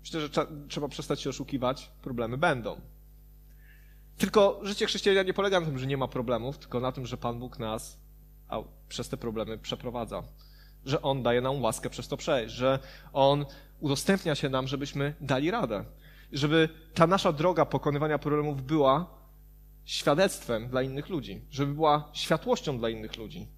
Myślę, 0.00 0.20
że 0.20 0.28
trzeba 0.68 0.88
przestać 0.88 1.20
się 1.20 1.30
oszukiwać. 1.30 1.90
Problemy 2.02 2.38
będą. 2.38 2.80
Tylko 4.18 4.60
życie 4.62 4.86
chrześcijanina 4.86 5.22
nie 5.22 5.34
polega 5.34 5.60
na 5.60 5.66
tym, 5.66 5.78
że 5.78 5.86
nie 5.86 5.96
ma 5.96 6.08
problemów, 6.08 6.58
tylko 6.58 6.80
na 6.80 6.92
tym, 6.92 7.06
że 7.06 7.16
Pan 7.16 7.38
Bóg 7.38 7.58
nas 7.58 7.98
przez 8.88 9.08
te 9.08 9.16
problemy 9.16 9.58
przeprowadza. 9.58 10.22
Że 10.84 11.02
On 11.02 11.22
daje 11.22 11.40
nam 11.40 11.62
łaskę 11.62 11.90
przez 11.90 12.08
to 12.08 12.16
przejść, 12.16 12.54
że 12.54 12.78
On 13.12 13.46
udostępnia 13.80 14.34
się 14.34 14.48
nam, 14.48 14.68
żebyśmy 14.68 15.14
dali 15.20 15.50
radę. 15.50 15.84
Żeby 16.32 16.68
ta 16.94 17.06
nasza 17.06 17.32
droga 17.32 17.64
pokonywania 17.64 18.18
problemów 18.18 18.62
była 18.62 19.06
świadectwem 19.84 20.68
dla 20.68 20.82
innych 20.82 21.08
ludzi, 21.08 21.44
żeby 21.50 21.74
była 21.74 22.10
światłością 22.12 22.78
dla 22.78 22.88
innych 22.88 23.16
ludzi, 23.16 23.48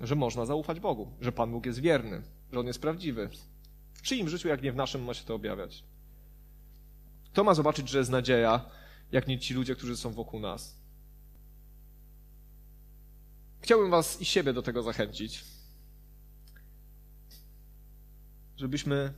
że 0.00 0.14
można 0.14 0.46
zaufać 0.46 0.80
Bogu, 0.80 1.12
że 1.20 1.32
Pan 1.32 1.50
Bóg 1.50 1.66
jest 1.66 1.80
wierny, 1.80 2.22
że 2.52 2.60
On 2.60 2.66
jest 2.66 2.80
prawdziwy. 2.80 3.30
W 3.92 4.02
czyim 4.02 4.28
życiu, 4.28 4.48
jak 4.48 4.62
nie 4.62 4.72
w 4.72 4.76
naszym, 4.76 5.04
ma 5.04 5.14
się 5.14 5.24
to 5.24 5.34
objawiać? 5.34 5.84
Kto 7.24 7.44
ma 7.44 7.54
zobaczyć, 7.54 7.88
że 7.88 7.98
jest 7.98 8.10
nadzieja, 8.10 8.60
jak 9.12 9.28
nie 9.28 9.38
ci 9.38 9.54
ludzie, 9.54 9.76
którzy 9.76 9.96
są 9.96 10.10
wokół 10.10 10.40
nas. 10.40 10.76
Chciałbym 13.60 13.90
Was 13.90 14.20
i 14.20 14.24
siebie 14.24 14.52
do 14.52 14.62
tego 14.62 14.82
zachęcić, 14.82 15.44
żebyśmy 18.56 19.12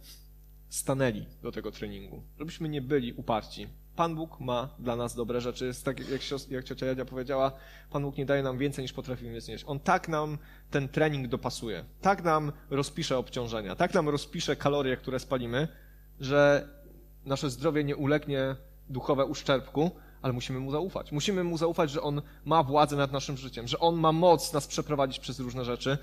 stanęli 0.68 1.27
do 1.42 1.53
tego 1.53 1.72
treningu, 1.72 2.22
żebyśmy 2.38 2.68
nie 2.68 2.83
byli 2.83 3.12
uparci. 3.12 3.68
Pan 3.96 4.14
Bóg 4.14 4.41
ma 4.41 4.74
dla 4.78 4.97
nas 4.97 5.14
dobre 5.14 5.41
rzeczy. 5.41 5.70
Tak, 5.84 6.11
jak, 6.11 6.51
jak 6.51 6.64
ciocia 6.64 6.86
Jadzia 6.86 7.05
powiedziała, 7.05 7.53
Pan 7.91 8.03
Bóg 8.03 8.16
nie 8.16 8.26
daje 8.26 8.43
nam 8.43 8.59
więcej 8.59 8.82
niż 8.82 8.93
potrafimy 8.93 9.41
znieść. 9.41 9.64
On 9.66 9.80
tak 9.80 10.09
nam 10.09 10.39
ten 10.70 10.89
trening 10.89 11.28
dopasuje, 11.28 11.84
tak 12.01 12.24
nam 12.24 12.53
rozpisze 12.70 13.18
obciążenia, 13.18 13.76
tak 13.76 13.95
nam 13.95 14.09
rozpisze 14.09 14.57
kalorie, 14.57 14.97
które 14.97 15.20
spalimy, 15.20 15.68
że 16.20 16.68
nasze 17.24 17.51
zdrowie 17.51 17.84
nie 17.84 17.97
ulegnie 17.97 18.57
duchowe 18.91 19.24
uszczerbku, 19.24 19.91
ale 20.22 20.32
musimy 20.32 20.61
mu 20.61 20.70
zaufać. 20.70 21.12
Musimy 21.12 21.45
mu 21.45 21.59
zaufać, 21.59 21.91
że 21.91 22.03
on 22.03 22.22
ma 22.45 22.62
władzę 22.62 22.97
nad 22.97 23.12
naszym 23.12 23.36
życiem, 23.36 23.68
że 23.68 23.78
on 23.78 23.97
ma 23.97 24.12
moc 24.12 24.53
nas 24.53 24.66
przeprowadzić 24.66 25.18
przez 25.18 25.41
różne 25.41 25.64
rzeczy. 25.64 25.99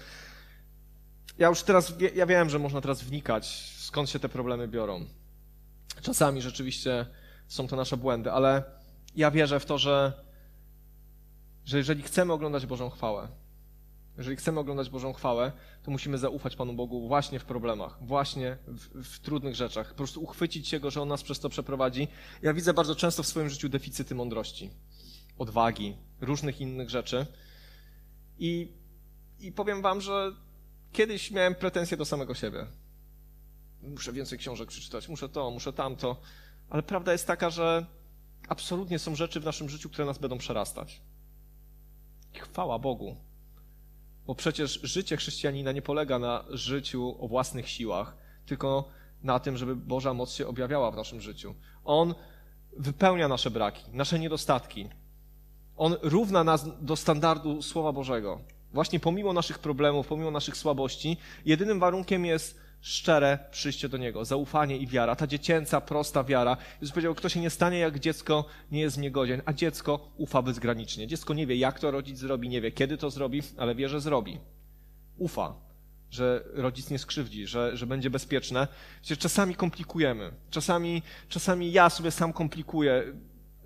Ja 1.37 1.47
już 1.47 1.63
teraz, 1.63 1.93
ja 2.15 2.25
wiem, 2.25 2.49
że 2.49 2.59
można 2.59 2.81
teraz 2.81 3.03
wnikać, 3.03 3.73
skąd 3.77 4.09
się 4.09 4.19
te 4.19 4.29
problemy 4.29 4.67
biorą. 4.67 5.05
Czasami 6.01 6.41
rzeczywiście 6.41 7.05
są 7.47 7.67
to 7.67 7.75
nasze 7.75 7.97
błędy, 7.97 8.31
ale 8.31 8.63
ja 9.15 9.31
wierzę 9.31 9.59
w 9.59 9.65
to, 9.65 9.77
że 9.77 10.25
że 11.65 11.77
jeżeli 11.77 12.03
chcemy 12.03 12.33
oglądać 12.33 12.65
Bożą 12.65 12.89
chwałę, 12.89 13.27
jeżeli 14.17 14.37
chcemy 14.37 14.59
oglądać 14.59 14.89
Bożą 14.89 15.13
chwałę, 15.13 15.51
to 15.83 15.91
musimy 15.91 16.17
zaufać 16.17 16.55
Panu 16.55 16.73
Bogu 16.73 17.07
właśnie 17.07 17.39
w 17.39 17.45
problemach, 17.45 17.97
właśnie 18.01 18.57
w, 18.67 19.03
w, 19.03 19.19
trudnych 19.19 19.55
rzeczach. 19.55 19.89
Po 19.89 19.95
prostu 19.95 20.23
uchwycić 20.23 20.67
się 20.67 20.79
Go, 20.79 20.91
że 20.91 21.01
On 21.01 21.07
nas 21.07 21.23
przez 21.23 21.39
to 21.39 21.49
przeprowadzi. 21.49 22.07
Ja 22.41 22.53
widzę 22.53 22.73
bardzo 22.73 22.95
często 22.95 23.23
w 23.23 23.27
swoim 23.27 23.49
życiu 23.49 23.69
deficyty 23.69 24.15
mądrości, 24.15 24.69
odwagi, 25.37 25.97
różnych 26.21 26.61
innych 26.61 26.89
rzeczy. 26.89 27.25
I, 28.39 28.73
i 29.39 29.51
powiem 29.51 29.81
Wam, 29.81 30.01
że 30.01 30.31
kiedyś 30.91 31.31
miałem 31.31 31.55
pretensje 31.55 31.97
do 31.97 32.05
samego 32.05 32.33
siebie. 32.33 32.65
Muszę 33.81 34.13
więcej 34.13 34.39
książek 34.39 34.69
przeczytać, 34.69 35.09
muszę 35.09 35.29
to, 35.29 35.51
muszę 35.51 35.73
tamto. 35.73 36.21
Ale 36.69 36.83
prawda 36.83 37.11
jest 37.11 37.27
taka, 37.27 37.49
że 37.49 37.85
absolutnie 38.47 38.99
są 38.99 39.15
rzeczy 39.15 39.39
w 39.39 39.45
naszym 39.45 39.69
życiu, 39.69 39.89
które 39.89 40.05
nas 40.05 40.17
będą 40.17 40.37
przerastać. 40.37 41.01
Chwała 42.33 42.79
Bogu. 42.79 43.17
Bo 44.27 44.35
przecież 44.35 44.79
życie 44.83 45.17
chrześcijanina 45.17 45.71
nie 45.71 45.81
polega 45.81 46.19
na 46.19 46.43
życiu 46.49 47.15
o 47.19 47.27
własnych 47.27 47.69
siłach, 47.69 48.17
tylko 48.45 48.89
na 49.23 49.39
tym, 49.39 49.57
żeby 49.57 49.75
Boża 49.75 50.13
moc 50.13 50.33
się 50.33 50.47
objawiała 50.47 50.91
w 50.91 50.95
naszym 50.95 51.21
życiu. 51.21 51.55
On 51.85 52.15
wypełnia 52.77 53.27
nasze 53.27 53.51
braki, 53.51 53.83
nasze 53.93 54.19
niedostatki. 54.19 54.89
On 55.77 55.95
równa 56.01 56.43
nas 56.43 56.83
do 56.85 56.95
standardu 56.95 57.61
Słowa 57.61 57.91
Bożego. 57.91 58.39
Właśnie 58.73 58.99
pomimo 58.99 59.33
naszych 59.33 59.59
problemów, 59.59 60.07
pomimo 60.07 60.31
naszych 60.31 60.57
słabości, 60.57 61.17
jedynym 61.45 61.79
warunkiem 61.79 62.25
jest 62.25 62.64
szczere 62.85 63.39
przyjście 63.51 63.89
do 63.89 63.97
Niego, 63.97 64.25
zaufanie 64.25 64.77
i 64.77 64.87
wiara, 64.87 65.15
ta 65.15 65.27
dziecięca, 65.27 65.81
prosta 65.81 66.23
wiara. 66.23 66.57
Jezus 66.81 66.93
powiedział, 66.93 67.15
kto 67.15 67.29
się 67.29 67.39
nie 67.39 67.49
stanie 67.49 67.79
jak 67.79 67.99
dziecko, 67.99 68.45
nie 68.71 68.81
jest 68.81 68.97
niegodzien, 68.97 69.41
a 69.45 69.53
dziecko 69.53 70.11
ufa 70.17 70.41
bezgranicznie. 70.41 71.07
Dziecko 71.07 71.33
nie 71.33 71.47
wie, 71.47 71.55
jak 71.55 71.79
to 71.79 71.91
rodzic 71.91 72.17
zrobi, 72.17 72.49
nie 72.49 72.61
wie, 72.61 72.71
kiedy 72.71 72.97
to 72.97 73.09
zrobi, 73.09 73.41
ale 73.57 73.75
wie, 73.75 73.89
że 73.89 74.01
zrobi. 74.01 74.39
Ufa, 75.17 75.53
że 76.11 76.43
rodzic 76.53 76.89
nie 76.89 76.99
skrzywdzi, 76.99 77.47
że, 77.47 77.77
że 77.77 77.87
będzie 77.87 78.09
bezpieczne. 78.09 78.67
Wiecie, 79.01 79.17
czasami 79.17 79.55
komplikujemy, 79.55 80.31
czasami, 80.49 81.01
czasami 81.29 81.71
ja 81.71 81.89
sobie 81.89 82.11
sam 82.11 82.33
komplikuję, 82.33 83.03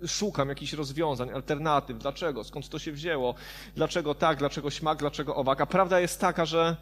szukam 0.06 0.48
jakichś 0.48 0.72
rozwiązań, 0.72 1.30
alternatyw, 1.30 1.98
dlaczego, 1.98 2.44
skąd 2.44 2.68
to 2.68 2.78
się 2.78 2.92
wzięło, 2.92 3.34
dlaczego 3.76 4.14
tak, 4.14 4.38
dlaczego 4.38 4.70
śmak, 4.70 4.98
dlaczego 4.98 5.36
owak. 5.36 5.60
A 5.60 5.66
prawda 5.66 6.00
jest 6.00 6.20
taka, 6.20 6.46
że 6.46 6.76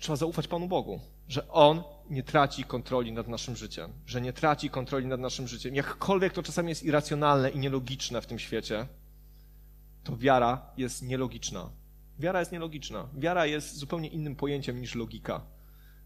trzeba 0.00 0.16
zaufać 0.16 0.48
Panu 0.48 0.68
Bogu, 0.68 1.00
że 1.28 1.48
On 1.48 1.82
nie 2.10 2.22
traci 2.22 2.64
kontroli 2.64 3.12
nad 3.12 3.28
naszym 3.28 3.56
życiem, 3.56 3.92
że 4.06 4.20
nie 4.20 4.32
traci 4.32 4.70
kontroli 4.70 5.06
nad 5.06 5.20
naszym 5.20 5.48
życiem. 5.48 5.74
Jakkolwiek 5.74 6.32
to 6.32 6.42
czasami 6.42 6.68
jest 6.68 6.82
irracjonalne 6.82 7.50
i 7.50 7.58
nielogiczne 7.58 8.20
w 8.20 8.26
tym 8.26 8.38
świecie, 8.38 8.86
to 10.04 10.16
wiara 10.16 10.72
jest 10.76 11.02
nielogiczna. 11.02 11.70
Wiara 12.18 12.40
jest 12.40 12.52
nielogiczna. 12.52 13.08
Wiara 13.14 13.46
jest 13.46 13.76
zupełnie 13.76 14.08
innym 14.08 14.36
pojęciem 14.36 14.80
niż 14.80 14.94
logika. 14.94 15.40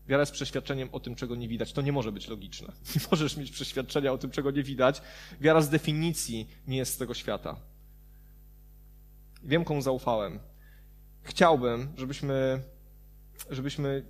Wiara 0.09 0.22
jest 0.22 0.32
przeświadczeniem 0.32 0.88
o 0.92 1.01
tym, 1.01 1.14
czego 1.14 1.36
nie 1.36 1.49
widać. 1.49 1.72
To 1.72 1.82
nie 1.82 1.92
może 1.92 2.12
być 2.12 2.28
logiczne. 2.28 2.72
Nie 2.95 3.01
możesz 3.11 3.36
mieć 3.36 3.51
przeświadczenia 3.51 4.12
o 4.12 4.18
tym, 4.18 4.30
czego 4.30 4.51
nie 4.51 4.62
widać. 4.62 5.03
Wiara 5.40 5.61
z 5.61 5.68
definicji 5.70 6.49
nie 6.66 6.76
jest 6.76 6.95
z 6.95 6.97
tego 6.97 7.14
świata. 7.14 7.57
Wiem, 9.42 9.64
komu 9.64 9.82
zaufałem. 9.82 10.40
Chciałbym, 11.22 11.92
żebyśmy 11.97 12.62
żebyśmy 13.51 14.05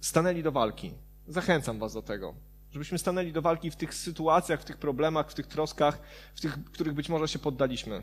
stanęli 0.00 0.42
do 0.42 0.52
walki. 0.52 0.92
Zachęcam 1.28 1.78
Was 1.78 1.94
do 1.94 2.02
tego. 2.02 2.34
Żebyśmy 2.70 2.98
stanęli 2.98 3.32
do 3.32 3.42
walki 3.42 3.70
w 3.70 3.76
tych 3.76 3.94
sytuacjach, 3.94 4.60
w 4.60 4.64
tych 4.64 4.76
problemach, 4.76 5.30
w 5.30 5.34
tych 5.34 5.46
troskach, 5.46 6.00
w 6.34 6.40
tych, 6.40 6.64
których 6.64 6.94
być 6.94 7.08
może 7.08 7.28
się 7.28 7.38
poddaliśmy. 7.38 8.02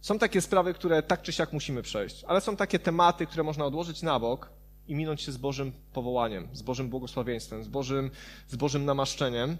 Są 0.00 0.18
takie 0.18 0.40
sprawy, 0.40 0.74
które 0.74 1.02
tak 1.02 1.22
czy 1.22 1.32
siak 1.32 1.52
musimy 1.52 1.82
przejść, 1.82 2.24
ale 2.24 2.40
są 2.40 2.56
takie 2.56 2.78
tematy, 2.78 3.26
które 3.26 3.42
można 3.42 3.64
odłożyć 3.64 4.02
na 4.02 4.20
bok 4.20 4.50
i 4.88 4.94
minąć 4.94 5.22
się 5.22 5.32
z 5.32 5.36
Bożym 5.36 5.72
powołaniem, 5.92 6.48
z 6.52 6.62
Bożym 6.62 6.88
błogosławieństwem, 6.88 7.64
z 7.64 7.68
Bożym, 7.68 8.10
z 8.48 8.56
Bożym 8.56 8.84
namaszczeniem. 8.84 9.56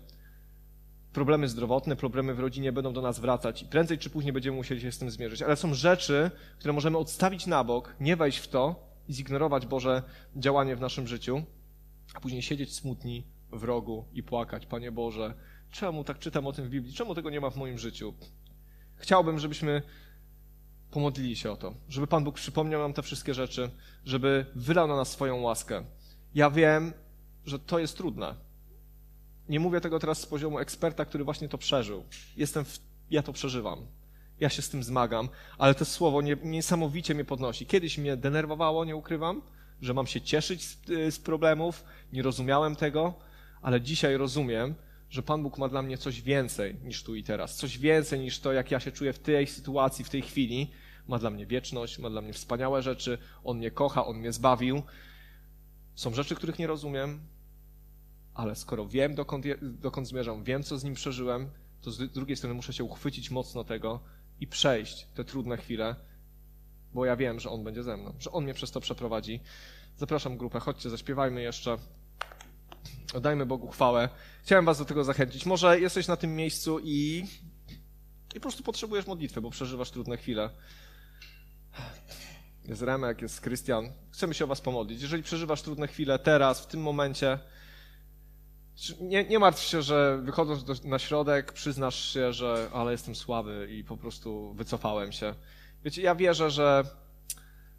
Problemy 1.13 1.49
zdrowotne, 1.49 1.97
problemy 1.97 2.35
w 2.35 2.41
rodzinie 2.41 2.73
będą 2.73 2.93
do 2.93 3.03
nas 3.03 3.19
wracać 3.19 3.63
i 3.63 3.67
prędzej 3.67 3.99
czy 3.99 4.11
później 4.11 4.33
będziemy 4.33 4.57
musieli 4.57 4.81
się 4.81 4.93
z 4.93 4.99
tym 4.99 5.11
zmierzyć. 5.11 5.43
Ale 5.43 5.57
są 5.57 5.75
rzeczy, 5.75 6.31
które 6.59 6.73
możemy 6.73 6.99
odstawić 6.99 7.47
na 7.47 7.65
bok, 7.65 7.95
nie 8.01 8.17
wejść 8.17 8.39
w 8.39 8.49
to 8.49 8.90
i 9.11 9.13
zignorować 9.13 9.67
Boże 9.67 10.03
działanie 10.37 10.77
w 10.77 10.81
naszym 10.81 11.07
życiu, 11.07 11.43
a 12.15 12.21
później 12.21 12.43
siedzieć 12.43 12.75
smutni 12.75 13.27
w 13.53 13.63
rogu 13.65 14.05
i 14.13 14.23
płakać. 14.23 14.67
Panie 14.67 14.93
Boże, 14.93 15.35
czemu 15.71 16.05
tak 16.05 16.19
czytam 16.19 16.47
o 16.47 16.53
tym 16.53 16.65
w 16.65 16.69
Biblii? 16.69 16.95
Czemu 16.95 17.15
tego 17.15 17.31
nie 17.31 17.41
ma 17.41 17.51
w 17.51 17.57
moim 17.57 17.79
życiu? 17.79 18.15
Chciałbym, 18.97 19.39
żebyśmy 19.39 19.83
pomodlili 20.91 21.37
się 21.37 21.51
o 21.51 21.57
to, 21.57 21.75
żeby 21.89 22.07
Pan 22.07 22.25
Bóg 22.25 22.35
przypomniał 22.35 22.81
nam 22.81 22.93
te 22.93 23.03
wszystkie 23.03 23.35
rzeczy, 23.35 23.71
żeby 24.05 24.47
wylał 24.55 24.89
na 24.89 24.97
nas 24.97 25.11
swoją 25.11 25.41
łaskę. 25.41 25.85
Ja 26.35 26.51
wiem, 26.51 26.93
że 27.45 27.59
to 27.59 27.79
jest 27.79 27.97
trudne. 27.97 28.35
Nie 29.49 29.61
mówię 29.61 29.81
tego 29.81 29.99
teraz 29.99 30.19
z 30.21 30.27
poziomu 30.27 30.59
eksperta, 30.59 31.05
który 31.05 31.25
właśnie 31.25 31.49
to 31.49 31.59
przeżył. 31.59 32.05
Jestem 32.37 32.65
w... 32.65 32.79
ja 33.11 33.23
to 33.23 33.33
przeżywam 33.33 33.87
ja 34.41 34.49
się 34.49 34.63
z 34.63 34.69
tym 34.71 34.83
zmagam, 34.83 35.29
ale 35.59 35.75
to 35.75 35.85
słowo 35.85 36.23
nie, 36.23 36.37
niesamowicie 36.43 37.15
mnie 37.15 37.25
podnosi. 37.25 37.67
Kiedyś 37.67 37.99
mnie 37.99 38.17
denerwowało, 38.17 38.85
nie 38.85 38.97
ukrywam, 38.97 39.43
że 39.83 39.95
mam 39.95 40.07
się 40.07 40.21
cieszyć 40.21 40.65
z, 40.65 40.79
z 41.15 41.19
problemów, 41.19 41.85
nie 42.13 42.23
rozumiałem 42.23 42.77
tego, 42.77 43.15
ale 43.63 43.81
dzisiaj 43.81 44.17
rozumiem, 44.17 44.75
że 45.11 45.23
Pan 45.23 45.43
Bóg 45.43 45.59
ma 45.59 45.69
dla 45.69 45.83
mnie 45.83 45.99
coś 45.99 46.23
więcej 46.23 46.77
niż 46.85 47.03
tu 47.03 47.15
i 47.15 47.23
teraz, 47.23 47.57
coś 47.57 47.79
więcej 47.79 48.21
niż 48.21 48.41
to, 48.41 48.53
jak 48.53 48.71
ja 48.71 48.81
się 48.81 48.93
czuję 48.93 49.13
w 49.13 49.19
tej 49.19 49.47
sytuacji, 49.47 50.05
w 50.05 50.11
tej 50.11 50.23
chwili. 50.23 50.71
Ma 51.09 51.19
dla 51.19 51.31
mnie 51.31 51.47
wieczność, 51.47 51.99
ma 51.99 52.11
dla 52.11 52.21
mnie 52.23 52.33
wspaniałe 52.33 52.83
rzeczy, 52.83 53.19
On 53.45 53.59
mnie 53.59 53.71
kocha, 53.71 54.07
On 54.07 54.17
mnie 54.17 54.33
zbawił. 54.33 54.83
Są 55.95 56.15
rzeczy, 56.15 56.35
których 56.35 56.59
nie 56.59 56.67
rozumiem, 56.67 57.21
ale 58.35 58.57
skoro 58.57 58.87
wiem, 58.87 59.15
dokąd, 59.15 59.45
dokąd 59.63 60.09
zmierzam, 60.09 60.45
wiem, 60.45 60.63
co 60.63 60.79
z 60.79 60.85
Nim 60.85 60.95
przeżyłem, 60.95 61.51
to 61.81 61.91
z 61.91 62.13
drugiej 62.13 62.37
strony 62.37 62.55
muszę 62.55 62.73
się 62.73 62.85
uchwycić 62.85 63.31
mocno 63.31 63.65
tego, 63.65 64.01
i 64.41 64.47
przejść 64.47 65.07
te 65.15 65.25
trudne 65.25 65.57
chwile, 65.57 65.97
bo 66.95 67.05
ja 67.05 67.17
wiem, 67.17 67.41
że 67.41 67.51
On 67.51 67.65
będzie 67.65 67.83
ze 67.83 67.97
mną, 67.97 68.15
że 68.19 68.33
On 68.33 68.45
mnie 68.45 68.55
przez 68.55 68.71
to 68.71 68.81
przeprowadzi. 68.81 69.41
Zapraszam 69.97 70.37
grupę, 70.37 70.61
chodźcie, 70.61 70.91
zaśpiewajmy 70.91 71.43
jeszcze. 71.43 71.79
Oddajmy 73.15 73.47
Bogu 73.47 73.69
chwałę. 73.69 74.09
Chciałem 74.43 74.65
Was 74.65 74.79
do 74.79 74.85
tego 74.85 75.05
zachęcić. 75.05 75.47
Może 75.47 75.81
jesteś 75.81 76.09
na 76.09 76.17
tym 76.17 76.37
miejscu 76.37 76.79
i, 76.83 77.25
i 78.31 78.35
po 78.35 78.41
prostu 78.41 78.63
potrzebujesz 78.63 79.07
modlitwy, 79.07 79.41
bo 79.41 79.51
przeżywasz 79.51 79.91
trudne 79.91 80.17
chwile. 80.17 80.51
Jest 82.65 82.83
Remek, 82.83 83.23
jest 83.23 83.41
Krystian. 83.41 83.93
Chcemy 84.11 84.35
się 84.35 84.45
o 84.45 84.49
Was 84.49 84.61
pomodlić. 84.61 85.03
Jeżeli 85.03 85.23
przeżywasz 85.23 85.63
trudne 85.63 85.87
chwile 85.87 86.19
teraz, 86.19 86.61
w 86.61 86.67
tym 86.67 86.81
momencie, 86.81 87.39
nie, 89.01 89.25
nie 89.25 89.39
martw 89.39 89.63
się, 89.63 89.83
że 89.83 90.21
wychodząc 90.23 90.65
do, 90.65 90.75
na 90.85 90.99
środek 90.99 91.53
przyznasz 91.53 92.13
się, 92.13 92.33
że 92.33 92.69
ale 92.73 92.93
jestem 92.93 93.15
słaby 93.15 93.69
i 93.71 93.85
po 93.85 93.97
prostu 93.97 94.55
wycofałem 94.55 95.13
się. 95.13 95.35
Wiecie, 95.85 96.03
ja 96.03 96.15
wierzę, 96.15 96.51
że, 96.51 96.85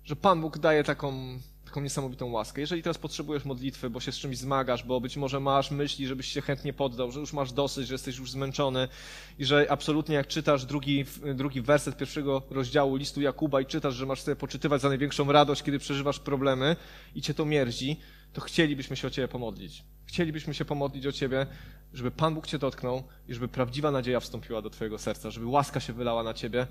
że 0.04 0.16
Pan 0.16 0.42
Bóg 0.42 0.58
daje 0.58 0.84
taką, 0.84 1.40
taką 1.66 1.82
niesamowitą 1.82 2.32
łaskę. 2.32 2.62
Jeżeli 2.62 2.84
teraz 2.84 2.98
potrzebujesz 2.98 3.46
modlitwy, 3.46 3.90
bo 3.90 4.00
się 4.00 4.12
z 4.12 4.18
czymś 4.18 4.38
zmagasz, 4.38 4.84
bo 4.84 5.02
być 5.02 5.18
może 5.18 5.40
masz 5.40 5.72
myśli, 5.72 6.08
żebyś 6.08 6.28
się 6.28 6.42
chętnie 6.42 6.74
poddał, 6.74 7.12
że 7.12 7.20
już 7.20 7.34
masz 7.34 7.52
dosyć, 7.52 7.88
że 7.88 7.94
jesteś 7.94 8.18
już 8.18 8.32
zmęczony 8.32 8.88
i 9.40 9.46
że 9.46 9.68
absolutnie 9.70 10.16
jak 10.16 10.28
czytasz 10.28 10.66
drugi, 10.66 11.06
drugi 11.36 11.62
werset 11.62 11.98
pierwszego 11.98 12.42
rozdziału 12.50 12.96
listu 12.96 13.22
Jakuba 13.22 13.62
i 13.62 13.66
czytasz, 13.66 13.96
że 13.96 14.06
masz 14.06 14.22
sobie 14.22 14.36
poczytywać 14.36 14.82
za 14.82 14.90
największą 14.90 15.32
radość, 15.32 15.64
kiedy 15.64 15.80
przeżywasz 15.80 16.20
problemy 16.20 16.76
i 17.16 17.22
cię 17.22 17.34
to 17.34 17.46
mierzi, 17.46 18.00
to 18.34 18.42
chcielibyśmy 18.42 18.96
się 18.96 19.08
o 19.08 19.12
Ciebie 19.12 19.28
pomodlić. 19.28 19.84
Chcielibyśmy 20.06 20.54
się 20.54 20.66
pomodlić 20.66 21.06
o 21.06 21.12
Ciebie, 21.12 21.48
żeby 21.94 22.12
Pan 22.12 22.36
Bóg 22.36 22.48
Cię 22.48 22.60
dotknął 22.60 23.04
i 23.28 23.34
żeby 23.34 23.48
prawdziwa 23.48 23.92
nadzieja 23.92 24.20
wstąpiła 24.20 24.62
do 24.62 24.70
Twojego 24.70 24.98
serca, 24.98 25.30
żeby 25.30 25.46
łaska 25.46 25.80
się 25.80 25.94
wylała 25.94 26.24
na 26.24 26.34
Ciebie. 26.34 26.68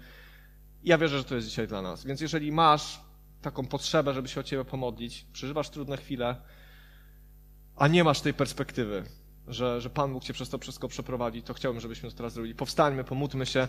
Ja 0.85 0.99
wierzę, 0.99 1.19
że 1.19 1.25
to 1.25 1.35
jest 1.35 1.49
dzisiaj 1.49 1.69
dla 1.69 1.83
nas. 1.83 2.05
Więc 2.05 2.21
jeżeli 2.21 2.53
masz 2.53 3.01
taką 3.43 3.67
potrzebę, 3.67 4.15
żeby 4.15 4.29
się 4.29 4.41
o 4.41 4.43
Ciebie 4.43 4.65
pomodlić, 4.65 5.27
przeżywasz 5.33 5.71
trudne 5.71 5.97
chwile, 5.97 6.37
a 7.77 7.89
nie 7.89 8.05
masz 8.05 8.21
tej 8.21 8.35
perspektywy, 8.35 9.05
że, 9.51 9.81
że 9.81 9.91
Pan 9.91 10.13
Bóg 10.13 10.25
Cię 10.25 10.33
przez 10.33 10.49
to 10.49 10.59
wszystko 10.59 10.89
przeprowadzi, 10.89 11.43
to 11.43 11.55
chciałbym, 11.55 11.81
żebyśmy 11.81 12.11
to 12.11 12.17
teraz 12.17 12.33
zrobili. 12.33 12.55
Powstańmy, 12.55 13.05
pomódlmy 13.05 13.47
się. 13.47 13.69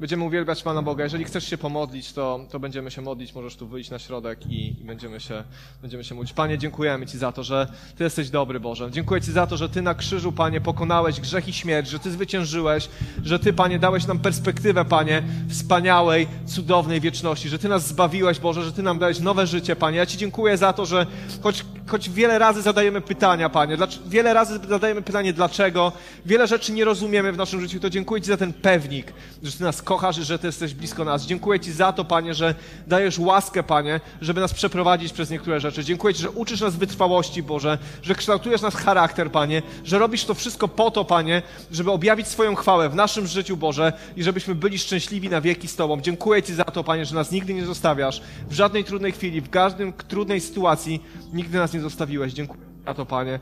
Będziemy 0.00 0.24
uwielbiać 0.24 0.62
Pana 0.62 0.82
Boga. 0.82 1.04
Jeżeli 1.04 1.24
chcesz 1.24 1.50
się 1.50 1.58
pomodlić, 1.58 2.12
to, 2.12 2.40
to 2.50 2.60
będziemy 2.60 2.90
się 2.90 3.02
modlić. 3.02 3.34
Możesz 3.34 3.56
tu 3.56 3.66
wyjść 3.66 3.90
na 3.90 3.98
środek 3.98 4.46
i, 4.46 4.80
i 4.80 4.84
będziemy, 4.84 5.20
się, 5.20 5.44
będziemy 5.82 6.04
się 6.04 6.14
modlić. 6.14 6.32
Panie, 6.32 6.58
dziękujemy 6.58 7.06
Ci 7.06 7.18
za 7.18 7.32
to, 7.32 7.42
że 7.42 7.66
Ty 7.96 8.04
jesteś 8.04 8.30
dobry, 8.30 8.60
Boże. 8.60 8.90
Dziękuję 8.90 9.20
Ci 9.20 9.32
za 9.32 9.46
to, 9.46 9.56
że 9.56 9.68
Ty 9.68 9.82
na 9.82 9.94
krzyżu, 9.94 10.32
Panie, 10.32 10.60
pokonałeś 10.60 11.20
grzech 11.20 11.48
i 11.48 11.52
śmierć, 11.52 11.88
że 11.88 11.98
Ty 11.98 12.10
zwyciężyłeś, 12.10 12.88
że 13.24 13.38
Ty, 13.38 13.52
Panie, 13.52 13.78
dałeś 13.78 14.06
nam 14.06 14.18
perspektywę, 14.18 14.84
Panie, 14.84 15.22
wspaniałej, 15.48 16.28
cudownej 16.46 17.00
wieczności, 17.00 17.48
że 17.48 17.58
Ty 17.58 17.68
nas 17.68 17.88
zbawiłeś, 17.88 18.40
Boże, 18.40 18.64
że 18.64 18.72
Ty 18.72 18.82
nam 18.82 18.98
dałeś 18.98 19.20
nowe 19.20 19.46
życie, 19.46 19.76
Panie. 19.76 19.98
Ja 19.98 20.06
Ci 20.06 20.18
dziękuję 20.18 20.56
za 20.56 20.72
to, 20.72 20.86
że 20.86 21.06
choć 21.42 21.64
choć 21.86 22.10
wiele 22.10 22.38
razy 22.38 22.62
zadajemy 22.62 23.00
pytania, 23.00 23.48
Panie, 23.48 23.76
dlac- 23.76 23.98
wiele 24.06 24.34
razy 24.34 24.60
zadajemy 24.68 25.02
pytanie 25.12 25.32
dlaczego, 25.32 25.92
wiele 26.26 26.46
rzeczy 26.46 26.72
nie 26.72 26.84
rozumiemy 26.84 27.32
w 27.32 27.36
naszym 27.36 27.60
życiu, 27.60 27.80
to 27.80 27.90
dziękuję 27.90 28.22
Ci 28.22 28.28
za 28.28 28.36
ten 28.36 28.52
pewnik, 28.52 29.12
że 29.42 29.52
Ty 29.52 29.62
nas 29.64 29.82
kochasz 29.82 30.18
i 30.18 30.24
że 30.24 30.38
Ty 30.38 30.46
jesteś 30.46 30.74
blisko 30.74 31.04
nas. 31.04 31.26
Dziękuję 31.26 31.60
Ci 31.60 31.72
za 31.72 31.92
to, 31.92 32.04
Panie, 32.04 32.34
że 32.34 32.54
dajesz 32.86 33.18
łaskę, 33.18 33.62
Panie, 33.62 34.00
żeby 34.20 34.40
nas 34.40 34.54
przeprowadzić 34.54 35.12
przez 35.12 35.30
niektóre 35.30 35.60
rzeczy. 35.60 35.84
Dziękuję 35.84 36.14
Ci, 36.14 36.22
że 36.22 36.30
uczysz 36.30 36.60
nas 36.60 36.76
wytrwałości, 36.76 37.42
Boże, 37.42 37.78
że 38.02 38.14
kształtujesz 38.14 38.62
nasz 38.62 38.74
charakter, 38.74 39.30
Panie, 39.30 39.62
że 39.84 39.98
robisz 39.98 40.24
to 40.24 40.34
wszystko 40.34 40.68
po 40.68 40.90
to, 40.90 41.04
Panie, 41.04 41.42
żeby 41.70 41.90
objawić 41.90 42.28
swoją 42.28 42.54
chwałę 42.54 42.88
w 42.88 42.94
naszym 42.94 43.26
życiu, 43.26 43.56
Boże, 43.56 43.92
i 44.16 44.22
żebyśmy 44.22 44.54
byli 44.54 44.78
szczęśliwi 44.78 45.28
na 45.28 45.40
wieki 45.40 45.68
z 45.68 45.76
Tobą. 45.76 46.00
Dziękuję 46.00 46.42
Ci 46.42 46.54
za 46.54 46.64
to, 46.64 46.84
Panie, 46.84 47.06
że 47.06 47.14
nas 47.14 47.30
nigdy 47.30 47.54
nie 47.54 47.66
zostawiasz 47.66 48.22
w 48.50 48.52
żadnej 48.52 48.84
trudnej 48.84 49.12
chwili, 49.12 49.40
w 49.40 49.50
każdym 49.50 49.92
trudnej 49.92 50.40
sytuacji 50.40 51.02
nigdy 51.32 51.58
nas 51.58 51.72
nie 51.72 51.80
zostawiłeś. 51.80 52.32
Dziękuję 52.32 52.60
za 52.86 52.94
to, 52.94 53.06
Panie. 53.06 53.40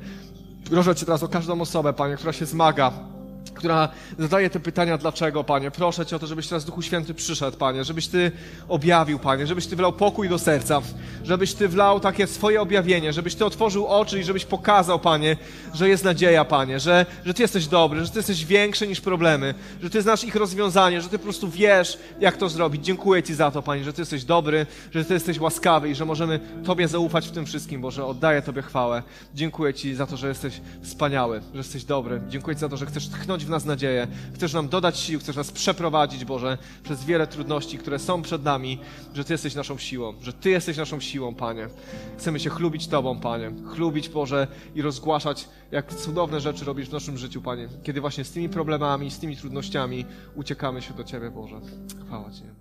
Proszę 0.70 0.94
Cię 0.94 1.06
teraz 1.06 1.22
o 1.22 1.28
każdą 1.28 1.60
osobę, 1.60 1.92
Panie, 1.92 2.16
która 2.16 2.32
się 2.32 2.46
zmaga, 2.46 2.92
która 3.54 3.88
zadaje 4.18 4.50
te 4.50 4.60
pytania 4.60 4.98
dlaczego, 4.98 5.44
Panie. 5.44 5.70
Proszę 5.70 6.06
Cię 6.06 6.16
o 6.16 6.18
to, 6.18 6.26
żebyś 6.26 6.48
teraz 6.48 6.64
Duchu 6.64 6.82
Święty 6.82 7.14
przyszedł, 7.14 7.56
Panie, 7.56 7.84
żebyś 7.84 8.08
Ty 8.08 8.32
objawił, 8.68 9.18
Panie, 9.18 9.46
żebyś 9.46 9.66
Ty 9.66 9.76
wlał 9.76 9.92
pokój 9.92 10.28
do 10.28 10.38
serca, 10.38 10.82
żebyś 11.24 11.54
Ty 11.54 11.68
wlał 11.68 12.00
takie 12.00 12.26
swoje 12.26 12.60
objawienie, 12.60 13.12
żebyś 13.12 13.34
Ty 13.34 13.44
otworzył 13.44 13.86
oczy 13.86 14.20
i 14.20 14.24
żebyś 14.24 14.44
pokazał, 14.44 14.98
Panie, 14.98 15.36
że 15.74 15.88
jest 15.88 16.04
nadzieja, 16.04 16.44
Panie, 16.44 16.80
że, 16.80 17.06
że 17.24 17.34
Ty 17.34 17.42
jesteś 17.42 17.66
dobry, 17.66 18.04
że 18.04 18.10
Ty 18.10 18.18
jesteś 18.18 18.44
większy 18.44 18.86
niż 18.86 19.00
problemy, 19.00 19.54
że 19.82 19.90
Ty 19.90 20.02
znasz 20.02 20.24
ich 20.24 20.34
rozwiązanie, 20.34 21.00
że 21.00 21.08
Ty 21.08 21.18
po 21.18 21.24
prostu 21.24 21.48
wiesz, 21.48 21.98
jak 22.20 22.36
to 22.36 22.48
zrobić. 22.48 22.84
Dziękuję 22.84 23.22
Ci 23.22 23.34
za 23.34 23.50
to, 23.50 23.62
Panie, 23.62 23.84
że 23.84 23.92
Ty 23.92 24.02
jesteś 24.02 24.24
dobry, 24.24 24.66
że 24.94 25.04
Ty 25.04 25.14
jesteś 25.14 25.40
łaskawy 25.40 25.90
i 25.90 25.94
że 25.94 26.04
możemy 26.04 26.40
Tobie 26.64 26.88
zaufać 26.88 27.28
w 27.28 27.30
tym 27.30 27.46
wszystkim, 27.46 27.80
Boże. 27.80 28.06
Oddaję 28.06 28.42
Tobie 28.42 28.62
chwałę. 28.62 29.02
Dziękuję 29.34 29.74
Ci 29.74 29.94
za 29.94 30.06
to, 30.06 30.16
że 30.16 30.28
jesteś 30.28 30.60
wspaniały, 30.82 31.40
że 31.52 31.58
jesteś 31.58 31.84
dobry. 31.84 32.20
Dziękuję 32.28 32.56
Ci 32.56 32.60
za 32.60 32.68
to, 32.68 32.76
że 32.76 32.86
chcesz 32.86 33.08
tchnąć 33.08 33.39
w 33.44 33.50
nas 33.50 33.64
nadzieję, 33.64 34.06
chcesz 34.34 34.52
nam 34.52 34.68
dodać 34.68 34.98
sił, 34.98 35.20
chcesz 35.20 35.36
nas 35.36 35.50
przeprowadzić, 35.50 36.24
Boże, 36.24 36.58
przez 36.82 37.04
wiele 37.04 37.26
trudności, 37.26 37.78
które 37.78 37.98
są 37.98 38.22
przed 38.22 38.44
nami, 38.44 38.78
że 39.14 39.24
Ty 39.24 39.32
jesteś 39.32 39.54
naszą 39.54 39.78
siłą, 39.78 40.14
że 40.22 40.32
Ty 40.32 40.50
jesteś 40.50 40.76
naszą 40.76 41.00
siłą, 41.00 41.34
Panie. 41.34 41.68
Chcemy 42.18 42.40
się 42.40 42.50
chlubić 42.50 42.88
Tobą, 42.88 43.20
Panie. 43.20 43.52
Chlubić, 43.74 44.08
Boże, 44.08 44.46
i 44.74 44.82
rozgłaszać, 44.82 45.48
jak 45.70 45.94
cudowne 45.94 46.40
rzeczy 46.40 46.64
robisz 46.64 46.88
w 46.88 46.92
naszym 46.92 47.18
życiu, 47.18 47.42
Panie. 47.42 47.68
Kiedy 47.82 48.00
właśnie 48.00 48.24
z 48.24 48.30
tymi 48.30 48.48
problemami, 48.48 49.10
z 49.10 49.18
tymi 49.18 49.36
trudnościami 49.36 50.04
uciekamy 50.34 50.82
się 50.82 50.94
do 50.94 51.04
Ciebie, 51.04 51.30
Boże. 51.30 51.60
Chwała 52.06 52.30
Ci. 52.30 52.59